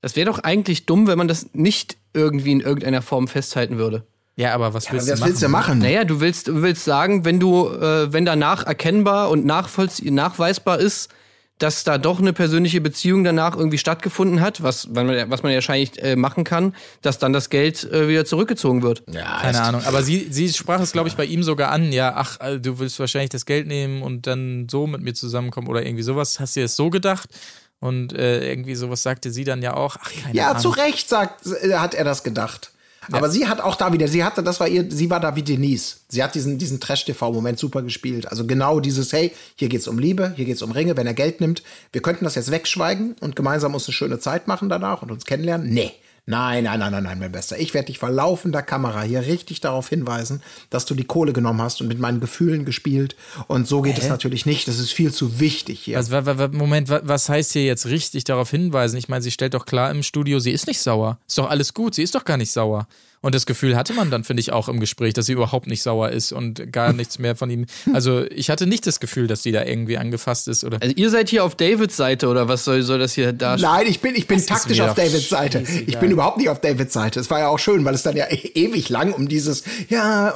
das 0.00 0.14
wäre 0.14 0.26
doch 0.30 0.38
eigentlich 0.38 0.86
dumm, 0.86 1.08
wenn 1.08 1.18
man 1.18 1.26
das 1.26 1.46
nicht 1.54 1.96
irgendwie 2.14 2.52
in 2.52 2.60
irgendeiner 2.60 3.02
Form 3.02 3.26
festhalten 3.26 3.78
würde. 3.78 4.06
Ja, 4.36 4.54
aber 4.54 4.72
was 4.74 4.86
ja, 4.86 4.92
willst 4.92 5.08
was 5.08 5.14
du 5.18 5.20
machen? 5.20 5.28
willst 5.30 5.42
du 5.42 5.48
machen? 5.48 5.78
Naja, 5.80 6.04
du 6.04 6.20
willst, 6.20 6.46
du 6.46 6.62
willst 6.62 6.84
sagen, 6.84 7.24
wenn 7.24 7.40
du, 7.40 7.66
äh, 7.68 8.12
wenn 8.12 8.24
danach 8.24 8.64
erkennbar 8.64 9.30
und 9.30 9.44
nachvollzie- 9.44 10.12
nachweisbar 10.12 10.78
ist, 10.78 11.08
dass 11.58 11.82
da 11.84 11.98
doch 11.98 12.20
eine 12.20 12.32
persönliche 12.32 12.80
Beziehung 12.80 13.24
danach 13.24 13.56
irgendwie 13.56 13.78
stattgefunden 13.78 14.40
hat, 14.40 14.62
was, 14.62 14.88
man, 14.88 15.08
was 15.30 15.42
man 15.42 15.50
ja 15.52 15.56
wahrscheinlich 15.56 16.00
äh, 16.02 16.14
machen 16.16 16.44
kann, 16.44 16.74
dass 17.02 17.18
dann 17.18 17.32
das 17.32 17.50
Geld 17.50 17.84
äh, 17.92 18.08
wieder 18.08 18.24
zurückgezogen 18.24 18.82
wird. 18.82 19.02
Ja, 19.12 19.38
Keine 19.40 19.50
ist- 19.58 19.64
Ahnung. 19.64 19.82
Aber 19.84 20.02
sie, 20.02 20.28
sie 20.30 20.52
sprach 20.52 20.80
es, 20.80 20.92
glaube 20.92 21.08
ich, 21.08 21.16
bei 21.16 21.24
ihm 21.24 21.42
sogar 21.42 21.70
an. 21.72 21.90
Ja, 21.92 22.12
ach, 22.16 22.38
also 22.40 22.58
du 22.58 22.78
willst 22.78 22.98
wahrscheinlich 23.00 23.30
das 23.30 23.44
Geld 23.44 23.66
nehmen 23.66 24.02
und 24.02 24.26
dann 24.26 24.68
so 24.70 24.86
mit 24.86 25.02
mir 25.02 25.14
zusammenkommen 25.14 25.66
oder 25.68 25.84
irgendwie 25.84 26.04
sowas. 26.04 26.38
Hast 26.38 26.54
du 26.56 26.60
dir 26.60 26.64
das 26.64 26.76
so 26.76 26.90
gedacht? 26.90 27.28
Und 27.80 28.12
äh, 28.12 28.48
irgendwie 28.50 28.74
sowas 28.74 29.02
sagte 29.02 29.30
sie 29.30 29.44
dann 29.44 29.62
ja 29.62 29.74
auch. 29.74 29.96
Ach, 30.00 30.10
keine 30.12 30.34
Ja, 30.36 30.48
Ahnung. 30.50 30.62
zu 30.62 30.68
Recht 30.70 31.08
sagt, 31.08 31.46
äh, 31.46 31.74
hat 31.74 31.94
er 31.94 32.04
das 32.04 32.22
gedacht. 32.24 32.72
Aber 33.12 33.30
sie 33.30 33.46
hat 33.46 33.60
auch 33.60 33.76
da 33.76 33.92
wieder, 33.92 34.08
sie 34.08 34.24
hatte, 34.24 34.42
das 34.42 34.60
war 34.60 34.68
ihr, 34.68 34.90
sie 34.90 35.10
war 35.10 35.20
da 35.20 35.36
wie 35.36 35.42
Denise. 35.42 35.98
Sie 36.08 36.22
hat 36.22 36.34
diesen, 36.34 36.58
diesen 36.58 36.80
Trash-TV-Moment 36.80 37.58
super 37.58 37.82
gespielt. 37.82 38.28
Also 38.28 38.46
genau 38.46 38.80
dieses, 38.80 39.12
hey, 39.12 39.32
hier 39.56 39.68
geht's 39.68 39.88
um 39.88 39.98
Liebe, 39.98 40.32
hier 40.36 40.44
geht's 40.44 40.62
um 40.62 40.72
Ringe, 40.72 40.96
wenn 40.96 41.06
er 41.06 41.14
Geld 41.14 41.40
nimmt. 41.40 41.62
Wir 41.92 42.02
könnten 42.02 42.24
das 42.24 42.34
jetzt 42.34 42.50
wegschweigen 42.50 43.16
und 43.20 43.36
gemeinsam 43.36 43.74
uns 43.74 43.86
eine 43.86 43.94
schöne 43.94 44.18
Zeit 44.18 44.48
machen 44.48 44.68
danach 44.68 45.02
und 45.02 45.10
uns 45.10 45.24
kennenlernen. 45.24 45.70
Nee. 45.72 45.92
Nein, 46.30 46.64
nein, 46.64 46.78
nein, 46.78 46.92
nein, 46.92 47.02
nein, 47.04 47.18
mein 47.18 47.32
Bester. 47.32 47.58
Ich 47.58 47.72
werde 47.72 47.86
dich 47.86 47.98
vor 47.98 48.10
laufender 48.10 48.60
Kamera 48.60 49.00
hier 49.00 49.22
richtig 49.22 49.60
darauf 49.62 49.88
hinweisen, 49.88 50.42
dass 50.68 50.84
du 50.84 50.94
die 50.94 51.04
Kohle 51.04 51.32
genommen 51.32 51.62
hast 51.62 51.80
und 51.80 51.88
mit 51.88 51.98
meinen 51.98 52.20
Gefühlen 52.20 52.66
gespielt. 52.66 53.16
Und 53.46 53.66
so 53.66 53.80
geht 53.80 53.96
es 53.96 54.08
natürlich 54.10 54.44
nicht. 54.44 54.68
Das 54.68 54.78
ist 54.78 54.92
viel 54.92 55.10
zu 55.10 55.40
wichtig 55.40 55.80
hier. 55.80 55.96
Also, 55.96 56.12
wa- 56.12 56.26
wa- 56.26 56.36
wa- 56.38 56.48
Moment, 56.48 56.90
wa- 56.90 57.00
was 57.02 57.30
heißt 57.30 57.52
hier 57.54 57.64
jetzt 57.64 57.86
richtig 57.86 58.24
darauf 58.24 58.50
hinweisen? 58.50 58.98
Ich 58.98 59.08
meine, 59.08 59.22
sie 59.22 59.30
stellt 59.30 59.54
doch 59.54 59.64
klar 59.64 59.90
im 59.90 60.02
Studio, 60.02 60.38
sie 60.38 60.52
ist 60.52 60.66
nicht 60.66 60.80
sauer. 60.80 61.18
Ist 61.26 61.38
doch 61.38 61.48
alles 61.48 61.72
gut, 61.72 61.94
sie 61.94 62.02
ist 62.02 62.14
doch 62.14 62.26
gar 62.26 62.36
nicht 62.36 62.52
sauer. 62.52 62.86
Und 63.20 63.34
das 63.34 63.46
Gefühl 63.46 63.76
hatte 63.76 63.92
man 63.94 64.10
dann, 64.10 64.24
finde 64.24 64.40
ich, 64.40 64.52
auch 64.52 64.68
im 64.68 64.80
Gespräch, 64.80 65.14
dass 65.14 65.26
sie 65.26 65.32
überhaupt 65.32 65.66
nicht 65.66 65.82
sauer 65.82 66.10
ist 66.10 66.32
und 66.32 66.72
gar 66.72 66.92
nichts 66.92 67.18
mehr 67.18 67.34
von 67.36 67.50
ihm. 67.50 67.66
Also, 67.92 68.24
ich 68.30 68.50
hatte 68.50 68.66
nicht 68.66 68.86
das 68.86 69.00
Gefühl, 69.00 69.26
dass 69.26 69.42
sie 69.42 69.52
da 69.52 69.64
irgendwie 69.64 69.98
angefasst 69.98 70.48
ist 70.48 70.64
oder. 70.64 70.78
Also 70.80 70.94
ihr 70.96 71.10
seid 71.10 71.28
hier 71.28 71.44
auf 71.44 71.54
Davids 71.56 71.96
Seite 71.96 72.28
oder 72.28 72.48
was 72.48 72.64
soll, 72.64 72.82
soll 72.82 72.98
das 72.98 73.14
hier 73.14 73.32
darstellen? 73.32 73.72
Nein, 73.72 73.86
ich 73.88 74.00
bin, 74.00 74.14
ich 74.14 74.26
bin 74.26 74.44
taktisch 74.44 74.80
auf 74.80 74.94
Davids 74.94 75.28
Seite. 75.28 75.60
Ich 75.60 75.68
scheißegal. 75.68 76.00
bin 76.00 76.10
überhaupt 76.12 76.38
nicht 76.38 76.48
auf 76.48 76.60
Davids 76.60 76.92
Seite. 76.92 77.20
Es 77.20 77.30
war 77.30 77.40
ja 77.40 77.48
auch 77.48 77.58
schön, 77.58 77.84
weil 77.84 77.94
es 77.94 78.02
dann 78.02 78.16
ja 78.16 78.26
e- 78.30 78.52
ewig 78.54 78.88
lang 78.88 79.12
um 79.12 79.28
dieses, 79.28 79.64
ja, 79.88 80.34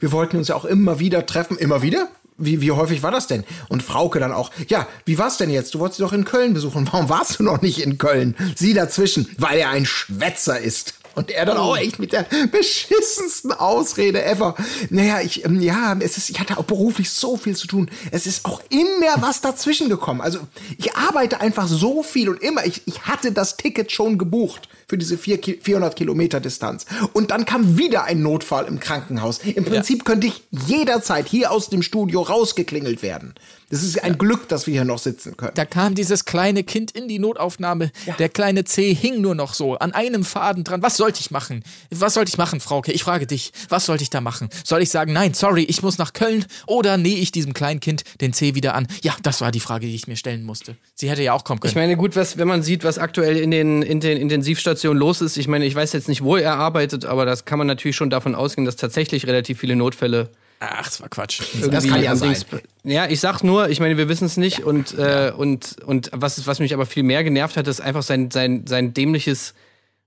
wir 0.00 0.12
wollten 0.12 0.36
uns 0.38 0.48
ja 0.48 0.56
auch 0.56 0.64
immer 0.64 0.98
wieder 0.98 1.26
treffen. 1.26 1.56
Immer 1.56 1.82
wieder? 1.82 2.08
Wie, 2.40 2.60
wie 2.60 2.70
häufig 2.70 3.02
war 3.02 3.10
das 3.10 3.26
denn? 3.26 3.42
Und 3.68 3.82
Frauke 3.82 4.20
dann 4.20 4.32
auch, 4.32 4.52
ja, 4.68 4.86
wie 5.04 5.18
war's 5.18 5.38
denn 5.38 5.50
jetzt? 5.50 5.74
Du 5.74 5.80
wolltest 5.80 5.98
sie 5.98 6.04
doch 6.04 6.12
in 6.12 6.24
Köln 6.24 6.54
besuchen. 6.54 6.88
Warum 6.90 7.08
warst 7.08 7.38
du 7.40 7.42
noch 7.42 7.62
nicht 7.62 7.80
in 7.80 7.98
Köln? 7.98 8.36
Sie 8.54 8.74
dazwischen, 8.74 9.28
weil 9.38 9.58
er 9.58 9.70
ein 9.70 9.84
Schwätzer 9.86 10.58
ist. 10.60 10.94
Und 11.18 11.30
er 11.30 11.44
dann 11.46 11.56
auch 11.58 11.76
echt 11.76 11.98
mit 11.98 12.12
der 12.12 12.26
beschissensten 12.50 13.52
Ausrede 13.52 14.24
ever. 14.24 14.54
Naja, 14.90 15.20
ich, 15.20 15.44
ähm, 15.44 15.60
ja, 15.60 15.96
es 16.00 16.16
ist, 16.16 16.30
ich 16.30 16.38
hatte 16.40 16.58
auch 16.58 16.64
beruflich 16.64 17.10
so 17.10 17.36
viel 17.36 17.56
zu 17.56 17.66
tun. 17.66 17.90
Es 18.10 18.26
ist 18.26 18.44
auch 18.44 18.62
immer 18.70 19.20
was 19.20 19.40
dazwischen 19.40 19.88
gekommen. 19.88 20.20
Also, 20.20 20.38
ich 20.76 20.94
arbeite 20.94 21.40
einfach 21.40 21.66
so 21.68 22.02
viel 22.02 22.28
und 22.28 22.40
immer. 22.42 22.64
Ich, 22.66 22.82
ich 22.86 23.02
hatte 23.02 23.32
das 23.32 23.56
Ticket 23.56 23.90
schon 23.92 24.18
gebucht 24.18 24.68
für 24.86 24.96
diese 24.98 25.18
vier, 25.18 25.38
Ki- 25.38 25.58
400 25.62 25.96
Kilometer 25.96 26.40
Distanz. 26.40 26.86
Und 27.12 27.30
dann 27.30 27.44
kam 27.44 27.76
wieder 27.78 28.04
ein 28.04 28.22
Notfall 28.22 28.66
im 28.66 28.80
Krankenhaus. 28.80 29.38
Im 29.38 29.64
Prinzip 29.64 30.04
könnte 30.04 30.26
ich 30.28 30.42
jederzeit 30.50 31.28
hier 31.28 31.50
aus 31.50 31.68
dem 31.68 31.82
Studio 31.82 32.22
rausgeklingelt 32.22 33.02
werden. 33.02 33.34
Das 33.70 33.82
ist 33.82 34.02
ein 34.02 34.16
Glück, 34.16 34.48
dass 34.48 34.66
wir 34.66 34.72
hier 34.72 34.84
noch 34.84 34.98
sitzen 34.98 35.36
können. 35.36 35.52
Da 35.54 35.66
kam 35.66 35.94
dieses 35.94 36.24
kleine 36.24 36.64
Kind 36.64 36.90
in 36.90 37.06
die 37.06 37.18
Notaufnahme. 37.18 37.90
Der 38.18 38.30
kleine 38.30 38.64
C 38.64 38.94
hing 38.94 39.20
nur 39.20 39.34
noch 39.34 39.52
so 39.52 39.76
an 39.76 39.92
einem 39.92 40.24
Faden 40.24 40.64
dran. 40.64 40.82
Was 40.82 40.96
sollte 40.96 41.20
ich 41.20 41.30
machen? 41.30 41.62
Was 41.90 42.14
sollte 42.14 42.30
ich 42.30 42.38
machen, 42.38 42.60
Frauke? 42.60 42.92
Ich 42.92 43.02
frage 43.02 43.26
dich. 43.26 43.52
Was 43.68 43.84
sollte 43.84 44.02
ich 44.02 44.10
da 44.10 44.22
machen? 44.22 44.48
Soll 44.64 44.80
ich 44.80 44.88
sagen, 44.88 45.12
nein, 45.12 45.34
sorry, 45.34 45.64
ich 45.64 45.82
muss 45.82 45.98
nach 45.98 46.14
Köln? 46.14 46.46
Oder 46.66 46.96
nähe 46.96 47.18
ich 47.18 47.30
diesem 47.30 47.52
kleinen 47.52 47.80
Kind 47.80 48.04
den 48.22 48.32
C 48.32 48.54
wieder 48.54 48.74
an? 48.74 48.86
Ja, 49.02 49.14
das 49.22 49.42
war 49.42 49.52
die 49.52 49.60
Frage, 49.60 49.86
die 49.86 49.94
ich 49.94 50.06
mir 50.06 50.16
stellen 50.16 50.44
musste. 50.44 50.76
Sie 50.94 51.10
hätte 51.10 51.22
ja 51.22 51.34
auch 51.34 51.44
kommen 51.44 51.60
können. 51.60 51.70
Ich 51.70 51.76
meine, 51.76 51.96
gut, 51.96 52.16
was, 52.16 52.38
wenn 52.38 52.48
man 52.48 52.62
sieht, 52.62 52.84
was 52.84 52.98
aktuell 52.98 53.36
in 53.36 53.50
den, 53.50 53.82
in 53.82 54.00
den 54.00 54.16
Intensivstationen 54.16 54.98
los 54.98 55.20
ist, 55.20 55.36
ich 55.36 55.46
meine, 55.46 55.66
ich 55.66 55.74
weiß 55.74 55.92
jetzt 55.92 56.08
nicht, 56.08 56.22
wo 56.22 56.36
er 56.36 56.54
arbeitet, 56.54 57.04
aber 57.04 57.26
das 57.26 57.44
kann 57.44 57.58
man 57.58 57.66
natürlich 57.66 57.96
schon 57.96 58.08
davon 58.08 58.34
ausgehen, 58.34 58.64
dass 58.64 58.76
tatsächlich 58.76 59.26
relativ 59.26 59.58
viele 59.58 59.76
Notfälle 59.76 60.30
Ach, 60.60 60.84
das 60.84 61.00
war 61.00 61.08
Quatsch. 61.08 61.42
irgendwie 61.60 61.88
kann 61.88 62.02
ja 62.02 62.16
sein. 62.16 62.36
Ja, 62.82 63.06
ich 63.06 63.20
sag's 63.20 63.44
nur, 63.44 63.68
ich 63.68 63.78
meine, 63.78 63.96
wir 63.96 64.08
wissen 64.08 64.24
es 64.24 64.36
nicht 64.36 64.64
und, 64.64 64.98
äh, 64.98 65.32
und, 65.36 65.76
und 65.84 66.10
was, 66.12 66.46
was 66.46 66.58
mich 66.58 66.74
aber 66.74 66.86
viel 66.86 67.04
mehr 67.04 67.22
genervt 67.22 67.56
hat, 67.56 67.68
ist 67.68 67.80
einfach 67.80 68.02
sein, 68.02 68.30
sein, 68.30 68.66
sein 68.66 68.92
dämliches 68.92 69.54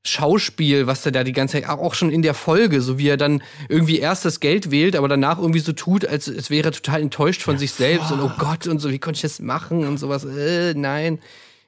Schauspiel, 0.03 0.87
was 0.87 1.05
er 1.05 1.11
da 1.11 1.23
die 1.23 1.31
ganze 1.31 1.61
Zeit, 1.61 1.69
auch 1.69 1.93
schon 1.93 2.11
in 2.11 2.21
der 2.21 2.33
Folge, 2.33 2.81
so 2.81 2.97
wie 2.97 3.07
er 3.07 3.17
dann 3.17 3.43
irgendwie 3.69 3.99
erst 3.99 4.25
das 4.25 4.39
Geld 4.39 4.71
wählt, 4.71 4.95
aber 4.95 5.07
danach 5.07 5.37
irgendwie 5.37 5.59
so 5.59 5.73
tut, 5.73 6.05
als, 6.05 6.27
als 6.27 6.49
wäre 6.49 6.69
er 6.69 6.71
total 6.71 7.01
enttäuscht 7.01 7.43
von 7.43 7.57
sich 7.57 7.71
selbst 7.71 8.11
und 8.11 8.19
oh 8.19 8.31
Gott 8.37 8.67
und 8.67 8.79
so, 8.79 8.89
wie 8.89 8.99
konnte 8.99 9.17
ich 9.17 9.21
das 9.21 9.39
machen 9.39 9.85
und 9.85 9.99
sowas, 9.99 10.25
äh, 10.25 10.73
nein. 10.73 11.19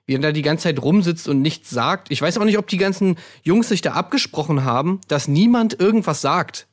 Wie 0.05 0.15
er 0.15 0.19
da 0.19 0.33
die 0.33 0.41
ganze 0.41 0.63
Zeit 0.63 0.81
rumsitzt 0.81 1.29
und 1.29 1.41
nichts 1.41 1.69
sagt. 1.69 2.11
Ich 2.11 2.21
weiß 2.21 2.37
auch 2.37 2.43
nicht, 2.43 2.57
ob 2.57 2.67
die 2.67 2.77
ganzen 2.77 3.15
Jungs 3.43 3.69
sich 3.69 3.81
da 3.81 3.93
abgesprochen 3.93 4.65
haben, 4.65 4.99
dass 5.07 5.29
niemand 5.29 5.79
irgendwas 5.79 6.19
sagt. 6.19 6.67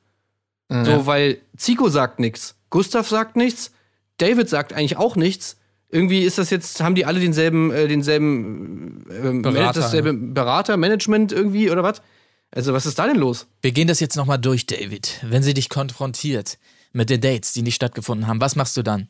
So, 0.71 1.07
weil 1.07 1.39
Zico 1.57 1.89
sagt 1.89 2.21
nichts, 2.21 2.55
Gustav 2.71 3.09
sagt 3.09 3.37
nichts, 3.37 3.73
David 4.19 4.49
sagt 4.49 4.73
eigentlich 4.73 4.97
auch 4.97 5.17
nichts. 5.17 5.57
Irgendwie 5.89 6.23
ist 6.23 6.39
das 6.39 6.51
jetzt, 6.51 6.81
haben 6.81 6.95
die 6.95 7.05
alle 7.05 7.19
denselben, 7.19 7.73
äh, 7.73 7.89
denselben 7.89 9.05
ähm, 9.11 9.43
Berater, 9.43 9.81
dasselbe 9.81 10.15
Berater, 10.15 10.77
Management 10.77 11.33
irgendwie 11.33 11.71
oder 11.71 11.83
was? 11.83 12.01
Also, 12.53 12.73
was 12.73 12.87
ist 12.87 12.99
da 12.99 13.07
denn 13.07 13.17
los? 13.17 13.47
Wir 13.61 13.73
gehen 13.73 13.89
das 13.89 13.99
jetzt 13.99 14.17
nochmal 14.17 14.39
durch, 14.39 14.67
David. 14.67 15.19
Wenn 15.23 15.43
sie 15.43 15.55
dich 15.55 15.69
konfrontiert 15.69 16.59
mit 16.93 17.11
den 17.11 17.21
Dates, 17.21 17.53
die 17.53 17.63
nicht 17.63 17.75
stattgefunden 17.75 18.29
haben, 18.29 18.41
was 18.41 18.55
machst 18.55 18.77
du 18.77 18.83
dann? 18.83 19.09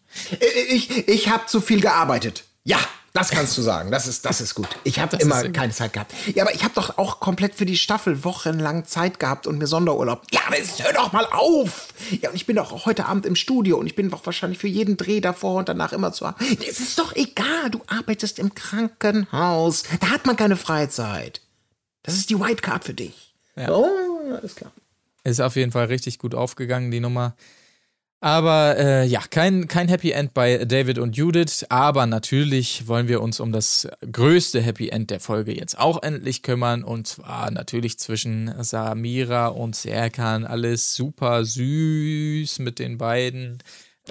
Ich, 0.71 1.09
ich 1.09 1.29
habe 1.29 1.47
zu 1.47 1.61
viel 1.61 1.81
gearbeitet. 1.81 2.45
Ja, 2.65 2.79
das 3.13 3.31
kannst 3.31 3.59
du 3.59 3.63
sagen. 3.63 3.91
Das 3.91 4.07
ist, 4.07 4.25
das 4.25 4.41
ist 4.41 4.55
gut. 4.55 4.69
Ich 4.85 5.01
habe 5.01 5.17
Das 5.17 5.21
immer 5.21 5.49
keine 5.49 5.73
Zeit 5.73 5.93
gehabt. 5.93 6.15
Ja, 6.35 6.45
aber 6.45 6.55
ich 6.55 6.63
habe 6.63 6.75
doch 6.75 6.97
auch 6.97 7.19
komplett 7.19 7.57
für 7.57 7.67
die 7.67 7.77
Staffel 7.77 8.23
wochenlang 8.25 8.85
Zeit 8.85 9.19
gehabt 9.19 9.47
und 9.47 9.59
mir 9.59 9.67
Sonderurlaub. 9.67 10.23
Ja, 10.31 10.41
jetzt 10.57 10.83
hör 10.83 10.93
doch 10.93 11.13
mal 11.13 11.27
auf. 11.27 11.89
Ja, 12.23 12.31
und 12.31 12.37
ich 12.37 12.47
bin 12.47 12.57
doch 12.57 12.73
auch 12.73 12.87
heute 12.87 13.07
Abend 13.07 13.27
im 13.27 13.35
Studio 13.35 13.79
und 13.79 13.87
ich 13.87 13.97
bin 13.97 14.11
doch 14.11 14.25
wahrscheinlich 14.27 14.59
für 14.59 14.69
jeden 14.69 14.97
Dreh 14.97 15.21
davor 15.21 15.57
und 15.57 15.69
danach 15.69 15.93
immer 15.93 16.13
zu. 16.13 16.33
Es 16.67 16.79
ist 16.79 16.99
doch 16.99 17.15
egal. 17.17 17.71
Du 17.71 17.81
arbeitest 17.89 18.39
im 18.39 18.55
Krankenhaus. 18.55 19.83
Da 20.01 20.11
hat 20.11 20.27
man 20.27 20.37
keine 20.37 20.57
Freizeit. 20.57 21.41
Das 22.03 22.15
ist 22.15 22.31
die 22.31 22.39
White 22.39 22.63
Card 22.63 22.85
für 22.85 22.95
dich. 22.95 23.35
Ja. 23.57 23.71
Oh, 23.71 23.89
alles 24.35 24.55
klar. 24.55 24.71
Ist 25.25 25.41
auf 25.41 25.57
jeden 25.57 25.73
Fall 25.73 25.87
richtig 25.87 26.19
gut 26.19 26.35
aufgegangen, 26.35 26.91
die 26.91 27.01
Nummer. 27.01 27.35
Aber 28.23 28.77
äh, 28.77 29.07
ja, 29.07 29.23
kein, 29.31 29.67
kein 29.67 29.89
Happy 29.89 30.11
End 30.11 30.35
bei 30.35 30.65
David 30.67 30.99
und 30.99 31.17
Judith. 31.17 31.65
Aber 31.71 32.05
natürlich 32.07 32.87
wollen 32.87 33.09
wir 33.09 33.23
uns 33.23 33.41
um 33.41 33.51
das 33.51 33.89
größte 34.13 34.61
Happy 34.61 34.91
End 34.91 35.11
der 35.11 35.21
Folge 35.21 35.57
jetzt 35.57 35.79
auch 35.79 36.03
endlich 36.03 36.43
kümmern. 36.43 36.85
Und 36.85 37.07
zwar 37.07 37.51
natürlich 37.51 37.99
zwischen 37.99 38.53
Samira 38.63 39.47
und 39.49 39.75
Serkan. 39.75 40.45
Alles 40.45 40.95
super 40.95 41.45
süß 41.47 42.59
mit 42.59 42.79
den 42.79 42.99
beiden. 42.99 43.63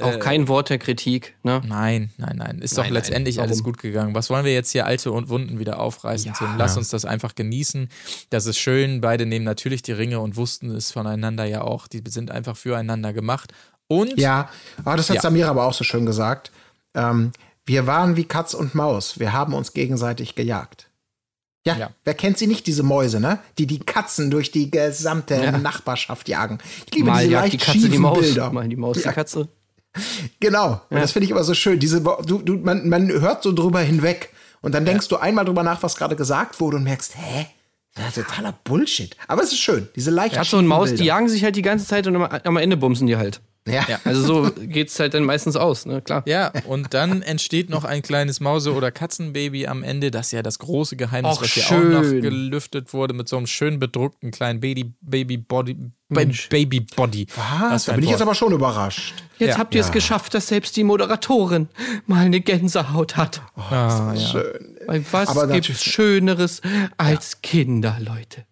Auch 0.02 0.20
kein 0.20 0.48
Wort 0.48 0.70
der 0.70 0.78
Kritik, 0.78 1.36
ne? 1.44 1.62
Nein, 1.66 2.12
nein, 2.18 2.38
nein. 2.38 2.60
Ist 2.60 2.78
Nein, 2.78 2.86
doch 2.88 2.94
letztendlich 2.94 3.36
nein. 3.36 3.48
alles 3.48 3.64
gut 3.64 3.80
gegangen. 3.80 4.16
Was 4.16 4.30
wollen 4.30 4.46
wir 4.46 4.54
jetzt 4.54 4.72
hier 4.72 4.86
alte 4.86 5.12
und 5.12 5.30
Wunden 5.30 5.60
wieder 5.60 5.80
aufreißen? 5.80 6.34
Tim? 6.38 6.48
Lass 6.58 6.78
uns 6.78 6.90
das 6.90 7.06
einfach 7.06 7.36
genießen. 7.36 7.90
Das 8.30 8.46
ist 8.46 8.60
schön. 8.60 9.02
Beide 9.02 9.26
nehmen 9.26 9.46
natürlich 9.46 9.82
die 9.82 9.92
Ringe 9.92 10.20
und 10.22 10.38
wussten 10.38 10.72
es 10.72 10.92
voneinander 10.92 11.46
ja 11.46 11.62
auch. 11.62 11.88
Die 11.88 12.02
sind 12.08 12.32
einfach 12.32 12.56
füreinander 12.56 13.14
gemacht. 13.14 13.52
Und 13.90 14.18
Ja, 14.18 14.48
aber 14.86 14.96
das 14.96 15.10
hat 15.10 15.18
Ja. 15.18 15.22
Samira 15.22 15.50
aber 15.50 15.66
auch 15.66 15.74
so 15.74 15.84
schön 15.84 16.06
gesagt. 16.06 16.52
Ähm, 16.96 17.32
wir 17.66 17.86
waren 17.88 18.16
wie 18.16 18.24
Katz 18.24 18.54
und 18.54 18.74
Maus. 18.76 19.20
Wir 19.20 19.34
haben 19.34 19.54
uns 19.54 19.74
gegenseitig 19.74 20.36
gejagt. 20.36 20.88
Ja, 21.66 21.76
Ja. 21.76 21.90
wer 22.06 22.14
kennt 22.14 22.38
sie 22.38 22.48
nicht, 22.48 22.66
diese 22.68 22.84
Mäuse, 22.84 23.20
ne? 23.20 23.40
Die 23.58 23.68
die 23.68 23.80
Katzen 23.80 24.32
durch 24.32 24.52
die 24.52 24.72
gesamte 24.72 25.52
Nachbarschaft 25.60 26.30
jagen. 26.30 26.60
Ich 26.88 26.96
liebe 26.96 27.08
Mal 27.10 27.24
diese 27.26 27.34
leicht 27.36 27.54
die 27.54 27.58
Katze 27.58 27.90
die 27.90 27.98
Maus, 27.98 28.20
Bilder. 28.20 28.52
mal 28.52 28.68
die 28.70 28.76
Maus 28.78 28.98
die 29.00 29.04
Ja. 29.04 29.12
Katze. 29.12 29.50
Genau. 30.40 30.80
Und 30.90 31.00
das 31.02 31.12
finde 31.12 31.26
ich 31.26 31.32
aber 31.34 31.44
so 31.44 31.54
schön. 31.56 31.80
Diese, 31.80 32.00
du, 32.02 32.40
du, 32.44 32.58
man, 32.58 32.88
man 32.90 33.10
hört 33.10 33.44
so 33.44 33.52
drüber 33.52 33.80
hinweg. 33.82 34.32
Und 34.62 34.74
dann 34.76 34.86
denkst 34.86 35.08
du 35.08 35.18
einmal 35.18 35.46
drüber 35.46 35.64
nach, 35.64 35.82
was 35.84 35.96
gerade 35.96 36.16
gesagt 36.16 36.60
wurde 36.60 36.78
und 36.78 36.84
merkst, 36.84 37.16
hä? 37.18 37.48
Das 37.96 38.16
ist 38.18 38.28
totaler 38.28 38.54
Bullshit. 38.64 39.16
Aber 39.28 39.42
es 39.42 39.52
ist 39.52 39.60
schön. 39.60 39.90
Diese 39.96 40.12
leicht 40.12 40.36
Katze 40.36 40.58
und 40.58 40.68
Maus, 40.68 40.90
Bilder. 40.90 41.02
die 41.02 41.08
jagen 41.08 41.28
sich 41.28 41.44
halt 41.44 41.56
die 41.56 41.62
ganze 41.64 41.86
Zeit 41.88 42.06
und 42.08 42.16
am, 42.16 42.24
am 42.24 42.58
Ende 42.58 42.78
bumsen 42.78 43.08
die 43.08 43.18
halt. 43.18 43.42
Ja. 43.72 44.00
Also 44.04 44.22
so 44.46 44.52
geht's 44.58 45.00
halt 45.00 45.14
dann 45.14 45.24
meistens 45.24 45.56
aus, 45.56 45.86
ne? 45.86 46.02
Klar. 46.02 46.24
ja, 46.26 46.52
und 46.66 46.94
dann 46.94 47.22
entsteht 47.22 47.70
noch 47.70 47.84
ein 47.84 48.02
kleines 48.02 48.40
Mause- 48.40 48.74
oder 48.74 48.92
Katzenbaby 48.92 49.68
am 49.68 49.84
Ende. 49.84 50.12
Das 50.12 50.28
ist 50.28 50.32
ja 50.34 50.42
das 50.44 50.60
große 50.60 50.96
Geheimnis, 50.96 51.38
Och, 51.38 51.42
was 51.44 51.50
hier 51.52 51.66
auch 51.66 51.84
noch 51.84 52.04
schön. 52.04 52.22
gelüftet 52.22 52.94
wurde 52.94 53.14
mit 53.14 53.28
so 53.30 53.38
einem 53.38 53.48
schön 53.48 53.80
bedruckten 53.80 54.32
kleinen 54.32 54.60
Baby, 54.60 54.94
Baby 55.02 55.38
Body. 55.38 55.78
Ba 56.12 56.22
Baby 56.50 56.80
Body. 56.96 57.28
Was? 57.36 57.86
Da 57.86 57.94
bin 57.94 58.04
ich 58.04 58.10
jetzt 58.10 58.22
aber 58.24 58.34
schon 58.34 58.52
überrascht. 58.52 59.14
Jetzt 59.38 59.52
Ja. 59.52 59.58
habt 59.60 59.76
ihr 59.76 59.82
es 59.82 59.92
geschafft, 59.92 60.34
dass 60.34 60.48
selbst 60.48 60.76
die 60.76 60.84
Moderatorin 60.84 61.70
mal 62.08 62.26
eine 62.26 62.42
Gänsehaut 62.42 63.16
hat. 63.16 63.42
Ah, 63.56 64.14
ja. 64.16 64.18
Schön. 64.18 64.76
Weil 64.88 65.06
was 65.12 65.30
Aber 65.30 65.42
gibt's 65.48 65.70
natürlich- 65.70 65.82
Schöneres 65.82 66.62
als 66.98 67.42
Kinder, 67.44 67.98
Leute? 68.00 68.46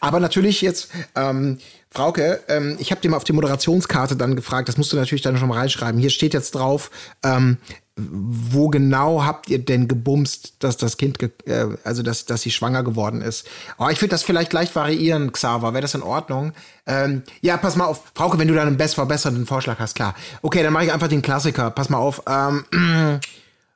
Aber 0.00 0.20
natürlich 0.20 0.60
jetzt, 0.62 0.90
ähm, 1.14 1.58
Frauke, 1.90 2.40
ähm, 2.48 2.76
ich 2.78 2.90
habe 2.90 3.00
dir 3.00 3.10
mal 3.10 3.18
auf 3.18 3.24
die 3.24 3.34
Moderationskarte 3.34 4.16
dann 4.16 4.34
gefragt, 4.34 4.68
das 4.68 4.78
musst 4.78 4.92
du 4.92 4.96
natürlich 4.96 5.22
dann 5.22 5.36
schon 5.36 5.48
mal 5.48 5.58
reinschreiben. 5.58 6.00
Hier 6.00 6.10
steht 6.10 6.32
jetzt 6.32 6.54
drauf, 6.54 6.90
ähm, 7.22 7.58
wo 7.96 8.68
genau 8.68 9.24
habt 9.24 9.50
ihr 9.50 9.58
denn 9.58 9.86
gebumst, 9.86 10.54
dass 10.60 10.78
das 10.78 10.96
Kind, 10.96 11.18
ge 11.18 11.30
äh, 11.44 11.76
also 11.84 12.02
dass, 12.02 12.24
dass 12.24 12.40
sie 12.40 12.50
schwanger 12.50 12.82
geworden 12.82 13.20
ist? 13.20 13.46
Oh, 13.78 13.88
ich 13.90 14.00
würde 14.00 14.10
das 14.10 14.22
vielleicht 14.22 14.54
leicht 14.54 14.74
variieren, 14.74 15.32
Xaver. 15.32 15.74
Wäre 15.74 15.82
das 15.82 15.94
in 15.94 16.02
Ordnung? 16.02 16.54
Ähm, 16.86 17.22
ja, 17.42 17.58
pass 17.58 17.76
mal 17.76 17.84
auf, 17.84 18.02
Frauke, 18.14 18.38
wenn 18.38 18.48
du 18.48 18.54
dann 18.54 18.68
einen 18.68 18.78
best 18.78 18.94
verbessernden 18.94 19.44
Vorschlag 19.44 19.78
hast, 19.78 19.94
klar. 19.94 20.14
Okay, 20.40 20.62
dann 20.62 20.72
mache 20.72 20.86
ich 20.86 20.92
einfach 20.92 21.08
den 21.08 21.20
Klassiker. 21.20 21.70
Pass 21.70 21.90
mal 21.90 21.98
auf. 21.98 22.22
Ähm, 22.26 22.64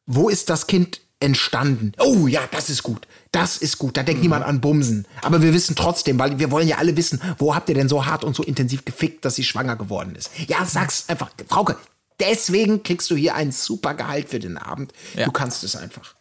wo 0.06 0.30
ist 0.30 0.48
das 0.48 0.66
Kind 0.66 1.00
entstanden? 1.20 1.92
Oh 1.98 2.26
ja, 2.26 2.40
das 2.50 2.68
ist 2.68 2.82
gut. 2.82 3.06
Das 3.32 3.56
ist 3.56 3.78
gut. 3.78 3.96
Da 3.96 4.02
denkt 4.02 4.22
niemand 4.22 4.44
an 4.44 4.60
Bumsen. 4.60 5.06
Aber 5.22 5.42
wir 5.42 5.54
wissen 5.54 5.76
trotzdem, 5.76 6.18
weil 6.18 6.38
wir 6.38 6.50
wollen 6.50 6.68
ja 6.68 6.76
alle 6.76 6.96
wissen, 6.96 7.20
wo 7.38 7.54
habt 7.54 7.68
ihr 7.68 7.74
denn 7.74 7.88
so 7.88 8.06
hart 8.06 8.24
und 8.24 8.36
so 8.36 8.42
intensiv 8.42 8.84
gefickt, 8.84 9.24
dass 9.24 9.34
sie 9.34 9.44
schwanger 9.44 9.76
geworden 9.76 10.14
ist? 10.14 10.30
Ja, 10.48 10.64
sag's 10.66 11.04
einfach. 11.08 11.30
Frauke, 11.48 11.76
deswegen 12.20 12.82
kriegst 12.82 13.10
du 13.10 13.16
hier 13.16 13.34
ein 13.34 13.52
super 13.52 13.94
Gehalt 13.94 14.28
für 14.28 14.38
den 14.38 14.58
Abend. 14.58 14.92
Ja. 15.14 15.24
Du 15.24 15.32
kannst 15.32 15.64
es 15.64 15.76
einfach. 15.76 16.15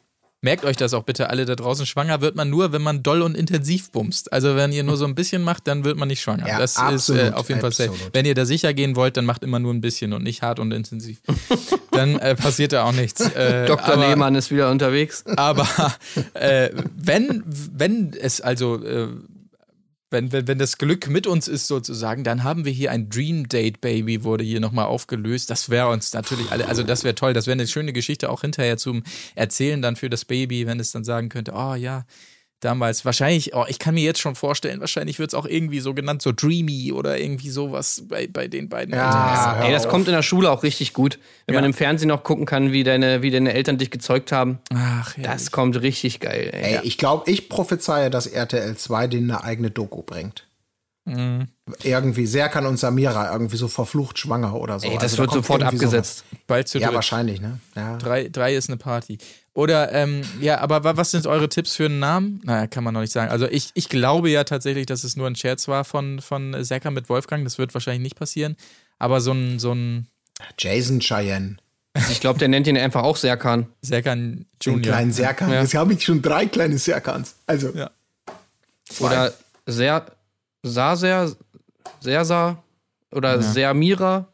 Merkt 0.45 0.63
euch 0.63 0.77
das 0.77 0.93
auch 0.93 1.01
bitte 1.01 1.31
alle 1.31 1.45
da 1.45 1.55
draußen. 1.55 1.87
Schwanger 1.87 2.21
wird 2.21 2.35
man 2.35 2.51
nur, 2.51 2.71
wenn 2.71 2.83
man 2.83 3.01
doll 3.01 3.23
und 3.23 3.35
intensiv 3.35 3.89
bumst. 3.89 4.31
Also 4.31 4.55
wenn 4.55 4.71
ihr 4.71 4.83
nur 4.83 4.95
so 4.95 5.05
ein 5.05 5.15
bisschen 5.15 5.41
macht, 5.41 5.65
dann 5.67 5.83
wird 5.83 5.97
man 5.97 6.07
nicht 6.07 6.21
schwanger. 6.21 6.47
Ja, 6.47 6.59
das 6.59 6.73
ist 6.73 6.77
absolut, 6.77 7.21
äh, 7.23 7.31
auf 7.31 7.49
jeden 7.49 7.61
Fall 7.61 7.71
safe. 7.71 7.91
Wenn 8.13 8.27
ihr 8.27 8.35
da 8.35 8.45
sicher 8.45 8.71
gehen 8.75 8.95
wollt, 8.95 9.17
dann 9.17 9.25
macht 9.25 9.41
immer 9.41 9.57
nur 9.57 9.73
ein 9.73 9.81
bisschen 9.81 10.13
und 10.13 10.21
nicht 10.21 10.43
hart 10.43 10.59
und 10.59 10.71
intensiv. 10.71 11.19
dann 11.91 12.19
äh, 12.19 12.35
passiert 12.35 12.73
da 12.73 12.83
auch 12.83 12.91
nichts. 12.91 13.21
Äh, 13.21 13.65
Dr. 13.65 13.93
aber- 13.95 14.07
Lehmann 14.07 14.35
ist 14.35 14.51
wieder 14.51 14.69
unterwegs. 14.69 15.23
Aber 15.35 15.67
äh, 16.35 16.69
wenn, 16.95 17.43
wenn 17.47 18.13
es 18.13 18.39
also, 18.39 18.83
äh, 18.83 19.07
wenn, 20.15 20.31
wenn, 20.31 20.47
wenn 20.47 20.57
das 20.57 20.77
Glück 20.77 21.09
mit 21.09 21.27
uns 21.27 21.49
ist 21.49 21.67
sozusagen, 21.67 22.23
dann 22.23 22.45
haben 22.45 22.63
wir 22.63 22.71
hier 22.71 22.89
ein 22.91 23.09
Dream 23.09 23.49
Date 23.49 23.81
Baby, 23.81 24.23
wurde 24.23 24.45
hier 24.45 24.61
nochmal 24.61 24.85
aufgelöst. 24.85 25.49
Das 25.49 25.69
wäre 25.69 25.89
uns 25.89 26.13
natürlich 26.13 26.51
alle, 26.51 26.67
also 26.69 26.83
das 26.83 27.03
wäre 27.03 27.15
toll, 27.15 27.33
das 27.33 27.47
wäre 27.47 27.53
eine 27.55 27.67
schöne 27.67 27.91
Geschichte 27.91 28.29
auch 28.29 28.41
hinterher 28.41 28.77
zum 28.77 29.03
Erzählen 29.35 29.81
dann 29.81 29.97
für 29.97 30.09
das 30.09 30.23
Baby, 30.23 30.67
wenn 30.67 30.79
es 30.79 30.91
dann 30.91 31.03
sagen 31.03 31.27
könnte, 31.27 31.51
oh 31.53 31.75
ja, 31.75 32.05
damals 32.59 33.05
wahrscheinlich, 33.05 33.53
oh, 33.55 33.65
ich 33.67 33.79
kann 33.79 33.93
mir 33.93 34.03
jetzt 34.03 34.19
schon 34.19 34.35
vorstellen, 34.35 34.79
wahrscheinlich 34.79 35.19
wird 35.19 35.29
es 35.31 35.33
auch 35.35 35.45
irgendwie 35.45 35.79
so 35.79 35.93
genannt, 35.93 36.21
so 36.21 36.31
Dreamy 36.31 36.91
oder 36.91 37.19
irgendwie 37.19 37.49
sowas 37.49 38.03
bei, 38.07 38.27
bei 38.27 38.47
den 38.47 38.69
beiden 38.69 38.93
Eltern. 38.93 39.11
Ja, 39.11 39.63
Ey, 39.65 39.71
das 39.71 39.87
kommt 39.87 40.07
in 40.07 40.13
der 40.13 40.23
Schule 40.23 40.49
auch 40.49 40.63
richtig 40.63 40.93
gut. 40.93 41.19
Wenn 41.45 41.55
Ja. 41.55 41.61
man 41.61 41.69
im 41.69 41.73
Fernsehen 41.73 42.09
auch 42.11 42.23
gucken 42.23 42.45
kann, 42.45 42.71
wie 42.71 42.83
deine, 42.83 43.21
wie 43.21 43.31
deine 43.31 43.53
Eltern 43.53 43.77
dich 43.77 43.91
gezeugt 43.91 44.31
haben. 44.31 44.59
Ach, 44.73 45.15
ja. 45.17 45.23
Das 45.23 45.51
kommt 45.51 45.79
richtig 45.81 46.19
geil. 46.19 46.49
Ey. 46.53 46.75
Ey, 46.75 46.79
ich 46.83 46.97
glaube, 46.97 47.29
ich 47.29 47.49
prophezeie, 47.49 48.09
dass 48.09 48.25
RTL 48.27 48.75
2 48.75 49.07
denen 49.07 49.29
eine 49.31 49.43
eigene 49.43 49.69
Doku 49.71 50.01
bringt. 50.01 50.47
Mhm. 51.05 51.47
Irgendwie, 51.83 52.25
Serkan 52.25 52.65
und 52.65 52.77
Samira, 52.77 53.31
irgendwie 53.31 53.57
so 53.57 53.67
verflucht 53.67 54.17
schwanger 54.19 54.55
oder 54.55 54.79
so. 54.79 54.87
Ey, 54.87 54.95
das 54.95 55.03
Also 55.03 55.15
da 55.17 55.21
wird 55.21 55.29
kommt 55.31 55.45
sofort 55.45 55.63
abgesetzt. 55.63 56.23
bald 56.47 56.67
zu 56.67 56.77
Sowas. 56.77 56.81
Ja, 56.81 56.87
dritt. 56.87 56.95
wahrscheinlich, 56.95 57.41
ne? 57.41 57.59
Ja. 57.75 57.97
Drei, 57.97 58.27
drei 58.29 58.55
ist 58.55 58.69
eine 58.69 58.77
Party. 58.77 59.19
Oder, 59.53 59.91
ähm, 59.93 60.21
ja, 60.41 60.59
aber 60.59 60.83
wa- 60.83 60.97
was 60.97 61.11
sind 61.11 61.27
eure 61.27 61.47
Tipps 61.47 61.75
für 61.75 61.85
einen 61.85 61.99
Namen? 61.99 62.41
Naja, 62.43 62.67
kann 62.67 62.83
man 62.83 62.93
noch 62.93 63.01
nicht 63.01 63.13
sagen. 63.13 63.31
Also 63.31 63.47
ich, 63.47 63.69
ich 63.75 63.87
glaube 63.87 64.29
ja 64.29 64.43
tatsächlich, 64.43 64.85
dass 64.87 65.03
es 65.03 65.15
nur 65.15 65.27
ein 65.27 65.35
Scherz 65.35 65.67
war 65.67 65.85
von, 65.85 66.21
von 66.21 66.61
Serkan 66.63 66.93
mit 66.93 67.07
Wolfgang. 67.07 67.43
Das 67.43 67.57
wird 67.57 67.73
wahrscheinlich 67.73 68.01
nicht 68.03 68.15
passieren. 68.17 68.57
Aber 68.99 69.21
so 69.21 69.31
ein, 69.31 69.59
so 69.59 69.71
ein 69.73 70.07
Jason 70.59 70.99
Cheyenne. 70.99 71.57
Ich 72.11 72.19
glaube, 72.19 72.39
der 72.39 72.49
nennt 72.49 72.67
ihn 72.67 72.77
einfach 72.77 73.03
auch 73.03 73.15
Serkan. 73.15 73.67
Serkan 73.81 74.19
Den 74.33 74.45
Junior. 74.61 74.81
kleinen 74.93 75.13
Serkan. 75.13 75.49
Ja. 75.51 75.61
Jetzt 75.61 75.73
habe 75.75 75.93
ich 75.93 76.03
schon 76.03 76.21
drei 76.21 76.47
kleine 76.47 76.77
Serkans. 76.77 77.35
Also, 77.47 77.69
Ja. 77.73 77.91
Oder 78.99 79.33
Ser, 79.65 80.05
Saser, 80.67 81.31
Sersa 81.99 82.63
oder 83.11 83.41
Sermira. 83.41 84.27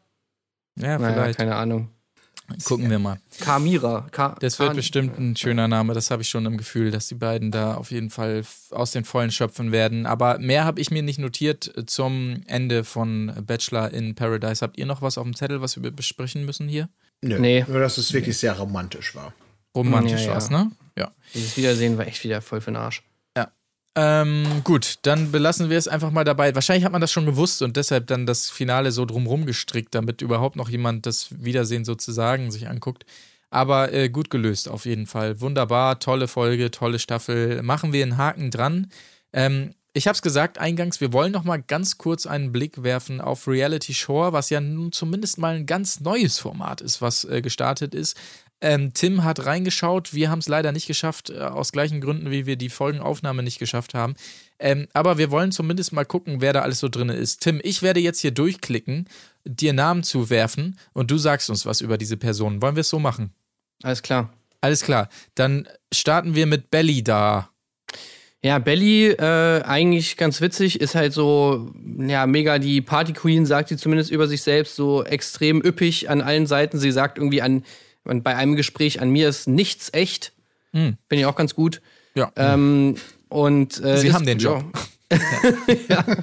Ja, 0.78 0.98
Naja, 0.98 1.12
vielleicht. 1.14 1.38
keine 1.38 1.54
Ahnung. 1.56 1.88
Gucken 2.64 2.90
wir 2.90 2.98
mal. 2.98 3.18
Kamira. 3.40 4.06
Ka 4.10 4.36
Das 4.40 4.58
wird 4.58 4.74
bestimmt 4.74 5.18
ein 5.18 5.36
schöner 5.36 5.68
Name. 5.68 5.94
Das 5.94 6.10
habe 6.10 6.20
ich 6.22 6.28
schon 6.28 6.44
im 6.44 6.58
Gefühl, 6.58 6.90
dass 6.90 7.06
die 7.06 7.14
beiden 7.14 7.50
da 7.50 7.74
auf 7.76 7.90
jeden 7.90 8.10
Fall 8.10 8.42
aus 8.72 8.90
den 8.90 9.04
Vollen 9.04 9.30
schöpfen 9.30 9.72
werden. 9.72 10.04
Aber 10.04 10.38
mehr 10.38 10.64
habe 10.64 10.78
ich 10.80 10.90
mir 10.90 11.02
nicht 11.02 11.18
notiert 11.18 11.72
zum 11.86 12.42
Ende 12.46 12.84
von 12.84 13.32
Bachelor 13.46 13.90
in 13.92 14.14
Paradise. 14.14 14.60
Habt 14.62 14.76
ihr 14.76 14.84
noch 14.84 15.00
was 15.00 15.16
auf 15.16 15.24
dem 15.24 15.34
Zettel, 15.34 15.62
was 15.62 15.80
wir 15.82 15.90
besprechen 15.92 16.44
müssen 16.44 16.68
hier? 16.68 16.88
nö. 17.22 17.38
Nee. 17.38 17.64
Nur, 17.68 17.80
dass 17.80 17.96
es 17.96 18.12
wirklich 18.12 18.36
sehr 18.36 18.52
romantisch 18.58 19.14
war. 19.14 19.32
Romantisch 19.74 20.22
Ja, 20.22 20.28
ja. 20.30 20.36
was, 20.36 20.50
ne? 20.50 20.70
Ja. 20.98 21.12
Dieses 21.32 21.56
Wiedersehen 21.56 21.96
war 21.96 22.06
echt 22.06 22.22
wieder 22.22 22.42
voll 22.42 22.60
für 22.60 22.70
den 22.72 22.76
Arsch. 22.76 23.02
Ähm, 23.94 24.62
gut, 24.64 25.00
dann 25.02 25.32
belassen 25.32 25.68
wir 25.68 25.76
es 25.76 25.86
einfach 25.86 26.10
mal 26.10 26.24
dabei. 26.24 26.54
Wahrscheinlich 26.54 26.84
hat 26.84 26.92
man 26.92 27.02
das 27.02 27.12
schon 27.12 27.26
gewusst 27.26 27.60
und 27.60 27.76
deshalb 27.76 28.06
dann 28.06 28.24
das 28.24 28.48
Finale 28.48 28.90
so 28.90 29.04
drumrum 29.04 29.44
gestrickt, 29.44 29.94
damit 29.94 30.22
überhaupt 30.22 30.56
noch 30.56 30.70
jemand 30.70 31.04
das 31.04 31.28
Wiedersehen 31.44 31.84
sozusagen 31.84 32.50
sich 32.50 32.68
anguckt. 32.68 33.04
Aber 33.50 33.92
äh, 33.92 34.08
gut 34.08 34.30
gelöst 34.30 34.68
auf 34.68 34.86
jeden 34.86 35.06
Fall. 35.06 35.42
Wunderbar, 35.42 35.98
tolle 35.98 36.26
Folge, 36.26 36.70
tolle 36.70 36.98
Staffel. 36.98 37.62
Machen 37.62 37.92
wir 37.92 38.02
einen 38.02 38.16
Haken 38.16 38.50
dran. 38.50 38.90
Ähm, 39.34 39.74
ich 39.92 40.06
habe 40.06 40.14
es 40.14 40.22
gesagt 40.22 40.56
eingangs, 40.56 41.02
wir 41.02 41.12
wollen 41.12 41.32
noch 41.32 41.44
mal 41.44 41.60
ganz 41.60 41.98
kurz 41.98 42.24
einen 42.24 42.50
Blick 42.50 42.82
werfen 42.82 43.20
auf 43.20 43.46
Reality 43.46 43.92
Shore, 43.92 44.32
was 44.32 44.48
ja 44.48 44.62
nun 44.62 44.90
zumindest 44.92 45.36
mal 45.36 45.54
ein 45.54 45.66
ganz 45.66 46.00
neues 46.00 46.38
Format 46.38 46.80
ist, 46.80 47.02
was 47.02 47.24
äh, 47.24 47.42
gestartet 47.42 47.94
ist. 47.94 48.16
Ähm, 48.62 48.94
Tim 48.94 49.24
hat 49.24 49.44
reingeschaut, 49.44 50.14
wir 50.14 50.30
haben 50.30 50.38
es 50.38 50.46
leider 50.46 50.70
nicht 50.70 50.86
geschafft, 50.86 51.30
äh, 51.30 51.40
aus 51.40 51.72
gleichen 51.72 52.00
Gründen, 52.00 52.30
wie 52.30 52.46
wir 52.46 52.54
die 52.54 52.68
Folgenaufnahme 52.68 53.42
nicht 53.42 53.58
geschafft 53.58 53.92
haben. 53.92 54.14
Ähm, 54.60 54.86
aber 54.92 55.18
wir 55.18 55.32
wollen 55.32 55.50
zumindest 55.50 55.92
mal 55.92 56.04
gucken, 56.04 56.40
wer 56.40 56.52
da 56.52 56.62
alles 56.62 56.78
so 56.78 56.88
drin 56.88 57.08
ist. 57.08 57.40
Tim, 57.40 57.60
ich 57.64 57.82
werde 57.82 57.98
jetzt 57.98 58.20
hier 58.20 58.30
durchklicken, 58.30 59.08
dir 59.44 59.72
Namen 59.72 60.04
zuwerfen 60.04 60.78
und 60.92 61.10
du 61.10 61.18
sagst 61.18 61.50
uns 61.50 61.66
was 61.66 61.80
über 61.80 61.98
diese 61.98 62.16
Person. 62.16 62.62
Wollen 62.62 62.76
wir 62.76 62.82
es 62.82 62.88
so 62.88 63.00
machen? 63.00 63.32
Alles 63.82 64.00
klar. 64.00 64.32
Alles 64.60 64.84
klar. 64.84 65.08
Dann 65.34 65.66
starten 65.92 66.36
wir 66.36 66.46
mit 66.46 66.70
Belly 66.70 67.02
da. 67.02 67.50
Ja, 68.44 68.60
Belly, 68.60 69.08
äh, 69.08 69.62
eigentlich 69.64 70.16
ganz 70.16 70.40
witzig, 70.40 70.80
ist 70.80 70.94
halt 70.94 71.12
so, 71.12 71.72
ja, 71.98 72.28
mega 72.28 72.60
die 72.60 72.80
Party 72.80 73.12
Queen, 73.12 73.44
sagt 73.44 73.70
sie 73.70 73.76
zumindest 73.76 74.12
über 74.12 74.28
sich 74.28 74.42
selbst, 74.42 74.76
so 74.76 75.04
extrem 75.04 75.60
üppig 75.60 76.08
an 76.10 76.20
allen 76.20 76.46
Seiten. 76.46 76.78
Sie 76.78 76.92
sagt 76.92 77.18
irgendwie 77.18 77.42
an, 77.42 77.64
an 78.04 78.22
bei 78.22 78.34
einem 78.36 78.56
Gespräch, 78.56 79.00
an 79.00 79.10
mir 79.10 79.28
ist 79.28 79.46
nichts 79.48 79.90
echt. 79.92 80.32
Hm. 80.72 80.96
Bin 81.08 81.18
ich 81.18 81.26
auch 81.26 81.36
ganz 81.36 81.54
gut. 81.54 81.80
Ja. 82.14 82.30
Ähm, 82.36 82.96
und 83.28 83.82
äh, 83.84 83.98
Sie 83.98 84.08
ist- 84.08 84.14
haben 84.14 84.26
den 84.26 84.38
Job. 84.38 84.64
Ja. 85.88 86.04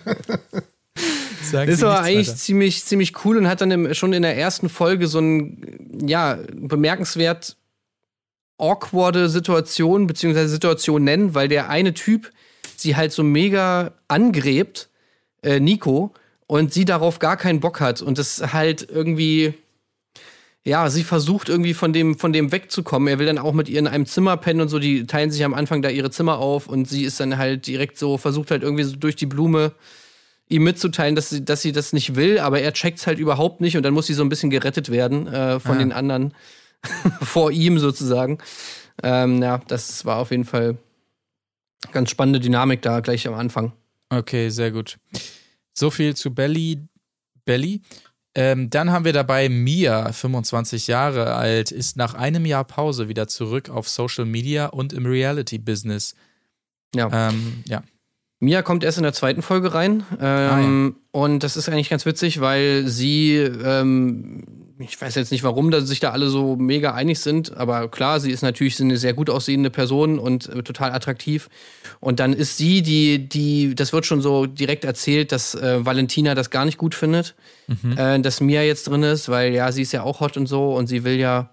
Sagen 1.43 1.71
Das 1.71 1.81
war 1.81 2.01
eigentlich 2.03 2.27
weiter. 2.27 2.37
ziemlich, 2.37 2.83
ziemlich 2.83 3.25
cool 3.25 3.37
und 3.37 3.47
hat 3.47 3.61
dann 3.61 3.71
im, 3.71 3.93
schon 3.93 4.13
in 4.13 4.21
der 4.21 4.37
ersten 4.37 4.69
Folge 4.69 5.07
so 5.07 5.19
ein, 5.19 6.01
ja, 6.07 6.37
bemerkenswert 6.53 7.55
awkwarde 8.57 9.29
Situation, 9.29 10.05
beziehungsweise 10.05 10.49
Situation 10.49 11.03
nennen, 11.03 11.33
weil 11.33 11.47
der 11.47 11.69
eine 11.69 11.93
Typ 11.93 12.31
sie 12.75 12.95
halt 12.97 13.13
so 13.13 13.23
mega 13.23 13.93
angrebt, 14.09 14.89
äh, 15.43 15.59
Nico, 15.59 16.13
und 16.45 16.73
sie 16.73 16.83
darauf 16.85 17.19
gar 17.19 17.37
keinen 17.37 17.61
Bock 17.61 17.79
hat. 17.79 18.01
Und 18.01 18.17
das 18.17 18.53
halt 18.53 18.87
irgendwie, 18.89 19.53
ja, 20.65 20.89
sie 20.89 21.03
versucht 21.03 21.49
irgendwie 21.49 21.73
von 21.73 21.93
dem, 21.93 22.17
von 22.19 22.33
dem 22.33 22.51
wegzukommen. 22.51 23.07
Er 23.07 23.17
will 23.19 23.25
dann 23.25 23.37
auch 23.39 23.53
mit 23.53 23.69
ihr 23.69 23.79
in 23.79 23.87
einem 23.87 24.05
Zimmer 24.05 24.37
pennen 24.37 24.61
und 24.61 24.69
so. 24.69 24.77
Die 24.79 25.05
teilen 25.07 25.31
sich 25.31 25.43
am 25.43 25.53
Anfang 25.53 25.81
da 25.81 25.89
ihre 25.89 26.11
Zimmer 26.11 26.37
auf 26.37 26.67
und 26.67 26.87
sie 26.87 27.03
ist 27.03 27.19
dann 27.19 27.37
halt 27.37 27.65
direkt 27.67 27.97
so, 27.97 28.17
versucht 28.17 28.51
halt 28.51 28.61
irgendwie 28.63 28.83
so 28.83 28.95
durch 28.95 29.15
die 29.15 29.25
Blume 29.25 29.71
ihm 30.49 30.63
mitzuteilen, 30.63 31.15
dass 31.15 31.29
sie, 31.29 31.45
dass 31.45 31.61
sie 31.61 31.71
das 31.71 31.93
nicht 31.93 32.15
will, 32.15 32.39
aber 32.39 32.59
er 32.59 32.73
checkt's 32.73 33.05
halt 33.07 33.19
überhaupt 33.19 33.61
nicht 33.61 33.77
und 33.77 33.83
dann 33.83 33.93
muss 33.93 34.07
sie 34.07 34.13
so 34.15 34.23
ein 34.23 34.29
bisschen 34.29 34.49
gerettet 34.49 34.89
werden 34.89 35.27
äh, 35.27 35.59
von 35.59 35.75
Ah. 35.75 35.79
den 35.79 35.91
anderen 35.91 36.33
vor 37.21 37.51
ihm 37.51 37.77
sozusagen. 37.79 38.39
Ähm, 39.03 39.41
ja, 39.41 39.59
das 39.67 40.05
war 40.05 40.17
auf 40.17 40.31
jeden 40.31 40.45
Fall 40.45 40.77
ganz 41.91 42.09
spannende 42.09 42.39
Dynamik 42.39 42.81
da 42.81 42.99
gleich 42.99 43.27
am 43.27 43.33
Anfang. 43.35 43.73
Okay, 44.09 44.49
sehr 44.49 44.71
gut. 44.71 44.97
So 45.73 45.89
viel 45.91 46.15
zu 46.15 46.33
Belly. 46.33 46.79
Belly. 47.45 47.81
Ähm, 48.35 48.69
dann 48.69 48.91
haben 48.91 49.05
wir 49.05 49.13
dabei 49.13 49.49
Mia, 49.49 50.11
25 50.11 50.87
Jahre 50.87 51.33
alt, 51.33 51.71
ist 51.71 51.97
nach 51.97 52.13
einem 52.13 52.45
Jahr 52.45 52.63
Pause 52.63 53.09
wieder 53.09 53.27
zurück 53.27 53.69
auf 53.69 53.89
Social 53.89 54.25
Media 54.25 54.67
und 54.67 54.93
im 54.93 55.05
Reality-Business. 55.05 56.15
Ja. 56.95 57.29
Ähm, 57.29 57.63
ja. 57.67 57.81
Mia 58.39 58.61
kommt 58.61 58.83
erst 58.83 58.97
in 58.97 59.03
der 59.03 59.13
zweiten 59.13 59.41
Folge 59.41 59.73
rein. 59.73 60.03
Ähm, 60.21 60.95
Und 61.11 61.43
das 61.43 61.57
ist 61.57 61.67
eigentlich 61.67 61.89
ganz 61.89 62.05
witzig, 62.05 62.39
weil 62.39 62.87
sie, 62.87 63.35
ähm, 63.35 64.43
ich 64.79 64.99
weiß 64.99 65.15
jetzt 65.15 65.31
nicht 65.31 65.43
warum, 65.43 65.71
dass 65.71 65.87
sich 65.87 65.99
da 65.99 66.11
alle 66.11 66.29
so 66.29 66.55
mega 66.55 66.93
einig 66.93 67.19
sind, 67.19 67.55
aber 67.55 67.89
klar, 67.89 68.21
sie 68.21 68.31
ist 68.31 68.41
natürlich 68.41 68.79
eine 68.79 68.95
sehr 68.95 69.13
gut 69.13 69.29
aussehende 69.29 69.69
Person 69.69 70.17
und 70.19 70.47
äh, 70.47 70.63
total 70.63 70.91
attraktiv. 70.91 71.49
Und 71.99 72.21
dann 72.21 72.31
ist 72.31 72.57
sie 72.57 72.81
die, 72.81 73.27
die, 73.27 73.75
das 73.75 73.91
wird 73.91 74.05
schon 74.05 74.21
so 74.21 74.45
direkt 74.45 74.85
erzählt, 74.85 75.33
dass 75.33 75.53
äh, 75.53 75.85
Valentina 75.85 76.33
das 76.33 76.49
gar 76.49 76.63
nicht 76.63 76.77
gut 76.77 76.95
findet, 76.95 77.35
äh, 77.97 78.21
dass 78.21 78.39
Mia 78.39 78.63
jetzt 78.63 78.87
drin 78.87 79.03
ist, 79.03 79.27
weil 79.27 79.53
ja, 79.53 79.71
sie 79.73 79.81
ist 79.81 79.91
ja 79.91 80.03
auch 80.03 80.21
hot 80.21 80.37
und 80.37 80.47
so 80.47 80.73
und 80.73 80.87
sie 80.87 81.03
will 81.03 81.19
ja 81.19 81.49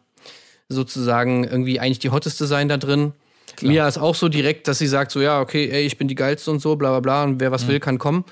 sozusagen 0.68 1.44
irgendwie 1.44 1.80
eigentlich 1.80 1.98
die 1.98 2.10
hotteste 2.10 2.46
sein 2.46 2.68
da 2.68 2.76
drin. 2.76 3.12
Mia 3.60 3.88
ist 3.88 3.98
auch 3.98 4.14
so 4.14 4.28
direkt, 4.28 4.68
dass 4.68 4.78
sie 4.78 4.86
sagt 4.86 5.10
so, 5.10 5.20
ja, 5.20 5.40
okay, 5.40 5.68
ey, 5.68 5.84
ich 5.84 5.98
bin 5.98 6.06
die 6.06 6.14
geilste 6.14 6.50
und 6.50 6.60
so, 6.60 6.76
bla 6.76 6.90
bla 6.90 7.00
bla 7.00 7.24
und 7.24 7.40
wer 7.40 7.50
was 7.50 7.66
will, 7.66 7.80
kann 7.80 7.98
kommen. 7.98 8.24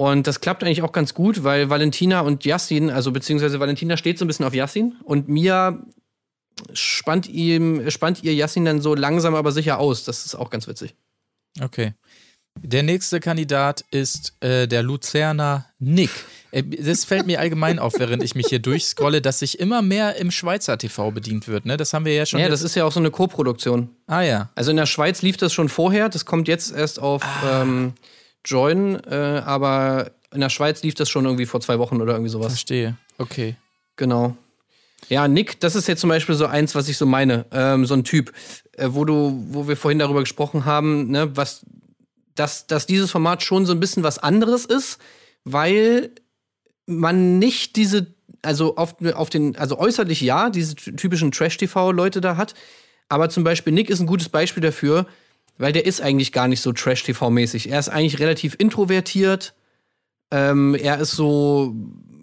Und 0.00 0.26
das 0.26 0.40
klappt 0.40 0.64
eigentlich 0.64 0.80
auch 0.80 0.92
ganz 0.92 1.12
gut, 1.12 1.44
weil 1.44 1.68
Valentina 1.68 2.20
und 2.20 2.46
Yassin, 2.46 2.88
also 2.88 3.12
beziehungsweise 3.12 3.60
Valentina 3.60 3.98
steht 3.98 4.18
so 4.18 4.24
ein 4.24 4.28
bisschen 4.28 4.46
auf 4.46 4.54
Yassin 4.54 4.96
und 5.04 5.28
Mia 5.28 5.78
spannt 6.72 7.28
ihm, 7.28 7.90
spannt 7.90 8.24
ihr 8.24 8.32
Yassin 8.32 8.64
dann 8.64 8.80
so 8.80 8.94
langsam 8.94 9.34
aber 9.34 9.52
sicher 9.52 9.78
aus. 9.78 10.04
Das 10.04 10.24
ist 10.24 10.34
auch 10.34 10.48
ganz 10.48 10.66
witzig. 10.66 10.94
Okay. 11.60 11.92
Der 12.62 12.82
nächste 12.82 13.20
Kandidat 13.20 13.84
ist 13.90 14.32
äh, 14.40 14.66
der 14.66 14.82
Luzerner 14.82 15.66
Nick. 15.78 16.08
Äh, 16.50 16.62
Das 16.62 17.04
fällt 17.04 17.26
mir 17.26 17.38
allgemein 17.38 17.78
auf, 17.78 17.98
während 17.98 18.22
ich 18.22 18.34
mich 18.34 18.46
hier 18.46 18.58
durchscrolle, 18.58 19.20
dass 19.20 19.40
sich 19.40 19.60
immer 19.60 19.82
mehr 19.82 20.16
im 20.16 20.30
Schweizer 20.30 20.78
TV 20.78 21.10
bedient 21.10 21.46
wird. 21.46 21.66
Ne? 21.66 21.76
Das 21.76 21.92
haben 21.92 22.06
wir 22.06 22.14
ja 22.14 22.24
schon. 22.24 22.40
Ja, 22.40 22.48
das 22.48 22.62
ist 22.62 22.74
ja 22.74 22.86
auch 22.86 22.92
so 22.92 23.00
eine 23.00 23.10
Co-Produktion. 23.10 23.90
ah 24.06 24.22
ja. 24.22 24.48
Also 24.54 24.70
in 24.70 24.78
der 24.78 24.86
Schweiz 24.86 25.20
lief 25.20 25.36
das 25.36 25.52
schon 25.52 25.68
vorher, 25.68 26.08
das 26.08 26.24
kommt 26.24 26.48
jetzt 26.48 26.72
erst 26.72 26.98
auf 27.00 27.22
ähm, 27.52 27.92
Join, 28.44 29.02
äh, 29.04 29.42
aber 29.44 30.12
in 30.32 30.40
der 30.40 30.50
Schweiz 30.50 30.82
lief 30.82 30.94
das 30.94 31.08
schon 31.08 31.24
irgendwie 31.24 31.46
vor 31.46 31.60
zwei 31.60 31.78
Wochen 31.78 32.00
oder 32.00 32.12
irgendwie 32.14 32.30
sowas. 32.30 32.52
Verstehe. 32.52 32.96
Okay. 33.18 33.56
Genau. 33.96 34.36
Ja, 35.08 35.28
Nick, 35.28 35.60
das 35.60 35.74
ist 35.74 35.88
jetzt 35.88 36.00
zum 36.00 36.10
Beispiel 36.10 36.34
so 36.34 36.46
eins, 36.46 36.74
was 36.74 36.88
ich 36.88 36.96
so 36.96 37.06
meine. 37.06 37.46
Ähm, 37.52 37.86
so 37.86 37.94
ein 37.94 38.04
Typ, 38.04 38.32
äh, 38.76 38.88
wo 38.90 39.04
du, 39.04 39.44
wo 39.48 39.66
wir 39.66 39.76
vorhin 39.76 39.98
darüber 39.98 40.20
gesprochen 40.20 40.64
haben, 40.64 41.10
ne, 41.10 41.36
was, 41.36 41.66
dass, 42.34 42.66
dass 42.66 42.86
dieses 42.86 43.10
Format 43.10 43.42
schon 43.42 43.66
so 43.66 43.72
ein 43.72 43.80
bisschen 43.80 44.02
was 44.02 44.18
anderes 44.18 44.64
ist, 44.64 44.98
weil 45.44 46.10
man 46.86 47.38
nicht 47.38 47.76
diese, 47.76 48.14
also 48.42 48.76
auf, 48.76 48.96
auf 49.14 49.30
den, 49.30 49.56
also 49.56 49.78
äußerlich 49.78 50.20
ja, 50.20 50.50
diese 50.50 50.74
typischen 50.74 51.32
Trash-TV-Leute 51.32 52.20
da 52.20 52.36
hat, 52.36 52.54
aber 53.08 53.28
zum 53.28 53.42
Beispiel 53.42 53.72
Nick 53.72 53.90
ist 53.90 54.00
ein 54.00 54.06
gutes 54.06 54.28
Beispiel 54.28 54.62
dafür, 54.62 55.06
weil 55.60 55.72
der 55.72 55.84
ist 55.84 56.00
eigentlich 56.00 56.32
gar 56.32 56.48
nicht 56.48 56.62
so 56.62 56.72
Trash-TV-mäßig. 56.72 57.68
Er 57.68 57.78
ist 57.78 57.90
eigentlich 57.90 58.18
relativ 58.18 58.56
introvertiert. 58.58 59.52
Ähm, 60.30 60.74
er 60.74 60.98
ist 60.98 61.12
so 61.12 61.74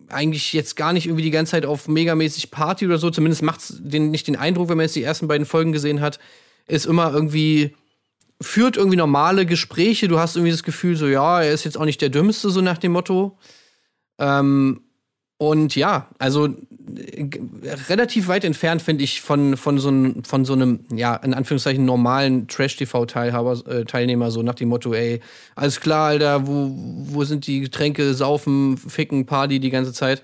eigentlich 0.09 0.53
jetzt 0.53 0.75
gar 0.75 0.91
nicht 0.91 1.05
irgendwie 1.05 1.23
die 1.23 1.31
ganze 1.31 1.51
Zeit 1.51 1.65
auf 1.65 1.87
megamäßig 1.87 2.49
Party 2.49 2.87
oder 2.87 2.97
so. 2.97 3.11
Zumindest 3.11 3.43
macht's 3.43 3.75
den, 3.79 4.09
nicht 4.09 4.27
den 4.27 4.37
Eindruck, 4.37 4.69
wenn 4.69 4.77
man 4.77 4.85
jetzt 4.85 4.95
die 4.95 5.03
ersten 5.03 5.27
beiden 5.27 5.45
Folgen 5.45 5.71
gesehen 5.71 6.01
hat. 6.01 6.17
Ist 6.65 6.87
immer 6.87 7.13
irgendwie, 7.13 7.75
führt 8.41 8.75
irgendwie 8.75 8.97
normale 8.97 9.45
Gespräche. 9.45 10.07
Du 10.07 10.17
hast 10.17 10.35
irgendwie 10.35 10.51
das 10.51 10.63
Gefühl, 10.63 10.95
so, 10.95 11.05
ja, 11.05 11.41
er 11.41 11.51
ist 11.51 11.63
jetzt 11.63 11.77
auch 11.77 11.85
nicht 11.85 12.01
der 12.01 12.09
Dümmste, 12.09 12.49
so 12.49 12.61
nach 12.61 12.79
dem 12.79 12.93
Motto. 12.93 13.37
Ähm, 14.17 14.81
und 15.37 15.75
ja, 15.75 16.07
also 16.17 16.47
äh, 16.47 17.29
relativ 17.89 18.27
weit 18.27 18.43
entfernt, 18.43 18.81
finde 18.81 19.03
ich, 19.03 19.21
von, 19.21 19.55
von, 19.55 19.77
so 19.77 19.89
einem, 19.89 20.23
von 20.23 20.45
so 20.45 20.53
einem, 20.53 20.79
ja, 20.91 21.15
in 21.15 21.35
Anführungszeichen 21.35 21.85
normalen 21.85 22.47
Trash-TV-Teilhaber, 22.47 23.61
äh, 23.67 23.85
Teilnehmer, 23.85 24.31
so 24.31 24.41
nach 24.41 24.55
dem 24.55 24.69
Motto, 24.69 24.93
ey, 24.93 25.19
alles 25.55 25.79
klar, 25.79 26.07
Alter, 26.07 26.47
wo, 26.47 26.71
wo 26.73 27.23
sind 27.23 27.45
die 27.45 27.61
Getränke, 27.61 28.15
saufen, 28.15 28.77
ficken, 28.77 29.27
Party 29.27 29.59
die 29.59 29.69
ganze 29.69 29.93
Zeit. 29.93 30.23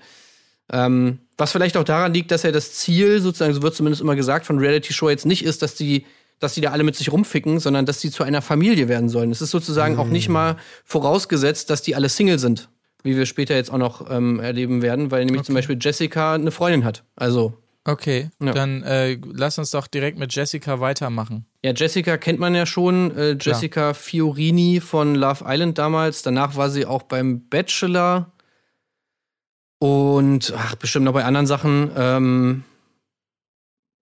Ähm, 0.72 1.18
was 1.36 1.52
vielleicht 1.52 1.76
auch 1.76 1.84
daran 1.84 2.12
liegt, 2.12 2.32
dass 2.32 2.42
er 2.42 2.52
das 2.52 2.72
Ziel, 2.74 3.20
sozusagen, 3.20 3.54
so 3.54 3.62
wird 3.62 3.76
zumindest 3.76 4.02
immer 4.02 4.16
gesagt, 4.16 4.46
von 4.46 4.58
Reality 4.58 4.92
Show 4.92 5.10
jetzt 5.10 5.26
nicht 5.26 5.44
ist, 5.44 5.62
dass 5.62 5.76
die, 5.76 6.06
dass 6.40 6.54
die 6.54 6.60
da 6.60 6.72
alle 6.72 6.82
mit 6.82 6.96
sich 6.96 7.12
rumficken, 7.12 7.60
sondern 7.60 7.86
dass 7.86 8.00
die 8.00 8.10
zu 8.10 8.24
einer 8.24 8.42
Familie 8.42 8.88
werden 8.88 9.08
sollen. 9.08 9.30
Es 9.30 9.42
ist 9.42 9.50
sozusagen 9.50 9.96
auch 9.98 10.08
nicht 10.08 10.28
mal 10.28 10.56
vorausgesetzt, 10.84 11.70
dass 11.70 11.82
die 11.82 11.94
alle 11.94 12.08
Single 12.08 12.40
sind, 12.40 12.68
wie 13.04 13.16
wir 13.16 13.26
später 13.26 13.54
jetzt 13.54 13.70
auch 13.70 13.78
noch 13.78 14.10
ähm, 14.10 14.40
erleben 14.40 14.82
werden, 14.82 15.12
weil 15.12 15.24
nämlich 15.24 15.44
zum 15.44 15.54
Beispiel 15.54 15.78
Jessica 15.80 16.34
eine 16.34 16.50
Freundin 16.50 16.84
hat. 16.84 17.04
Also, 17.14 17.54
Okay. 17.86 18.30
Ja. 18.42 18.52
Dann 18.52 18.82
äh, 18.82 19.18
lass 19.30 19.58
uns 19.58 19.70
doch 19.70 19.86
direkt 19.86 20.18
mit 20.18 20.34
Jessica 20.34 20.80
weitermachen. 20.80 21.44
ja, 21.62 21.72
Jessica 21.74 22.16
kennt 22.16 22.40
man 22.40 22.54
ja 22.54 22.64
schon. 22.64 23.14
Äh, 23.16 23.36
Jessica 23.38 23.92
Fiorini 23.92 24.80
von 24.80 25.14
Love 25.14 25.44
Island 25.46 25.76
damals. 25.76 26.22
Danach 26.22 26.56
war 26.56 26.70
sie 26.70 26.86
auch 26.86 27.02
beim 27.02 27.46
Bachelor. 27.48 28.32
Und 29.78 30.54
ach, 30.56 30.76
bestimmt 30.76 31.04
noch 31.04 31.12
bei 31.12 31.24
anderen 31.24 31.46
Sachen. 31.46 31.90
Ähm, 31.94 32.64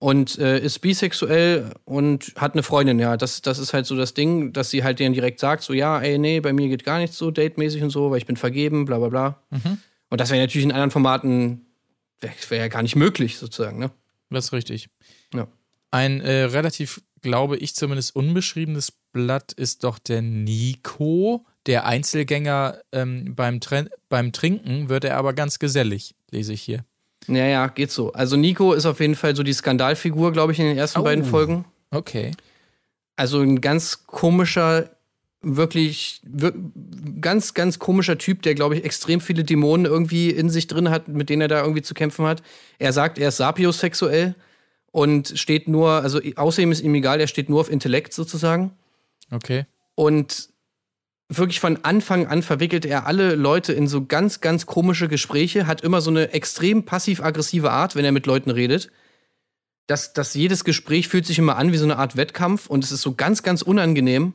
und 0.02 0.36
äh, 0.40 0.58
ist 0.58 0.80
bisexuell 0.80 1.70
und 1.84 2.32
hat 2.34 2.54
eine 2.54 2.64
Freundin, 2.64 2.98
ja. 2.98 3.16
Das, 3.16 3.40
das 3.40 3.60
ist 3.60 3.72
halt 3.72 3.86
so 3.86 3.94
das 3.94 4.14
Ding, 4.14 4.52
dass 4.52 4.68
sie 4.68 4.82
halt 4.82 4.98
denen 4.98 5.14
direkt 5.14 5.38
sagt: 5.38 5.62
so, 5.62 5.72
ja, 5.72 6.00
ey, 6.00 6.18
nee, 6.18 6.40
bei 6.40 6.52
mir 6.52 6.66
geht 6.66 6.82
gar 6.82 6.98
nichts 6.98 7.16
so 7.16 7.30
datemäßig 7.30 7.84
und 7.84 7.90
so, 7.90 8.10
weil 8.10 8.18
ich 8.18 8.26
bin 8.26 8.36
vergeben, 8.36 8.84
bla 8.84 8.98
bla 8.98 9.08
bla. 9.08 9.42
Und 10.10 10.20
das 10.20 10.30
wäre 10.30 10.40
natürlich 10.40 10.64
in 10.64 10.72
anderen 10.72 10.90
Formaten, 10.90 11.66
wäre 12.20 12.34
wär 12.48 12.58
ja 12.58 12.66
gar 12.66 12.82
nicht 12.82 12.96
möglich, 12.96 13.38
sozusagen, 13.38 13.78
ne? 13.78 13.92
Das 14.28 14.46
ist 14.46 14.52
richtig. 14.52 14.88
Ja. 15.34 15.46
Ein 15.92 16.20
äh, 16.20 16.44
relativ, 16.46 17.00
glaube 17.20 17.56
ich, 17.56 17.76
zumindest 17.76 18.16
unbeschriebenes 18.16 18.92
Blatt 19.12 19.52
ist 19.52 19.84
doch 19.84 20.00
der 20.00 20.20
Nico. 20.20 21.46
Der 21.66 21.86
Einzelgänger 21.86 22.80
ähm, 22.90 23.36
beim, 23.36 23.60
Tren 23.60 23.88
beim 24.08 24.32
Trinken 24.32 24.88
wird 24.88 25.04
er 25.04 25.16
aber 25.16 25.32
ganz 25.32 25.60
gesellig, 25.60 26.16
lese 26.32 26.54
ich 26.54 26.62
hier. 26.62 26.84
Ja, 27.28 27.46
ja, 27.46 27.66
geht 27.68 27.90
so. 27.90 28.12
Also 28.12 28.36
Nico 28.36 28.72
ist 28.72 28.86
auf 28.86 29.00
jeden 29.00 29.14
Fall 29.14 29.36
so 29.36 29.42
die 29.42 29.52
Skandalfigur, 29.52 30.32
glaube 30.32 30.52
ich, 30.52 30.58
in 30.58 30.66
den 30.66 30.76
ersten 30.78 31.00
Oh. 31.00 31.04
beiden 31.04 31.24
Folgen. 31.24 31.64
Okay. 31.90 32.32
Also 33.16 33.40
ein 33.40 33.60
ganz 33.60 34.06
komischer, 34.06 34.90
wirklich 35.42 36.20
wir 36.24 36.52
ganz, 37.20 37.54
ganz 37.54 37.78
komischer 37.78 38.18
Typ, 38.18 38.42
der, 38.42 38.54
glaube 38.54 38.76
ich, 38.76 38.84
extrem 38.84 39.20
viele 39.20 39.44
Dämonen 39.44 39.86
irgendwie 39.86 40.30
in 40.30 40.50
sich 40.50 40.66
drin 40.66 40.90
hat, 40.90 41.08
mit 41.08 41.28
denen 41.30 41.42
er 41.42 41.48
da 41.48 41.60
irgendwie 41.60 41.82
zu 41.82 41.94
kämpfen 41.94 42.24
hat. 42.26 42.42
Er 42.78 42.92
sagt, 42.92 43.18
er 43.18 43.28
ist 43.28 43.36
sapiosexuell 43.36 44.34
und 44.90 45.32
steht 45.36 45.68
nur, 45.68 45.90
also 45.90 46.20
außerdem 46.36 46.72
ist 46.72 46.80
ihm 46.82 46.94
egal, 46.94 47.20
er 47.20 47.26
steht 47.26 47.48
nur 47.48 47.60
auf 47.60 47.70
Intellekt 47.70 48.12
sozusagen. 48.14 48.72
Okay. 49.30 49.66
Und 49.94 50.48
wirklich 51.38 51.60
von 51.60 51.84
Anfang 51.84 52.26
an 52.26 52.42
verwickelt 52.42 52.84
er 52.84 53.06
alle 53.06 53.34
Leute 53.34 53.72
in 53.72 53.86
so 53.88 54.04
ganz, 54.04 54.40
ganz 54.40 54.66
komische 54.66 55.08
Gespräche, 55.08 55.66
hat 55.66 55.80
immer 55.82 56.00
so 56.00 56.10
eine 56.10 56.32
extrem 56.32 56.84
passiv-aggressive 56.84 57.70
Art, 57.70 57.96
wenn 57.96 58.04
er 58.04 58.12
mit 58.12 58.26
Leuten 58.26 58.50
redet. 58.50 58.90
Das, 59.86 60.12
das 60.12 60.34
jedes 60.34 60.64
Gespräch 60.64 61.08
fühlt 61.08 61.26
sich 61.26 61.38
immer 61.38 61.56
an 61.56 61.72
wie 61.72 61.76
so 61.76 61.84
eine 61.84 61.98
Art 61.98 62.16
Wettkampf 62.16 62.68
und 62.68 62.84
es 62.84 62.92
ist 62.92 63.02
so 63.02 63.14
ganz, 63.14 63.42
ganz 63.42 63.62
unangenehm. 63.62 64.34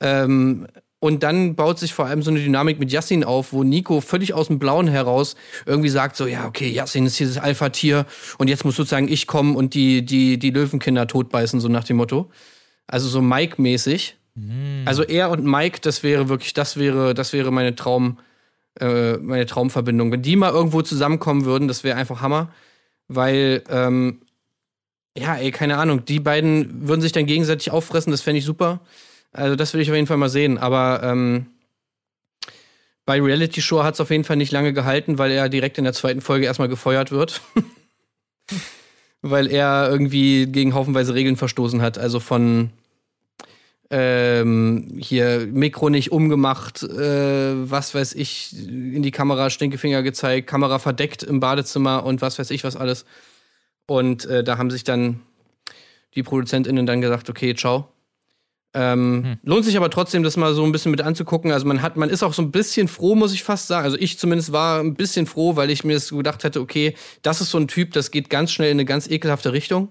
Ähm, 0.00 0.66
und 0.98 1.24
dann 1.24 1.56
baut 1.56 1.80
sich 1.80 1.92
vor 1.92 2.06
allem 2.06 2.22
so 2.22 2.30
eine 2.30 2.38
Dynamik 2.38 2.78
mit 2.78 2.92
Yassin 2.92 3.24
auf, 3.24 3.52
wo 3.52 3.64
Nico 3.64 4.00
völlig 4.00 4.34
aus 4.34 4.46
dem 4.46 4.60
Blauen 4.60 4.86
heraus 4.86 5.34
irgendwie 5.66 5.88
sagt 5.88 6.14
so, 6.14 6.28
ja, 6.28 6.46
okay, 6.46 6.68
Yassin 6.68 7.06
ist 7.06 7.20
das 7.20 7.38
Alpha-Tier 7.38 8.06
und 8.38 8.46
jetzt 8.46 8.64
muss 8.64 8.76
sozusagen 8.76 9.08
ich 9.08 9.26
kommen 9.26 9.56
und 9.56 9.74
die, 9.74 10.04
die, 10.04 10.38
die 10.38 10.50
Löwenkinder 10.50 11.08
totbeißen, 11.08 11.58
so 11.58 11.66
nach 11.66 11.82
dem 11.82 11.96
Motto. 11.96 12.30
Also 12.86 13.08
so 13.08 13.20
Mike-mäßig. 13.20 14.16
Also 14.86 15.02
er 15.02 15.30
und 15.30 15.44
Mike, 15.44 15.80
das 15.82 16.02
wäre 16.02 16.28
wirklich, 16.28 16.54
das 16.54 16.76
wäre, 16.76 17.14
das 17.14 17.32
wäre 17.32 17.50
meine 17.50 17.74
Traum, 17.74 18.18
äh, 18.80 19.18
meine 19.18 19.46
Traumverbindung. 19.46 20.10
Wenn 20.10 20.22
die 20.22 20.36
mal 20.36 20.52
irgendwo 20.52 20.82
zusammenkommen 20.82 21.44
würden, 21.44 21.68
das 21.68 21.84
wäre 21.84 21.98
einfach 21.98 22.22
Hammer. 22.22 22.52
Weil, 23.08 23.62
ähm, 23.68 24.22
ja, 25.16 25.36
ey, 25.36 25.50
keine 25.50 25.76
Ahnung, 25.76 26.06
die 26.06 26.20
beiden 26.20 26.88
würden 26.88 27.02
sich 27.02 27.12
dann 27.12 27.26
gegenseitig 27.26 27.70
auffressen, 27.70 28.10
das 28.10 28.22
fände 28.22 28.38
ich 28.38 28.46
super. 28.46 28.80
Also, 29.32 29.56
das 29.56 29.74
will 29.74 29.82
ich 29.82 29.90
auf 29.90 29.96
jeden 29.96 30.06
Fall 30.06 30.16
mal 30.16 30.30
sehen. 30.30 30.56
Aber 30.56 31.02
ähm, 31.02 31.46
bei 33.04 33.20
Reality 33.20 33.60
Show 33.60 33.82
hat 33.82 33.94
es 33.94 34.00
auf 34.00 34.10
jeden 34.10 34.24
Fall 34.24 34.36
nicht 34.36 34.52
lange 34.52 34.72
gehalten, 34.72 35.18
weil 35.18 35.30
er 35.30 35.50
direkt 35.50 35.76
in 35.76 35.84
der 35.84 35.92
zweiten 35.92 36.22
Folge 36.22 36.46
erstmal 36.46 36.68
gefeuert 36.68 37.10
wird. 37.10 37.42
weil 39.22 39.46
er 39.46 39.88
irgendwie 39.90 40.46
gegen 40.46 40.74
haufenweise 40.74 41.14
Regeln 41.14 41.36
verstoßen 41.36 41.82
hat. 41.82 41.98
Also 41.98 42.20
von 42.20 42.70
ähm, 43.94 44.88
hier 44.98 45.46
Mikro 45.52 45.90
nicht 45.90 46.12
umgemacht, 46.12 46.82
äh, 46.82 47.70
was 47.70 47.94
weiß 47.94 48.14
ich, 48.14 48.56
in 48.66 49.02
die 49.02 49.10
Kamera 49.10 49.50
Stinkefinger 49.50 50.02
gezeigt, 50.02 50.48
Kamera 50.48 50.78
verdeckt 50.78 51.22
im 51.22 51.40
Badezimmer 51.40 52.04
und 52.04 52.22
was 52.22 52.38
weiß 52.38 52.50
ich 52.52 52.64
was 52.64 52.74
alles. 52.74 53.04
Und 53.86 54.24
äh, 54.24 54.42
da 54.42 54.56
haben 54.56 54.70
sich 54.70 54.82
dann 54.82 55.20
die 56.14 56.22
ProduzentInnen 56.22 56.86
dann 56.86 57.02
gesagt, 57.02 57.28
okay, 57.28 57.54
ciao. 57.54 57.88
Ähm, 58.72 59.24
Hm. 59.24 59.38
Lohnt 59.42 59.66
sich 59.66 59.76
aber 59.76 59.90
trotzdem, 59.90 60.22
das 60.22 60.38
mal 60.38 60.54
so 60.54 60.64
ein 60.64 60.72
bisschen 60.72 60.90
mit 60.90 61.02
anzugucken. 61.02 61.52
Also 61.52 61.66
man 61.66 61.82
hat, 61.82 61.98
man 61.98 62.08
ist 62.08 62.22
auch 62.22 62.32
so 62.32 62.40
ein 62.40 62.50
bisschen 62.50 62.88
froh, 62.88 63.14
muss 63.14 63.34
ich 63.34 63.44
fast 63.44 63.66
sagen. 63.66 63.84
Also 63.84 63.98
ich 63.98 64.18
zumindest 64.18 64.52
war 64.52 64.80
ein 64.80 64.94
bisschen 64.94 65.26
froh, 65.26 65.56
weil 65.56 65.70
ich 65.70 65.84
mir 65.84 66.00
gedacht 66.00 66.44
hätte, 66.44 66.62
okay, 66.62 66.94
das 67.20 67.42
ist 67.42 67.50
so 67.50 67.58
ein 67.58 67.68
Typ, 67.68 67.92
das 67.92 68.10
geht 68.10 68.30
ganz 68.30 68.52
schnell 68.52 68.70
in 68.70 68.76
eine 68.76 68.86
ganz 68.86 69.06
ekelhafte 69.06 69.52
Richtung. 69.52 69.88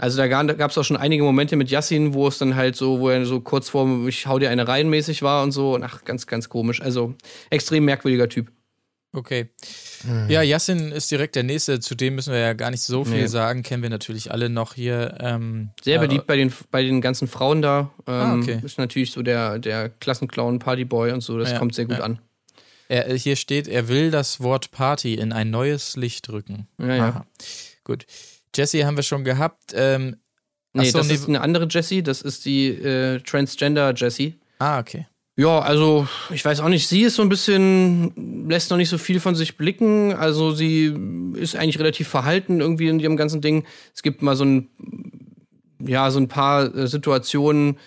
Also 0.00 0.16
da 0.16 0.28
gab 0.28 0.70
es 0.70 0.78
auch 0.78 0.84
schon 0.84 0.96
einige 0.96 1.22
Momente 1.22 1.56
mit 1.56 1.70
Yassin, 1.70 2.14
wo 2.14 2.26
es 2.26 2.38
dann 2.38 2.56
halt 2.56 2.74
so, 2.74 3.00
wo 3.00 3.10
er 3.10 3.26
so 3.26 3.40
kurz 3.40 3.68
vor, 3.68 4.08
ich 4.08 4.26
hau 4.26 4.38
dir 4.38 4.48
eine 4.48 4.66
rein 4.66 4.88
mäßig 4.88 5.20
war 5.22 5.42
und 5.42 5.52
so. 5.52 5.74
Und 5.74 5.82
ach, 5.82 6.04
ganz, 6.06 6.26
ganz 6.26 6.48
komisch. 6.48 6.80
Also 6.80 7.14
extrem 7.50 7.84
merkwürdiger 7.84 8.28
Typ. 8.28 8.50
Okay. 9.12 9.50
Ja, 10.28 10.40
Yassin 10.40 10.92
ist 10.92 11.10
direkt 11.10 11.34
der 11.36 11.42
nächste, 11.42 11.80
zu 11.80 11.94
dem 11.94 12.14
müssen 12.14 12.32
wir 12.32 12.40
ja 12.40 12.52
gar 12.54 12.70
nicht 12.70 12.80
so 12.82 13.04
viel 13.04 13.22
Nee. 13.22 13.26
sagen, 13.26 13.62
kennen 13.62 13.82
wir 13.82 13.90
natürlich 13.90 14.30
alle 14.30 14.48
noch 14.48 14.72
hier. 14.74 15.18
Ähm, 15.20 15.70
Sehr 15.82 15.96
äh, 16.00 16.06
beliebt 16.06 16.26
bei 16.26 16.36
den, 16.36 16.50
bei 16.70 16.82
den 16.82 17.00
ganzen 17.02 17.28
Frauen 17.28 17.60
da. 17.60 17.90
Ähm, 18.06 18.14
Ah, 18.14 18.34
okay. 18.36 18.60
Ist 18.62 18.78
natürlich 18.78 19.10
so 19.10 19.20
der, 19.22 19.58
der 19.58 19.90
Klassenclown, 19.90 20.60
Partyboy 20.60 21.12
und 21.12 21.20
so. 21.22 21.36
Das 21.38 21.50
Ja, 21.50 21.58
kommt 21.58 21.74
sehr 21.74 21.84
gut 21.84 21.98
ja. 21.98 22.04
an. 22.04 22.20
Er, 22.88 23.12
hier 23.14 23.36
steht, 23.36 23.68
er 23.68 23.88
will 23.88 24.10
das 24.10 24.40
Wort 24.40 24.70
Party 24.70 25.14
in 25.14 25.32
ein 25.32 25.50
neues 25.50 25.96
Licht 25.96 26.30
rücken. 26.30 26.66
Ja, 26.78 26.94
ja. 26.94 27.08
Aha. 27.08 27.26
Gut. 27.84 28.06
Jesse 28.54 28.84
haben 28.86 28.96
wir 28.96 29.02
schon 29.02 29.24
gehabt. 29.24 29.72
Ähm, 29.74 30.16
Nee, 30.72 30.90
so, 30.90 30.98
das 30.98 31.08
nee, 31.08 31.14
ist 31.14 31.28
eine 31.28 31.40
andere 31.40 31.66
Jessie. 31.68 32.02
Das 32.02 32.22
ist 32.22 32.44
die 32.44 32.68
äh, 32.68 33.20
Transgender 33.20 33.92
Jessie. 33.94 34.38
ah, 34.58 34.78
okay. 34.78 35.06
Ja, 35.36 35.60
also 35.60 36.06
ich 36.30 36.44
weiß 36.44 36.60
auch 36.60 36.68
nicht, 36.68 36.86
sie 36.86 37.00
ist 37.02 37.14
so 37.14 37.22
ein 37.22 37.30
bisschen, 37.30 38.46
lässt 38.48 38.70
noch 38.70 38.76
nicht 38.76 38.90
so 38.90 38.98
viel 38.98 39.20
von 39.20 39.34
sich 39.34 39.56
blicken. 39.56 40.12
Also 40.12 40.52
sie 40.52 40.94
ist 41.34 41.56
eigentlich 41.56 41.78
relativ 41.78 42.08
verhalten 42.08 42.60
irgendwie 42.60 42.88
in 42.88 43.00
ihrem 43.00 43.16
ganzen 43.16 43.40
Ding. 43.40 43.64
Es 43.94 44.02
gibt 44.02 44.20
mal 44.20 44.36
so 44.36 44.44
ein, 44.44 44.68
ja, 45.78 46.10
so 46.10 46.20
ein 46.20 46.28
paar 46.28 46.74
äh, 46.74 46.86
Situationen, 46.86 47.78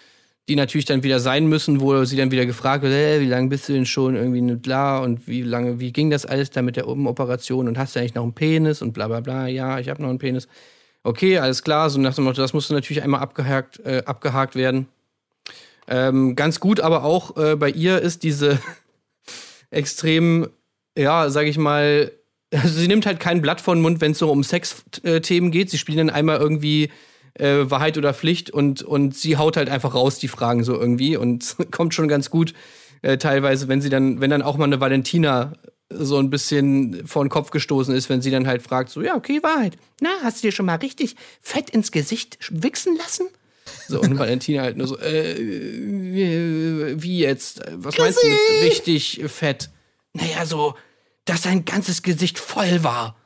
die 0.49 0.55
natürlich 0.55 0.85
dann 0.85 1.03
wieder 1.03 1.19
sein 1.19 1.47
müssen, 1.47 1.79
wo 1.79 2.03
sie 2.03 2.17
dann 2.17 2.31
wieder 2.31 2.45
gefragt 2.45 2.83
wird, 2.83 2.93
äh, 2.93 3.21
wie 3.21 3.27
lange 3.27 3.47
bist 3.49 3.69
du 3.69 3.73
denn 3.73 3.85
schon 3.85 4.15
irgendwie 4.15 4.41
nicht 4.41 4.67
da 4.67 4.99
und 4.99 5.27
wie 5.27 5.41
lange, 5.41 5.79
wie 5.79 5.93
ging 5.93 6.09
das 6.09 6.25
alles 6.25 6.49
da 6.49 6.61
mit 6.61 6.75
der 6.75 6.87
Operation 6.87 7.67
und 7.67 7.77
hast 7.77 7.95
du 7.95 7.99
eigentlich 7.99 8.15
noch 8.15 8.23
einen 8.23 8.33
Penis 8.33 8.81
und 8.81 8.91
bla 8.91 9.07
bla 9.07 9.21
bla, 9.21 9.47
ja, 9.47 9.79
ich 9.79 9.89
habe 9.89 10.01
noch 10.01 10.09
einen 10.09 10.19
Penis. 10.19 10.47
Okay, 11.03 11.37
alles 11.37 11.63
klar, 11.63 11.89
so 11.89 11.99
nach 11.99 12.15
dem 12.15 12.25
Motto, 12.25 12.41
das 12.41 12.53
musste 12.53 12.73
natürlich 12.73 13.03
einmal 13.03 13.21
abgehakt, 13.21 13.79
äh, 13.85 14.03
abgehakt 14.05 14.55
werden. 14.55 14.87
Ähm, 15.87 16.35
ganz 16.35 16.59
gut 16.59 16.79
aber 16.79 17.03
auch 17.03 17.37
äh, 17.37 17.55
bei 17.55 17.69
ihr 17.69 18.01
ist 18.01 18.23
diese 18.23 18.59
extrem, 19.69 20.49
ja, 20.97 21.29
sag 21.29 21.47
ich 21.47 21.57
mal, 21.57 22.11
also 22.53 22.67
sie 22.79 22.87
nimmt 22.87 23.05
halt 23.05 23.19
kein 23.19 23.41
Blatt 23.41 23.61
vor 23.61 23.75
den 23.75 23.81
Mund, 23.81 24.01
wenn 24.01 24.11
es 24.11 24.19
so 24.19 24.29
um 24.29 24.43
Sexthemen 24.43 25.51
geht. 25.51 25.69
Sie 25.69 25.77
spielen 25.77 25.99
dann 25.99 26.09
einmal 26.09 26.37
irgendwie 26.37 26.89
äh, 27.35 27.69
Wahrheit 27.69 27.97
oder 27.97 28.13
Pflicht 28.13 28.49
und, 28.49 28.81
und 28.83 29.15
sie 29.15 29.37
haut 29.37 29.57
halt 29.57 29.69
einfach 29.69 29.95
raus 29.95 30.19
die 30.19 30.27
Fragen 30.27 30.63
so 30.63 30.79
irgendwie 30.79 31.17
und 31.17 31.55
kommt 31.71 31.93
schon 31.93 32.07
ganz 32.07 32.29
gut 32.29 32.53
äh, 33.01 33.17
teilweise, 33.17 33.67
wenn 33.67 33.81
sie 33.81 33.89
dann, 33.89 34.21
wenn 34.21 34.29
dann 34.29 34.41
auch 34.41 34.57
mal 34.57 34.65
eine 34.65 34.79
Valentina 34.79 35.53
so 35.89 36.17
ein 36.17 36.29
bisschen 36.29 37.05
vor 37.05 37.23
den 37.23 37.29
Kopf 37.29 37.51
gestoßen 37.51 37.93
ist, 37.93 38.09
wenn 38.09 38.21
sie 38.21 38.31
dann 38.31 38.47
halt 38.47 38.61
fragt, 38.61 38.89
so, 38.89 39.01
ja, 39.01 39.15
okay, 39.15 39.43
Wahrheit. 39.43 39.77
Na, 40.01 40.09
hast 40.23 40.41
du 40.41 40.47
dir 40.47 40.51
schon 40.51 40.65
mal 40.65 40.75
richtig 40.75 41.15
fett 41.41 41.69
ins 41.69 41.91
Gesicht 41.91 42.37
wichsen 42.49 42.95
lassen? 42.97 43.27
So, 43.87 44.01
und 44.01 44.17
Valentina 44.17 44.61
halt 44.61 44.77
nur 44.77 44.87
so, 44.87 44.97
äh, 44.97 45.37
wie 45.37 47.01
wie 47.01 47.19
jetzt? 47.19 47.61
Was 47.75 47.97
meinst 47.97 48.21
du 48.21 48.27
mit 48.27 48.71
richtig 48.71 49.21
fett? 49.27 49.69
Naja, 50.13 50.45
so, 50.45 50.75
dass 51.25 51.43
sein 51.43 51.65
ganzes 51.65 52.01
Gesicht 52.01 52.39
voll 52.39 52.83
war. 52.83 53.15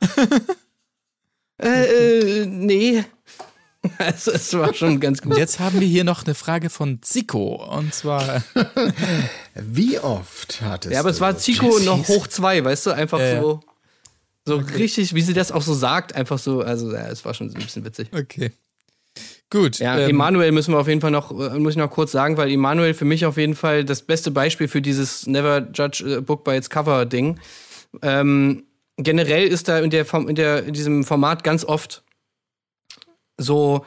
Äh, 1.60 2.42
äh, 2.42 2.46
nee. 2.46 3.04
Also, 3.98 4.32
es 4.32 4.52
war 4.54 4.72
schon 4.74 5.00
ganz 5.00 5.22
gut. 5.22 5.36
Jetzt 5.36 5.60
haben 5.60 5.80
wir 5.80 5.86
hier 5.86 6.04
noch 6.04 6.24
eine 6.24 6.34
Frage 6.34 6.70
von 6.70 7.00
Zico. 7.02 7.64
Und 7.64 7.94
zwar, 7.94 8.42
Wie 9.54 9.98
oft 9.98 10.60
hattest 10.62 10.92
Ja, 10.92 11.00
aber 11.00 11.10
es 11.10 11.20
war 11.20 11.32
du 11.32 11.38
Zico 11.38 11.66
Jessies? 11.66 11.86
noch 11.86 12.08
hoch 12.08 12.26
zwei, 12.26 12.64
weißt 12.64 12.86
du? 12.86 12.90
Einfach 12.90 13.18
ja. 13.18 13.40
so. 13.40 13.60
So 14.44 14.56
richtig, 14.56 15.14
wie 15.14 15.20
sie 15.20 15.34
das 15.34 15.52
auch 15.52 15.62
so 15.62 15.74
sagt, 15.74 16.14
einfach 16.14 16.38
so. 16.38 16.62
Also, 16.62 16.92
ja, 16.92 17.08
es 17.08 17.24
war 17.24 17.34
schon 17.34 17.48
ein 17.48 17.54
bisschen 17.54 17.84
witzig. 17.84 18.08
okay. 18.12 18.52
Gut. 19.50 19.78
Ja, 19.78 19.98
ähm, 19.98 20.10
Emanuel 20.10 20.52
müssen 20.52 20.74
wir 20.74 20.78
auf 20.78 20.88
jeden 20.88 21.00
Fall 21.00 21.10
noch, 21.10 21.30
äh, 21.30 21.58
muss 21.58 21.72
ich 21.72 21.78
noch 21.78 21.90
kurz 21.90 22.12
sagen, 22.12 22.36
weil 22.36 22.50
Emanuel 22.50 22.92
für 22.94 23.06
mich 23.06 23.24
auf 23.24 23.36
jeden 23.38 23.54
Fall 23.54 23.84
das 23.84 24.02
beste 24.02 24.30
Beispiel 24.30 24.68
für 24.68 24.82
dieses 24.82 25.26
Never 25.26 25.66
Judge 25.72 26.18
a 26.18 26.20
Book 26.20 26.44
by 26.44 26.52
its 26.52 26.68
Cover 26.68 27.06
Ding. 27.06 27.40
Ähm, 28.02 28.64
generell 28.98 29.46
ist 29.46 29.68
da 29.68 29.78
in, 29.78 29.90
der, 29.90 30.06
in, 30.14 30.34
der, 30.34 30.64
in 30.64 30.74
diesem 30.74 31.04
Format 31.04 31.44
ganz 31.44 31.64
oft 31.64 32.02
so 33.38 33.84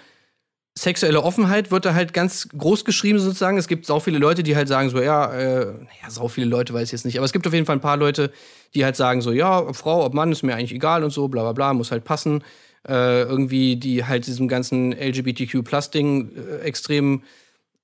sexuelle 0.77 1.21
Offenheit 1.21 1.69
wird 1.69 1.85
da 1.85 1.93
halt 1.93 2.13
ganz 2.13 2.47
groß 2.57 2.85
geschrieben 2.85 3.19
sozusagen. 3.19 3.57
Es 3.57 3.67
gibt 3.67 3.85
sau 3.85 3.99
viele 3.99 4.17
Leute, 4.17 4.41
die 4.41 4.55
halt 4.55 4.67
sagen 4.67 4.89
so, 4.89 5.01
ja, 5.01 5.31
äh, 5.33 5.65
naja, 5.65 6.09
sau 6.09 6.27
viele 6.27 6.47
Leute 6.47 6.73
weiß 6.73 6.83
ich 6.83 6.91
jetzt 6.93 7.05
nicht, 7.05 7.17
aber 7.17 7.25
es 7.25 7.33
gibt 7.33 7.45
auf 7.45 7.53
jeden 7.53 7.65
Fall 7.65 7.75
ein 7.75 7.81
paar 7.81 7.97
Leute, 7.97 8.31
die 8.73 8.85
halt 8.85 8.95
sagen 8.95 9.21
so, 9.21 9.31
ja, 9.31 9.59
ob 9.59 9.75
Frau, 9.75 10.05
ob 10.05 10.13
Mann, 10.13 10.31
ist 10.31 10.43
mir 10.43 10.55
eigentlich 10.55 10.73
egal 10.73 11.03
und 11.03 11.11
so, 11.11 11.27
bla 11.27 11.43
bla 11.43 11.51
bla, 11.51 11.73
muss 11.73 11.91
halt 11.91 12.03
passen. 12.03 12.43
Äh, 12.87 13.23
irgendwie, 13.23 13.75
die 13.75 14.05
halt 14.05 14.25
diesem 14.25 14.47
ganzen 14.47 14.91
LGBTQ-Plus-Ding 14.93 16.31
äh, 16.35 16.57
extrem 16.61 17.21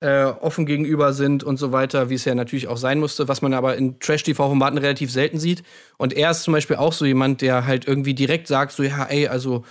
äh, 0.00 0.24
offen 0.24 0.66
gegenüber 0.66 1.12
sind 1.12 1.44
und 1.44 1.56
so 1.56 1.70
weiter, 1.72 2.10
wie 2.10 2.14
es 2.14 2.24
ja 2.24 2.34
natürlich 2.34 2.68
auch 2.68 2.76
sein 2.76 2.98
musste, 2.98 3.28
was 3.28 3.42
man 3.42 3.54
aber 3.54 3.76
in 3.76 4.00
Trash-TV-Formaten 4.00 4.78
relativ 4.78 5.12
selten 5.12 5.38
sieht. 5.38 5.62
Und 5.98 6.14
er 6.14 6.30
ist 6.32 6.42
zum 6.42 6.52
Beispiel 6.52 6.76
auch 6.76 6.92
so 6.92 7.04
jemand, 7.04 7.42
der 7.42 7.66
halt 7.66 7.86
irgendwie 7.86 8.14
direkt 8.14 8.48
sagt, 8.48 8.72
so, 8.72 8.82
ja, 8.82 9.04
ey, 9.04 9.28
also 9.28 9.64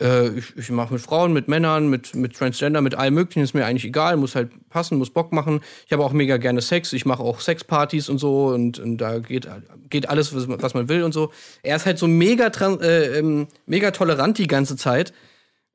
äh, 0.00 0.28
ich, 0.30 0.56
ich 0.56 0.70
mache 0.70 0.94
mit 0.94 1.02
Frauen, 1.02 1.32
mit 1.32 1.48
Männern, 1.48 1.88
mit, 1.88 2.14
mit 2.14 2.36
Transgender, 2.36 2.80
mit 2.80 2.94
allem 2.94 3.14
möglichen, 3.14 3.42
ist 3.42 3.54
mir 3.54 3.64
eigentlich 3.64 3.84
egal, 3.84 4.16
muss 4.16 4.34
halt 4.34 4.50
passen, 4.68 4.98
muss 4.98 5.10
Bock 5.10 5.32
machen. 5.32 5.60
Ich 5.86 5.92
habe 5.92 6.04
auch 6.04 6.12
mega 6.12 6.36
gerne 6.36 6.60
Sex, 6.60 6.92
ich 6.92 7.06
mache 7.06 7.22
auch 7.22 7.40
Sexpartys 7.40 8.08
und 8.08 8.18
so 8.18 8.46
und, 8.46 8.78
und 8.78 8.98
da 8.98 9.18
geht, 9.18 9.48
geht 9.90 10.08
alles, 10.08 10.34
was, 10.34 10.46
man- 10.74 10.88
will 10.88 11.02
und 11.02 11.12
so. 11.12 11.32
Er 11.62 11.76
ist 11.76 11.86
halt 11.86 11.98
so 11.98 12.06
mega, 12.08 12.46
äh, 12.80 13.18
ähm, 13.18 13.46
mega 13.66 13.90
tolerant 13.90 14.38
die 14.38 14.46
ganze 14.46 14.76
Zeit. 14.76 15.12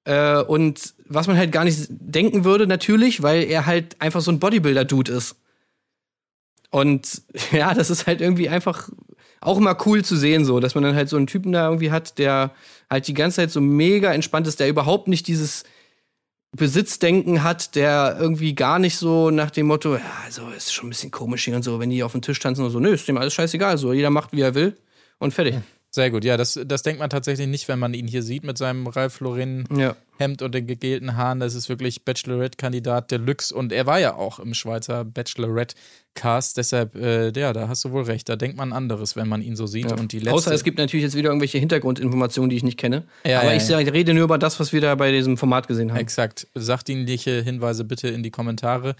Äh, 0.06 0.42
und 0.42 0.94
was 1.06 1.28
man 1.28 1.38
halt 1.38 1.52
gar 1.52 1.66
nicht 1.66 1.88
denken 1.90 2.46
würde, 2.46 2.66
natürlich, 2.66 3.24
weil 3.24 3.44
er 3.44 3.66
halt 3.66 4.02
einfach 4.02 4.22
so 4.22 4.32
ein 4.32 4.40
Bodybuilder-Dude 4.40 5.12
ist. 5.12 5.36
Und 6.70 7.22
ja, 7.52 7.74
das 7.74 7.90
ist 7.90 8.08
halt 8.08 8.22
irgendwie 8.22 8.50
einfach 8.50 8.90
auch 9.42 9.60
mal 9.60 9.78
cool 9.86 10.04
zu 10.04 10.16
sehen, 10.16 10.46
so, 10.46 10.60
dass 10.60 10.76
man 10.76 10.84
dann 10.84 10.96
halt 10.96 11.10
so 11.10 11.18
einen 11.18 11.28
Typen 11.28 11.52
da 11.52 11.66
irgendwie 11.68 11.92
hat, 11.92 12.18
der 12.18 12.52
halt 12.90 13.08
die 13.08 13.14
ganze 13.14 13.38
Zeit 13.38 13.52
so 13.52 13.62
mega 13.62 14.14
entspannt 14.14 14.48
ist, 14.48 14.60
der 14.60 14.70
überhaupt 14.70 15.08
nicht 15.08 15.28
dieses 15.28 15.64
Besitzdenken 16.56 17.44
hat, 17.44 17.76
der 17.76 18.18
irgendwie 18.20 18.56
gar 18.56 18.80
nicht 18.80 18.98
so 18.98 19.30
nach 19.30 19.52
dem 19.52 19.68
Motto, 19.68 19.96
ja, 19.96 20.02
also 20.26 20.50
ist 20.50 20.74
schon 20.74 20.88
ein 20.88 20.90
bisschen 20.90 21.12
komisch 21.12 21.46
hier 21.46 21.56
und 21.56 21.64
so, 21.64 21.80
wenn 21.80 21.90
die 21.90 22.04
auf 22.04 22.14
dem 22.14 22.22
Tisch 22.22 22.40
tanzen 22.40 22.64
und 22.64 22.72
so, 22.72 22.80
nö, 22.80 22.94
ist 22.94 23.08
dem 23.08 23.18
alles 23.18 23.34
scheißegal, 23.34 23.78
so, 23.78 23.94
jeder 23.94 24.10
macht, 24.10 24.32
wie 24.32 24.42
er 24.42 24.56
will 24.56 24.76
und 25.20 25.34
fertig. 25.34 25.56
Sehr 25.98 26.12
gut, 26.12 26.24
ja, 26.24 26.38
das, 26.38 26.60
das 26.64 26.84
denkt 26.84 27.00
man 27.00 27.10
tatsächlich 27.10 27.48
nicht, 27.48 27.68
wenn 27.68 27.80
man 27.80 27.96
ihn 27.96 28.06
hier 28.06 28.22
sieht 28.22 28.44
mit 28.44 28.56
seinem 28.56 28.86
Ralph 28.86 29.20
Lauren 29.20 29.68
Ja. 29.76 29.96
Hemd 30.20 30.44
und 30.44 30.54
den 30.54 30.68
gegelten 30.68 31.18
Haaren. 31.18 31.40
Das 31.40 31.56
ist 31.56 31.70
wirklich 31.70 32.06
Bachelorette-Kandidat 32.06 33.10
Deluxe 33.10 33.52
und 33.56 33.72
er 33.72 33.88
war 33.88 34.00
ja 34.00 34.14
auch 34.14 34.38
im 34.38 34.54
Schweizer 34.54 35.04
Bachelorette-Cast. 35.04 36.58
Deshalb, 36.58 36.94
äh, 36.98 37.32
ja, 37.32 37.52
da 37.52 37.68
hast 37.68 37.84
du 37.84 37.94
wohl 37.94 38.04
recht. 38.04 38.30
Da 38.30 38.36
denkt 38.36 38.58
man 38.58 38.74
anderes, 38.74 39.16
wenn 39.16 39.28
man 39.28 39.42
ihn 39.42 39.56
so 39.56 39.66
sieht. 39.66 39.92
Und 39.92 40.12
die 40.12 40.20
letzte, 40.20 40.36
Außer 40.36 40.52
es 40.52 40.64
gibt 40.64 40.78
natürlich 40.78 41.04
jetzt 41.04 41.16
wieder 41.16 41.30
irgendwelche 41.30 41.58
Hintergrundinformationen, 41.58 42.52
die 42.52 42.58
ich 42.58 42.64
nicht 42.64 42.78
kenne. 42.78 43.08
Ja, 43.26 43.40
Aber 43.40 43.50
ja, 43.50 43.56
ich, 43.56 43.64
ja. 43.64 43.78
sag, 43.80 43.88
ich 43.88 43.92
rede 43.92 44.14
nur 44.14 44.26
über 44.26 44.38
das, 44.38 44.60
was 44.60 44.72
wir 44.74 44.82
da 44.82 44.94
bei 44.94 45.12
diesem 45.12 45.36
Format 45.36 45.68
gesehen 45.68 45.90
haben. 45.90 46.00
Exakt. 46.00 46.46
Sachdienliche 46.54 47.42
Hinweise 47.42 47.86
bitte 47.86 48.08
in 48.10 48.22
die 48.22 48.30
Kommentare. 48.30 48.96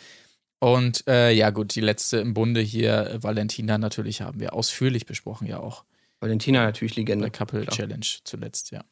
Und 0.58 1.04
äh, 1.08 1.32
ja, 1.32 1.52
gut, 1.52 1.76
die 1.76 1.82
letzte 1.82 2.18
im 2.18 2.34
Bunde 2.34 2.62
hier, 2.62 3.20
Valentina, 3.22 3.78
natürlich 3.78 4.22
haben 4.22 4.40
wir 4.40 4.54
ausführlich 4.54 5.06
besprochen, 5.06 5.46
ja 5.46 5.60
auch. 5.60 5.84
Valentina 6.20 6.64
natürlich 6.64 6.96
Bei 6.96 7.02
Legende. 7.02 7.32
Couple 7.32 7.62
Klar. 7.62 7.76
Challenge 7.76 8.08
zuletzt, 8.24 8.72
ja. 8.72 8.84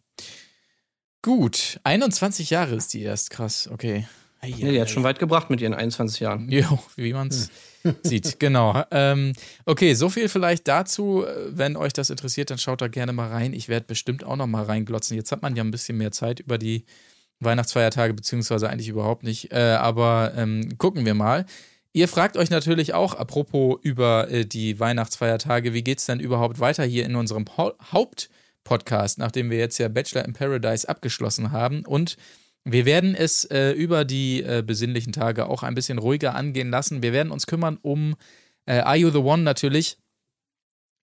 Gut, 1.22 1.80
21 1.84 2.52
Jahre 2.52 2.76
ist 2.76 2.94
die 2.94 3.02
erst, 3.02 3.32
krass, 3.32 3.68
okay. 3.72 4.08
Nee, 4.44 4.74
die 4.74 4.82
hat 4.82 4.92
schon 4.92 5.04
weit 5.04 5.18
gebracht 5.18 5.50
mit 5.50 5.60
ihren 5.60 5.74
21 5.74 6.20
Jahren. 6.20 6.52
Jo, 6.52 6.80
wie 6.96 7.14
man's. 7.14 7.50
sieht. 8.04 8.40
Genau. 8.40 8.84
Ähm, 8.92 9.34
okay, 9.66 9.94
so 9.94 10.10
viel 10.10 10.30
vielleicht 10.30 10.68
dazu. 10.68 11.26
Wenn 11.50 11.76
euch 11.76 11.94
das 11.94 12.10
interessiert, 12.10 12.50
dann 12.50 12.58
schaut 12.58 12.82
da 12.82 12.88
gerne 12.88 13.14
mal 13.14 13.30
rein. 13.30 13.54
Ich 13.54 13.70
werde 13.70 13.86
bestimmt 13.86 14.24
auch 14.24 14.36
noch 14.36 14.48
mal 14.48 14.64
reinglotzen. 14.64 15.16
Jetzt 15.16 15.32
hat 15.32 15.42
man 15.42 15.56
ja 15.56 15.64
ein 15.64 15.72
bisschen 15.72 15.98
mehr 15.98 16.12
Zeit 16.12 16.40
über 16.40 16.58
die 16.58 16.86
Weihnachtsfeiertage, 17.40 18.14
beziehungsweise 18.14 18.70
eigentlich 18.70 18.88
überhaupt 18.88 19.24
nicht. 19.24 19.52
Äh, 19.52 19.78
aber 19.80 20.34
ähm, 20.36 20.78
gucken 20.78 21.06
wir 21.06 21.14
mal. 21.14 21.46
Ihr 21.96 22.10
fragt 22.10 22.36
euch 22.36 22.50
natürlich 22.50 22.94
auch, 22.94 23.14
apropos 23.14 23.80
über 23.82 24.30
äh, 24.30 24.46
die 24.46 24.82
Weihnachtsfeiertage, 24.82 25.74
wie 25.74 25.82
geht 25.82 26.00
es 26.00 26.06
denn 26.06 26.20
überhaupt 26.20 26.60
weiter 26.60 26.84
hier 26.84 27.06
in 27.06 27.16
unserem 27.16 27.46
Hauptpodcast, 27.58 29.18
nachdem 29.18 29.50
wir 29.50 29.60
jetzt 29.60 29.78
ja 29.78 29.88
Bachelor 29.88 30.26
in 30.26 30.34
Paradise 30.34 30.90
abgeschlossen 30.90 31.54
haben 31.54 31.86
und 31.86 32.18
wir 32.66 32.84
werden 32.84 33.16
es 33.16 33.46
äh, 33.46 33.72
über 33.72 34.04
die 34.04 34.44
äh, 34.44 34.62
besinnlichen 34.62 35.14
Tage 35.14 35.48
auch 35.48 35.64
ein 35.64 35.74
bisschen 35.74 35.98
ruhiger 35.98 36.36
angehen 36.36 36.70
lassen. 36.70 37.02
Wir 37.02 37.14
werden 37.14 37.32
uns 37.32 37.48
kümmern 37.48 37.78
um 37.82 38.16
äh, 38.66 38.80
Are 38.80 38.98
You 38.98 39.10
the 39.10 39.20
One 39.20 39.44
natürlich. 39.44 39.98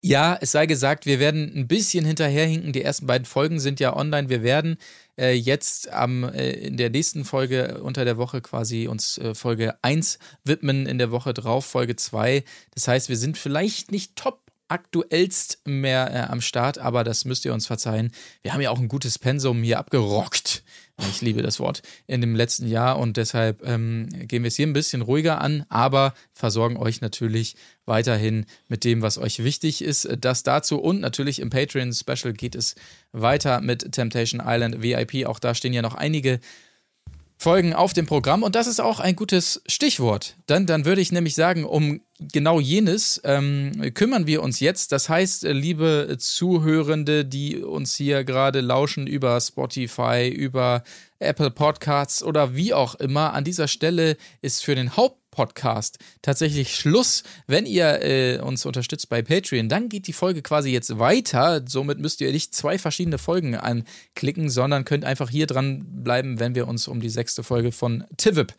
Ja, 0.05 0.37
es 0.41 0.51
sei 0.51 0.67
gesagt, 0.67 1.07
wir 1.07 1.21
werden 1.21 1.53
ein 1.55 1.69
bisschen 1.69 2.05
hinterherhinken. 2.05 2.73
Die 2.73 2.83
ersten 2.83 3.07
beiden 3.07 3.25
Folgen 3.25 3.61
sind 3.61 3.79
ja 3.79 3.95
online. 3.95 4.29
Wir 4.29 4.43
werden 4.43 4.77
äh, 5.17 5.33
jetzt 5.33 5.93
am, 5.93 6.25
äh, 6.25 6.51
in 6.51 6.77
der 6.77 6.91
nächsten 6.91 7.25
Folge 7.25 7.81
unter 7.81 8.05
der 8.05 8.17
Woche 8.17 8.41
quasi 8.41 8.89
uns 8.89 9.19
äh, 9.19 9.37
Folge 9.37 9.77
1 9.83 10.19
widmen, 10.43 10.87
in 10.87 10.99
der 10.99 11.13
Woche 11.13 11.33
drauf 11.33 11.67
Folge 11.67 11.95
2. 11.95 12.43
Das 12.75 12.89
heißt, 12.89 13.11
wir 13.11 13.17
sind 13.17 13.39
vielleicht 13.39 13.93
nicht 13.93 14.17
top 14.17 14.41
aktuellst 14.67 15.61
mehr 15.67 16.11
äh, 16.13 16.33
am 16.33 16.41
Start, 16.41 16.79
aber 16.79 17.05
das 17.05 17.25
müsst 17.25 17.45
ihr 17.45 17.53
uns 17.55 17.69
verzeihen. 17.69 18.11
Wir 18.41 18.55
haben 18.55 18.61
ja 18.61 18.71
auch 18.71 18.81
ein 18.81 18.89
gutes 18.89 19.21
Pensum 19.21 19.63
hier 19.63 19.79
abgerockt. 19.79 20.65
Ich 20.99 21.21
liebe 21.23 21.43
das 21.43 21.59
Wort 21.59 21.83
in 22.07 22.21
dem 22.21 22.37
letzten 22.37 22.67
Jahr 22.69 22.99
und 22.99 23.17
deshalb 23.17 23.67
ähm, 23.67 24.09
gehen 24.29 24.43
wir 24.43 24.49
es 24.49 24.57
hier 24.57 24.67
ein 24.67 24.75
bisschen 24.75 25.03
ruhiger 25.03 25.41
an, 25.41 25.65
aber 25.69 26.15
versorgen 26.33 26.77
euch 26.77 27.01
natürlich 27.01 27.57
weiterhin 27.87 28.45
mit 28.69 28.85
dem, 28.85 29.03
was 29.03 29.19
euch 29.19 29.43
wichtig 29.43 29.83
ist. 29.83 30.09
Das 30.21 30.43
dazu 30.43 30.79
und 30.79 31.01
natürlich 31.01 31.41
im 31.41 31.51
Patreon 31.51 31.93
Special 31.93 32.35
geht 32.35 32.55
es 32.55 32.75
weiter 33.13 33.61
mit 33.61 33.93
Temptation 33.93 34.43
Island 34.45 34.83
VIP. 34.83 35.27
Auch 35.27 35.39
da 35.39 35.55
stehen 35.55 35.73
ja 35.73 35.83
noch 35.83 35.95
einige 35.95 36.41
Folgen 37.43 37.75
auf 37.75 37.93
dem 37.93 38.07
Programm. 38.07 38.43
Und 38.43 38.55
das 38.55 38.67
ist 38.67 38.81
auch 38.81 39.01
ein 39.01 39.17
gutes 39.17 39.63
Stichwort. 39.67 40.37
Dann, 40.47 40.65
dann 40.67 40.85
würde 40.85 41.01
ich 41.01 41.11
nämlich 41.11 41.35
sagen, 41.35 41.65
um 41.65 42.01
genau 42.21 42.61
jenes 42.61 43.21
ähm, 43.25 43.73
kümmern 43.95 44.27
wir 44.29 44.43
uns 44.43 44.61
jetzt. 44.61 44.93
Das 44.93 45.09
heißt, 45.09 45.43
liebe 45.43 46.17
Zuhörende, 46.19 47.25
die 47.25 47.61
uns 47.63 47.97
hier 47.97 48.23
gerade 48.23 48.61
lauschen 48.61 49.09
über 49.09 49.41
Spotify, 49.41 50.29
über 50.29 50.85
Apple 51.19 51.51
Podcasts 51.51 52.23
oder 52.23 52.55
wie 52.55 52.75
auch 52.75 52.95
immer, 52.95 53.35
an 53.35 53.45
dieser 53.45 53.67
Stelle 53.67 54.17
ist 54.41 54.63
für 54.63 54.77
den 54.77 54.97
Haupt 54.97 55.22
Podcast 55.33 55.99
tatsächlich 56.23 56.77
Schluss. 56.77 57.25
Wenn 57.49 57.67
ihr 57.67 58.03
äh, 58.03 58.39
uns 58.39 58.65
unterstützt 58.65 59.09
bei 59.09 59.23
Patreon, 59.23 59.69
dann 59.69 59.89
geht 59.89 60.07
die 60.07 60.13
Folge 60.13 60.43
quasi 60.43 60.71
jetzt 60.71 61.01
weiter. 61.01 61.63
Somit 61.67 61.99
müsst 61.99 62.21
ihr 62.21 62.31
nicht 62.31 62.55
zwei 62.55 62.79
verschiedene 62.79 63.19
Folgen 63.19 63.57
anklicken, 63.57 64.49
sondern 64.49 64.85
könnt 64.85 65.05
einfach 65.05 65.31
hier 65.31 65.49
dran 65.49 65.85
bleiben, 66.05 66.39
wenn 66.39 66.55
wir 66.55 66.69
uns 66.69 66.87
um 66.87 67.01
die 67.01 67.09
sechste 67.09 67.43
Folge 67.43 67.73
von 67.73 68.05
Tivip 68.17 68.55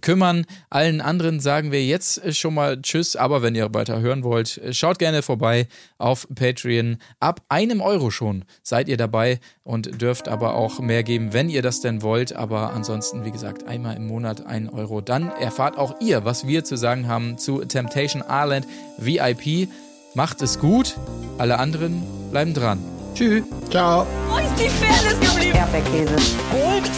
kümmern. 0.00 0.44
Allen 0.70 1.00
anderen 1.00 1.40
sagen 1.40 1.72
wir 1.72 1.84
jetzt 1.84 2.36
schon 2.36 2.54
mal 2.54 2.80
Tschüss, 2.80 3.16
aber 3.16 3.42
wenn 3.42 3.56
ihr 3.56 3.74
weiter 3.74 4.00
hören 4.00 4.22
wollt, 4.22 4.60
schaut 4.70 4.98
gerne 4.98 5.22
vorbei 5.22 5.66
auf 5.96 6.28
Patreon. 6.34 6.98
Ab 7.18 7.42
einem 7.48 7.80
Euro 7.80 8.10
schon 8.10 8.44
seid 8.62 8.88
ihr 8.88 8.96
dabei 8.96 9.40
und 9.64 10.00
dürft 10.00 10.28
aber 10.28 10.54
auch 10.54 10.78
mehr 10.80 11.02
geben, 11.02 11.32
wenn 11.32 11.48
ihr 11.48 11.62
das 11.62 11.80
denn 11.80 12.02
wollt. 12.02 12.34
Aber 12.34 12.72
ansonsten, 12.72 13.24
wie 13.24 13.30
gesagt, 13.30 13.64
einmal 13.64 13.96
im 13.96 14.06
Monat 14.06 14.46
ein 14.46 14.68
Euro. 14.68 15.00
Dann 15.00 15.28
erfahrt 15.28 15.78
auch 15.78 16.00
ihr, 16.18 16.24
was 16.24 16.46
wir 16.46 16.64
zu 16.64 16.76
sagen 16.76 17.08
haben 17.08 17.38
zu 17.38 17.64
Temptation 17.64 18.22
Island 18.28 18.66
VIP. 18.98 19.68
Macht 20.14 20.42
es 20.42 20.58
gut. 20.58 20.96
Alle 21.38 21.58
anderen 21.58 22.02
bleiben 22.30 22.54
dran. 22.54 22.78
Tschüss. 23.14 23.44
Ciao. 23.70 24.06
Wo 24.28 24.38
ist 24.38 24.52
die 24.58 24.68
Fairness 24.68 25.20
geblieben? 25.20 25.56
Erdbeerkäse. 25.56 26.16
Gold, 26.50 26.90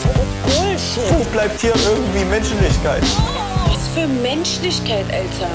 Bullshit. 0.44 1.18
Wo 1.18 1.24
bleibt 1.32 1.60
hier 1.60 1.74
irgendwie 1.74 2.24
Menschlichkeit? 2.24 3.02
Was 3.66 3.88
für 3.94 4.06
Menschlichkeit, 4.22 5.06
Alter. 5.12 5.50